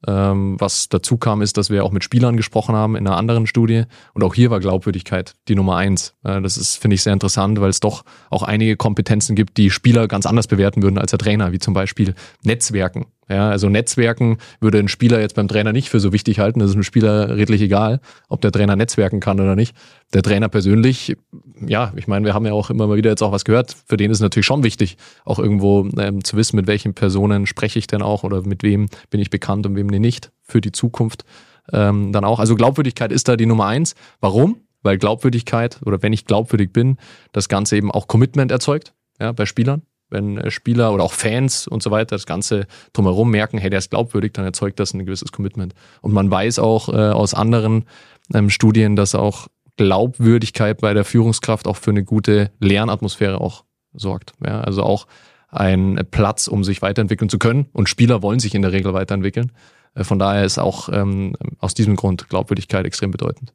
Ähm, 0.07 0.57
was 0.59 0.89
dazu 0.89 1.17
kam, 1.17 1.43
ist, 1.43 1.57
dass 1.57 1.71
wir 1.71 1.85
auch 1.85 1.93
mit 1.93 2.03
Spielern 2.03 2.37
gesprochen 2.37 2.75
haben 2.75 2.97
in 2.97 3.07
einer 3.07 3.17
anderen 3.17 3.47
Studie. 3.47 3.85
Und 4.15 4.25
auch 4.25 4.35
hier 4.35 4.51
war 4.51 4.59
Glaubwürdigkeit 4.59 5.35
die 5.49 5.55
Nummer 5.55 5.77
eins. 5.77 6.15
Äh, 6.25 6.43
das 6.43 6.57
ist, 6.57 6.77
finde 6.77 6.97
ich, 6.97 7.03
sehr 7.03 7.13
interessant, 7.13 7.61
weil 7.61 7.71
es 7.71 7.79
doch 7.79 8.05
auch 8.29 8.43
einige 8.43 8.77
Kompetenzen 8.77 9.37
gibt, 9.37 9.57
die 9.59 9.71
Spieler 9.71 10.09
ganz 10.09 10.27
anders 10.27 10.49
bewerten 10.49 10.83
würden 10.83 10.99
als 10.99 11.11
der 11.11 11.21
Trainer, 11.21 11.53
wie 11.53 11.61
zum 11.61 11.73
Beispiel 11.73 12.15
Netzwerken. 12.43 13.07
Ja, 13.29 13.49
also 13.49 13.69
Netzwerken 13.69 14.39
würde 14.61 14.79
ein 14.79 14.89
Spieler 14.89 15.21
jetzt 15.21 15.37
beim 15.37 15.49
Trainer 15.49 15.73
nicht 15.73 15.89
für 15.89 16.01
so 16.01 16.13
wichtig 16.13 16.39
halten. 16.41 16.59
Das 16.59 16.71
ist 16.71 16.75
einem 16.75 16.83
Spieler 16.83 17.37
redlich 17.37 17.63
egal, 17.63 18.01
ob 18.29 18.41
der 18.41 18.51
Trainer 18.51 18.75
netzwerken 18.75 19.21
kann 19.21 19.41
oder 19.41 19.55
nicht. 19.55 19.77
Der 20.13 20.23
Trainer 20.23 20.49
persönlich, 20.49 21.17
ja, 21.65 21.93
ich 21.97 22.09
meine, 22.09 22.27
wir 22.27 22.35
haben 22.35 22.45
ja 22.47 22.53
auch 22.53 22.69
immer 22.69 22.87
mal 22.87 22.97
wieder 22.97 23.11
jetzt 23.11 23.23
auch 23.23 23.33
was 23.33 23.45
gehört. 23.45 23.77
Für 23.87 23.97
den 23.97 24.11
ist 24.11 24.19
es 24.19 24.23
natürlich 24.23 24.47
schon 24.47 24.65
wichtig, 24.65 24.97
auch 25.25 25.39
irgendwo 25.39 25.89
ähm, 25.99 26.25
zu 26.25 26.37
wissen, 26.37 26.57
mit 26.57 26.67
welchen 26.67 26.95
Personen 26.95 27.47
spreche 27.47 27.79
ich 27.79 27.87
denn 27.87 28.03
auch 28.03 28.25
oder 28.25 28.43
mit 28.43 28.63
wem 28.63 28.89
bin 29.11 29.21
ich 29.21 29.31
bekannt 29.31 29.67
und 29.67 29.77
wem 29.77 29.87
nicht 29.87 30.33
für 30.43 30.61
die 30.61 30.73
Zukunft 30.73 31.25
ähm, 31.73 32.13
dann 32.13 32.25
auch. 32.25 32.41
Also 32.41 32.57
Glaubwürdigkeit 32.57 33.13
ist 33.13 33.29
da 33.29 33.37
die 33.37 33.47
Nummer 33.47 33.67
eins. 33.67 33.95
Warum? 34.21 34.57
Weil 34.83 34.99
Glaubwürdigkeit 34.99 35.81
oder 35.85 36.03
wenn 36.03 36.13
ich 36.13 36.25
glaubwürdig 36.25 36.73
bin, 36.73 36.97
das 37.31 37.49
Ganze 37.49 37.77
eben 37.77 37.93
auch 37.93 38.09
Commitment 38.09 38.51
erzeugt 38.51 38.95
ja, 39.21 39.31
bei 39.31 39.47
Spielern 39.47 39.83
wenn 40.13 40.39
äh, 40.39 40.51
Spieler 40.51 40.93
oder 40.93 41.05
auch 41.05 41.13
Fans 41.13 41.67
und 41.67 41.83
so 41.83 41.91
weiter 41.91 42.15
das 42.15 42.27
Ganze 42.27 42.67
drumherum 42.93 43.31
merken, 43.31 43.59
hey, 43.59 43.71
der 43.71 43.79
ist 43.79 43.91
glaubwürdig, 43.91 44.33
dann 44.33 44.45
erzeugt 44.45 44.79
das 44.79 44.95
ein 44.95 45.05
gewisses 45.05 45.33
Commitment. 45.33 45.75
Und 46.01 46.13
man 46.13 46.31
weiß 46.31 46.59
auch 46.59 46.89
äh, 46.89 46.93
aus 46.93 47.35
anderen 47.35 47.85
ähm, 48.33 48.51
Studien, 48.51 48.97
dass 48.97 49.15
auch 49.15 49.49
Glaubwürdigkeit 49.77 50.81
bei 50.81 50.95
der 50.95 51.05
Führungskraft 51.05 51.67
auch 51.67 51.77
für 51.77 51.91
eine 51.91 52.05
gute 52.05 52.51
Lernatmosphäre 52.61 53.41
auch 53.41 53.65
sorgt. 53.95 54.33
Ja, 54.45 54.61
also 54.61 54.83
auch 54.83 55.07
ein 55.49 56.01
Platz, 56.11 56.49
um 56.49 56.65
sich 56.65 56.83
weiterentwickeln 56.83 57.29
zu 57.29 57.39
können. 57.39 57.67
Und 57.73 57.89
Spieler 57.89 58.23
wollen 58.23 58.41
sich 58.41 58.55
in 58.55 58.63
der 58.63 58.73
Regel 58.73 58.95
weiterentwickeln. 58.95 59.53
Äh, 59.95 60.05
von 60.05 60.19
daher 60.19 60.45
ist 60.45 60.59
auch 60.59 60.89
ähm, 60.91 61.35
aus 61.59 61.75
diesem 61.75 61.97
Grund 61.97 62.29
Glaubwürdigkeit 62.29 62.87
extrem 62.87 63.11
bedeutend. 63.11 63.53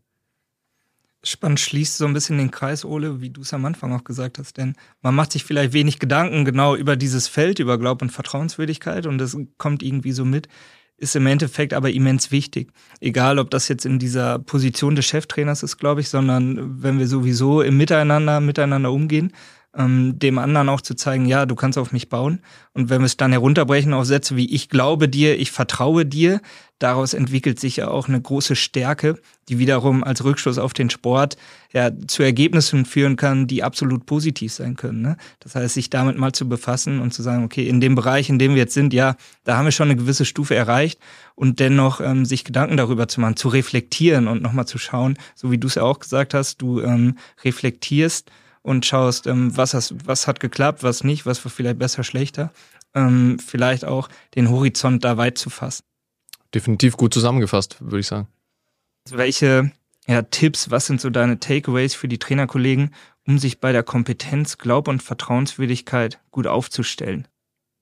Spannend 1.28 1.60
schließt 1.60 1.98
so 1.98 2.06
ein 2.06 2.14
bisschen 2.14 2.38
den 2.38 2.52
Kreis, 2.52 2.86
Ole, 2.86 3.20
wie 3.20 3.30
du 3.30 3.42
es 3.42 3.54
am 3.54 3.66
Anfang 3.66 3.94
auch 3.94 4.06
gesagt 4.06 4.40
hast, 4.40 4.58
denn 4.58 4.76
man 5.02 5.14
macht 5.14 5.34
sich 5.34 5.44
vielleicht 5.44 5.74
wenig 5.74 6.00
Gedanken 6.00 6.46
genau 6.46 6.76
über 6.76 6.96
dieses 6.96 7.28
Feld, 7.28 7.60
über 7.60 7.78
Glaub- 7.78 8.02
und 8.02 8.12
Vertrauenswürdigkeit 8.12 9.06
und 9.06 9.18
das 9.18 9.38
kommt 9.58 9.84
irgendwie 9.84 10.14
so 10.14 10.24
mit, 10.24 10.48
ist 10.96 11.16
im 11.16 11.28
Endeffekt 11.28 11.74
aber 11.74 11.92
immens 11.92 12.32
wichtig. 12.32 12.72
Egal, 13.02 13.40
ob 13.40 13.50
das 13.52 13.68
jetzt 13.68 13.86
in 13.86 14.00
dieser 14.00 14.40
Position 14.40 14.96
des 14.96 15.06
Cheftrainers 15.06 15.64
ist, 15.64 15.78
glaube 15.78 16.02
ich, 16.02 16.10
sondern 16.10 16.82
wenn 16.82 16.98
wir 16.98 17.08
sowieso 17.08 17.62
im 17.62 17.76
Miteinander, 17.78 18.40
miteinander 18.40 18.92
umgehen, 18.92 19.34
ähm, 19.78 20.18
dem 20.18 20.38
anderen 20.40 20.70
auch 20.70 20.82
zu 20.82 20.96
zeigen, 20.96 21.26
ja, 21.26 21.46
du 21.46 21.56
kannst 21.56 21.78
auf 21.78 21.92
mich 21.92 22.10
bauen. 22.10 22.40
Und 22.74 22.90
wenn 22.90 23.02
wir 23.02 23.06
es 23.06 23.18
dann 23.18 23.32
herunterbrechen 23.32 23.94
auf 23.94 24.06
Sätze 24.06 24.36
wie 24.36 24.54
ich 24.54 24.70
glaube 24.70 25.08
dir, 25.08 25.40
ich 25.40 25.52
vertraue 25.52 26.06
dir, 26.06 26.42
daraus 26.80 27.14
entwickelt 27.14 27.60
sich 27.60 27.78
ja 27.78 27.88
auch 27.88 28.08
eine 28.08 28.22
große 28.22 28.56
Stärke, 28.56 29.20
die 29.50 29.58
wiederum 29.60 30.04
als 30.04 30.24
Rückschluss 30.24 30.58
auf 30.58 30.74
den 30.74 30.90
Sport 30.90 31.38
ja 31.74 31.92
zu 32.08 32.24
Ergebnissen 32.24 32.86
führen 32.86 33.16
kann, 33.16 33.48
die 33.48 33.64
absolut 33.64 34.06
positiv 34.06 34.52
sein 34.52 34.76
können. 34.76 35.02
Ne? 35.02 35.18
Das 35.40 35.56
heißt, 35.56 35.74
sich 35.74 35.90
damit 35.90 36.18
mal 36.18 36.34
zu 36.34 36.48
befassen 36.48 37.00
und 37.00 37.14
zu 37.14 37.24
sagen, 37.24 37.44
okay, 37.44 37.68
in 37.68 37.82
dem 37.82 37.96
Bereich, 37.96 38.30
in 38.30 38.40
dem 38.40 38.52
wir 38.52 38.62
jetzt 38.62 38.74
sind, 38.74 38.94
ja, 38.94 39.16
da 39.44 39.58
haben 39.58 39.66
wir 39.66 39.72
schon 39.72 39.90
eine 39.90 40.00
gewisse 40.00 40.26
Stufe 40.26 40.56
erreicht 40.56 41.00
und 41.36 41.60
dennoch 41.60 42.02
ähm, 42.02 42.26
sich 42.26 42.44
Gedanken 42.44 42.78
darüber 42.78 43.08
zu 43.08 43.22
machen, 43.22 43.38
zu 43.38 43.48
reflektieren 43.48 44.28
und 44.28 44.42
nochmal 44.42 44.68
zu 44.68 44.78
schauen, 44.78 45.18
so 45.36 45.52
wie 45.52 45.58
du 45.58 45.68
es 45.68 45.76
ja 45.76 45.84
auch 45.84 46.00
gesagt 46.00 46.34
hast, 46.34 46.62
du 46.62 46.82
ähm, 46.82 47.18
reflektierst 47.44 48.32
und 48.62 48.86
schaust, 48.86 49.28
ähm, 49.28 49.56
was, 49.56 49.74
hast, 49.74 49.96
was 50.06 50.28
hat 50.28 50.40
geklappt, 50.40 50.84
was 50.84 51.04
nicht, 51.04 51.26
was 51.26 51.44
war 51.44 51.52
vielleicht 51.52 51.80
besser, 51.80 52.04
schlechter. 52.04 52.52
Ähm, 52.94 53.38
vielleicht 53.40 53.86
auch 53.86 54.10
den 54.36 54.50
Horizont 54.50 55.04
da 55.04 55.18
weit 55.18 55.38
zu 55.38 55.50
fassen. 55.50 55.84
Definitiv 56.54 56.98
gut 56.98 57.14
zusammengefasst, 57.14 57.78
würde 57.82 58.00
ich 58.00 58.08
sagen. 58.08 58.28
Welche 59.10 59.72
ja, 60.08 60.22
Tipps, 60.22 60.72
was 60.72 60.86
sind 60.86 61.02
so 61.02 61.10
deine 61.10 61.40
Takeaways 61.40 61.94
für 61.94 62.08
die 62.08 62.18
Trainerkollegen, 62.18 62.94
um 63.26 63.40
sich 63.40 63.60
bei 63.60 63.74
der 63.74 63.84
Kompetenz, 63.84 64.58
Glaub- 64.58 64.88
und 64.88 65.04
Vertrauenswürdigkeit 65.04 66.20
gut 66.32 66.48
aufzustellen? 66.48 67.28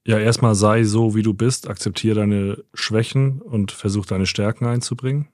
Ja, 0.07 0.19
erstmal 0.19 0.55
sei 0.55 0.83
so, 0.83 1.15
wie 1.15 1.23
du 1.23 1.33
bist, 1.33 1.67
akzeptiere 1.67 2.19
deine 2.19 2.63
Schwächen 2.73 3.41
und 3.41 3.71
versuch 3.71 4.05
deine 4.05 4.25
Stärken 4.25 4.65
einzubringen. 4.65 5.29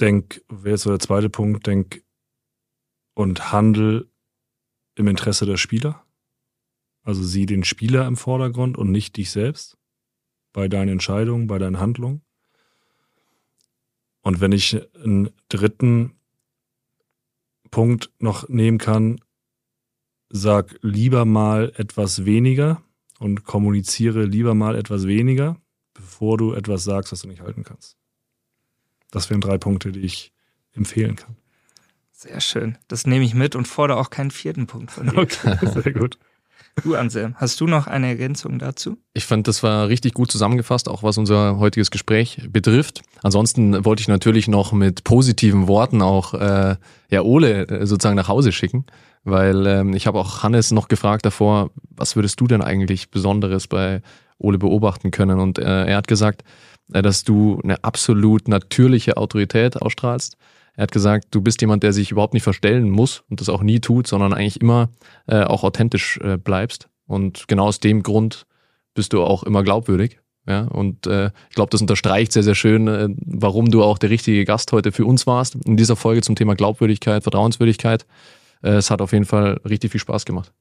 Denk, 0.00 0.42
wäre 0.48 0.70
jetzt 0.70 0.82
so 0.82 0.90
der 0.90 0.98
zweite 0.98 1.30
Punkt, 1.30 1.66
denk 1.66 2.02
und 3.14 3.52
handel 3.52 4.08
im 4.94 5.08
Interesse 5.08 5.46
der 5.46 5.56
Spieler. 5.56 6.04
Also 7.02 7.22
sieh 7.22 7.46
den 7.46 7.64
Spieler 7.64 8.06
im 8.06 8.16
Vordergrund 8.16 8.78
und 8.78 8.90
nicht 8.90 9.16
dich 9.16 9.30
selbst 9.30 9.76
bei 10.52 10.68
deinen 10.68 10.88
Entscheidungen, 10.88 11.46
bei 11.46 11.58
deinen 11.58 11.78
Handlungen. 11.78 12.22
Und 14.22 14.40
wenn 14.40 14.52
ich 14.52 14.80
einen 14.94 15.30
dritten 15.48 16.14
Punkt 17.70 18.10
noch 18.20 18.48
nehmen 18.48 18.78
kann, 18.78 19.20
sag 20.30 20.78
lieber 20.80 21.24
mal 21.24 21.72
etwas 21.76 22.24
weniger 22.24 22.82
und 23.18 23.44
kommuniziere 23.44 24.24
lieber 24.24 24.54
mal 24.54 24.76
etwas 24.76 25.06
weniger, 25.06 25.60
bevor 25.92 26.38
du 26.38 26.54
etwas 26.54 26.84
sagst, 26.84 27.12
was 27.12 27.20
du 27.20 27.28
nicht 27.28 27.42
halten 27.42 27.64
kannst. 27.64 27.98
Das 29.10 29.28
wären 29.28 29.40
drei 29.40 29.58
Punkte, 29.58 29.92
die 29.92 30.00
ich 30.00 30.32
empfehlen 30.72 31.16
kann. 31.16 31.36
Sehr 32.24 32.40
schön. 32.40 32.78
Das 32.88 33.06
nehme 33.06 33.22
ich 33.22 33.34
mit 33.34 33.54
und 33.54 33.68
fordere 33.68 33.98
auch 33.98 34.08
keinen 34.08 34.30
vierten 34.30 34.66
Punkt 34.66 34.90
von 34.90 35.10
dir. 35.10 35.18
Okay, 35.18 35.58
sehr 35.82 35.92
gut. 35.92 36.18
Du, 36.82 36.94
Anselm, 36.94 37.34
hast 37.36 37.60
du 37.60 37.66
noch 37.66 37.86
eine 37.86 38.08
Ergänzung 38.08 38.58
dazu? 38.58 38.96
Ich 39.12 39.26
fand, 39.26 39.46
das 39.46 39.62
war 39.62 39.88
richtig 39.88 40.14
gut 40.14 40.32
zusammengefasst, 40.32 40.88
auch 40.88 41.02
was 41.02 41.18
unser 41.18 41.58
heutiges 41.58 41.90
Gespräch 41.90 42.48
betrifft. 42.48 43.02
Ansonsten 43.22 43.84
wollte 43.84 44.00
ich 44.00 44.08
natürlich 44.08 44.48
noch 44.48 44.72
mit 44.72 45.04
positiven 45.04 45.68
Worten 45.68 46.00
auch 46.00 46.32
äh, 46.32 46.76
ja 47.10 47.20
Ole 47.20 47.68
äh, 47.68 47.86
sozusagen 47.86 48.16
nach 48.16 48.28
Hause 48.28 48.50
schicken, 48.52 48.86
weil 49.22 49.66
ähm, 49.66 49.92
ich 49.92 50.06
habe 50.06 50.18
auch 50.18 50.42
Hannes 50.42 50.70
noch 50.70 50.88
gefragt 50.88 51.26
davor, 51.26 51.70
was 51.90 52.16
würdest 52.16 52.40
du 52.40 52.46
denn 52.46 52.62
eigentlich 52.62 53.10
Besonderes 53.10 53.68
bei 53.68 54.00
Ole 54.38 54.56
beobachten 54.56 55.10
können? 55.10 55.38
Und 55.40 55.58
äh, 55.58 55.84
er 55.84 55.96
hat 55.98 56.08
gesagt, 56.08 56.42
äh, 56.94 57.02
dass 57.02 57.22
du 57.22 57.60
eine 57.62 57.84
absolut 57.84 58.48
natürliche 58.48 59.18
Autorität 59.18 59.80
ausstrahlst 59.80 60.38
er 60.76 60.82
hat 60.82 60.92
gesagt, 60.92 61.28
du 61.30 61.40
bist 61.40 61.60
jemand, 61.60 61.82
der 61.82 61.92
sich 61.92 62.10
überhaupt 62.10 62.34
nicht 62.34 62.42
verstellen 62.42 62.90
muss 62.90 63.22
und 63.30 63.40
das 63.40 63.48
auch 63.48 63.62
nie 63.62 63.80
tut, 63.80 64.06
sondern 64.06 64.32
eigentlich 64.32 64.60
immer 64.60 64.90
äh, 65.26 65.42
auch 65.42 65.62
authentisch 65.62 66.18
äh, 66.22 66.36
bleibst. 66.36 66.88
Und 67.06 67.46
genau 67.48 67.66
aus 67.66 67.80
dem 67.80 68.02
Grund 68.02 68.46
bist 68.94 69.12
du 69.12 69.22
auch 69.22 69.42
immer 69.44 69.62
glaubwürdig. 69.62 70.20
Ja, 70.46 70.64
und 70.64 71.06
äh, 71.06 71.30
ich 71.48 71.54
glaube, 71.54 71.70
das 71.70 71.80
unterstreicht 71.80 72.32
sehr, 72.32 72.42
sehr 72.42 72.54
schön, 72.54 72.86
äh, 72.86 73.08
warum 73.24 73.70
du 73.70 73.82
auch 73.82 73.96
der 73.96 74.10
richtige 74.10 74.44
Gast 74.44 74.72
heute 74.72 74.92
für 74.92 75.06
uns 75.06 75.26
warst 75.26 75.54
in 75.64 75.78
dieser 75.78 75.96
Folge 75.96 76.20
zum 76.20 76.36
Thema 76.36 76.54
Glaubwürdigkeit, 76.54 77.22
Vertrauenswürdigkeit. 77.22 78.04
Äh, 78.62 78.72
es 78.72 78.90
hat 78.90 79.00
auf 79.00 79.12
jeden 79.12 79.24
Fall 79.24 79.60
richtig 79.66 79.92
viel 79.92 80.00
Spaß 80.00 80.26
gemacht. 80.26 80.52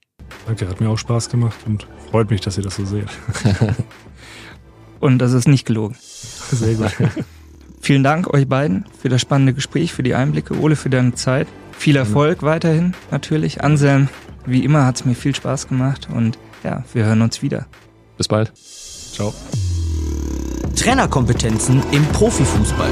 Danke, 0.45 0.70
hat 0.70 0.80
mir 0.80 0.89
auch 0.89 0.97
Spaß 0.97 1.30
gemacht 1.30 1.57
und 1.66 1.86
freut 2.11 2.30
mich, 2.30 2.39
dass 2.39 2.57
ihr 2.57 2.64
das 2.64 2.78
so 2.78 2.86
seht. 2.86 3.07
und 5.01 5.18
das 5.18 5.34
ist 5.34 5.49
nicht 5.49 5.66
gelogen. 5.66 5.97
Sehr 5.99 6.76
gut. 6.76 6.93
Vielen 7.84 8.01
Dank 8.01 8.34
euch 8.34 8.47
beiden 8.47 8.86
für 8.97 9.09
das 9.09 9.19
spannende 9.19 9.53
Gespräch, 9.53 9.91
für 9.91 10.03
die 10.03 10.15
Einblicke. 10.15 10.57
Ole, 10.57 10.77
für 10.77 10.89
deine 10.89 11.15
Zeit. 11.15 11.49
Viel 11.77 11.97
Erfolg 11.97 12.41
mhm. 12.41 12.45
weiterhin 12.45 12.93
natürlich. 13.11 13.61
Anselm, 13.61 14.07
wie 14.45 14.63
immer 14.63 14.86
hat 14.86 14.95
es 14.95 15.05
mir 15.05 15.15
viel 15.15 15.36
Spaß 15.36 15.67
gemacht 15.67 16.07
und 16.09 16.39
ja, 16.63 16.86
wir 16.93 17.03
hören 17.03 17.21
uns 17.21 17.41
wieder. 17.41 17.65
Bis 18.15 18.29
bald. 18.29 18.53
Ciao. 18.55 19.34
Trainerkompetenzen 20.77 21.84
im 21.91 22.05
Profifußball. 22.05 22.89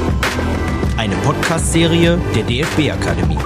Eine 0.98 1.16
Podcast-Serie 1.16 2.20
der 2.36 2.44
DFB 2.44 2.92
Akademie. 2.92 3.38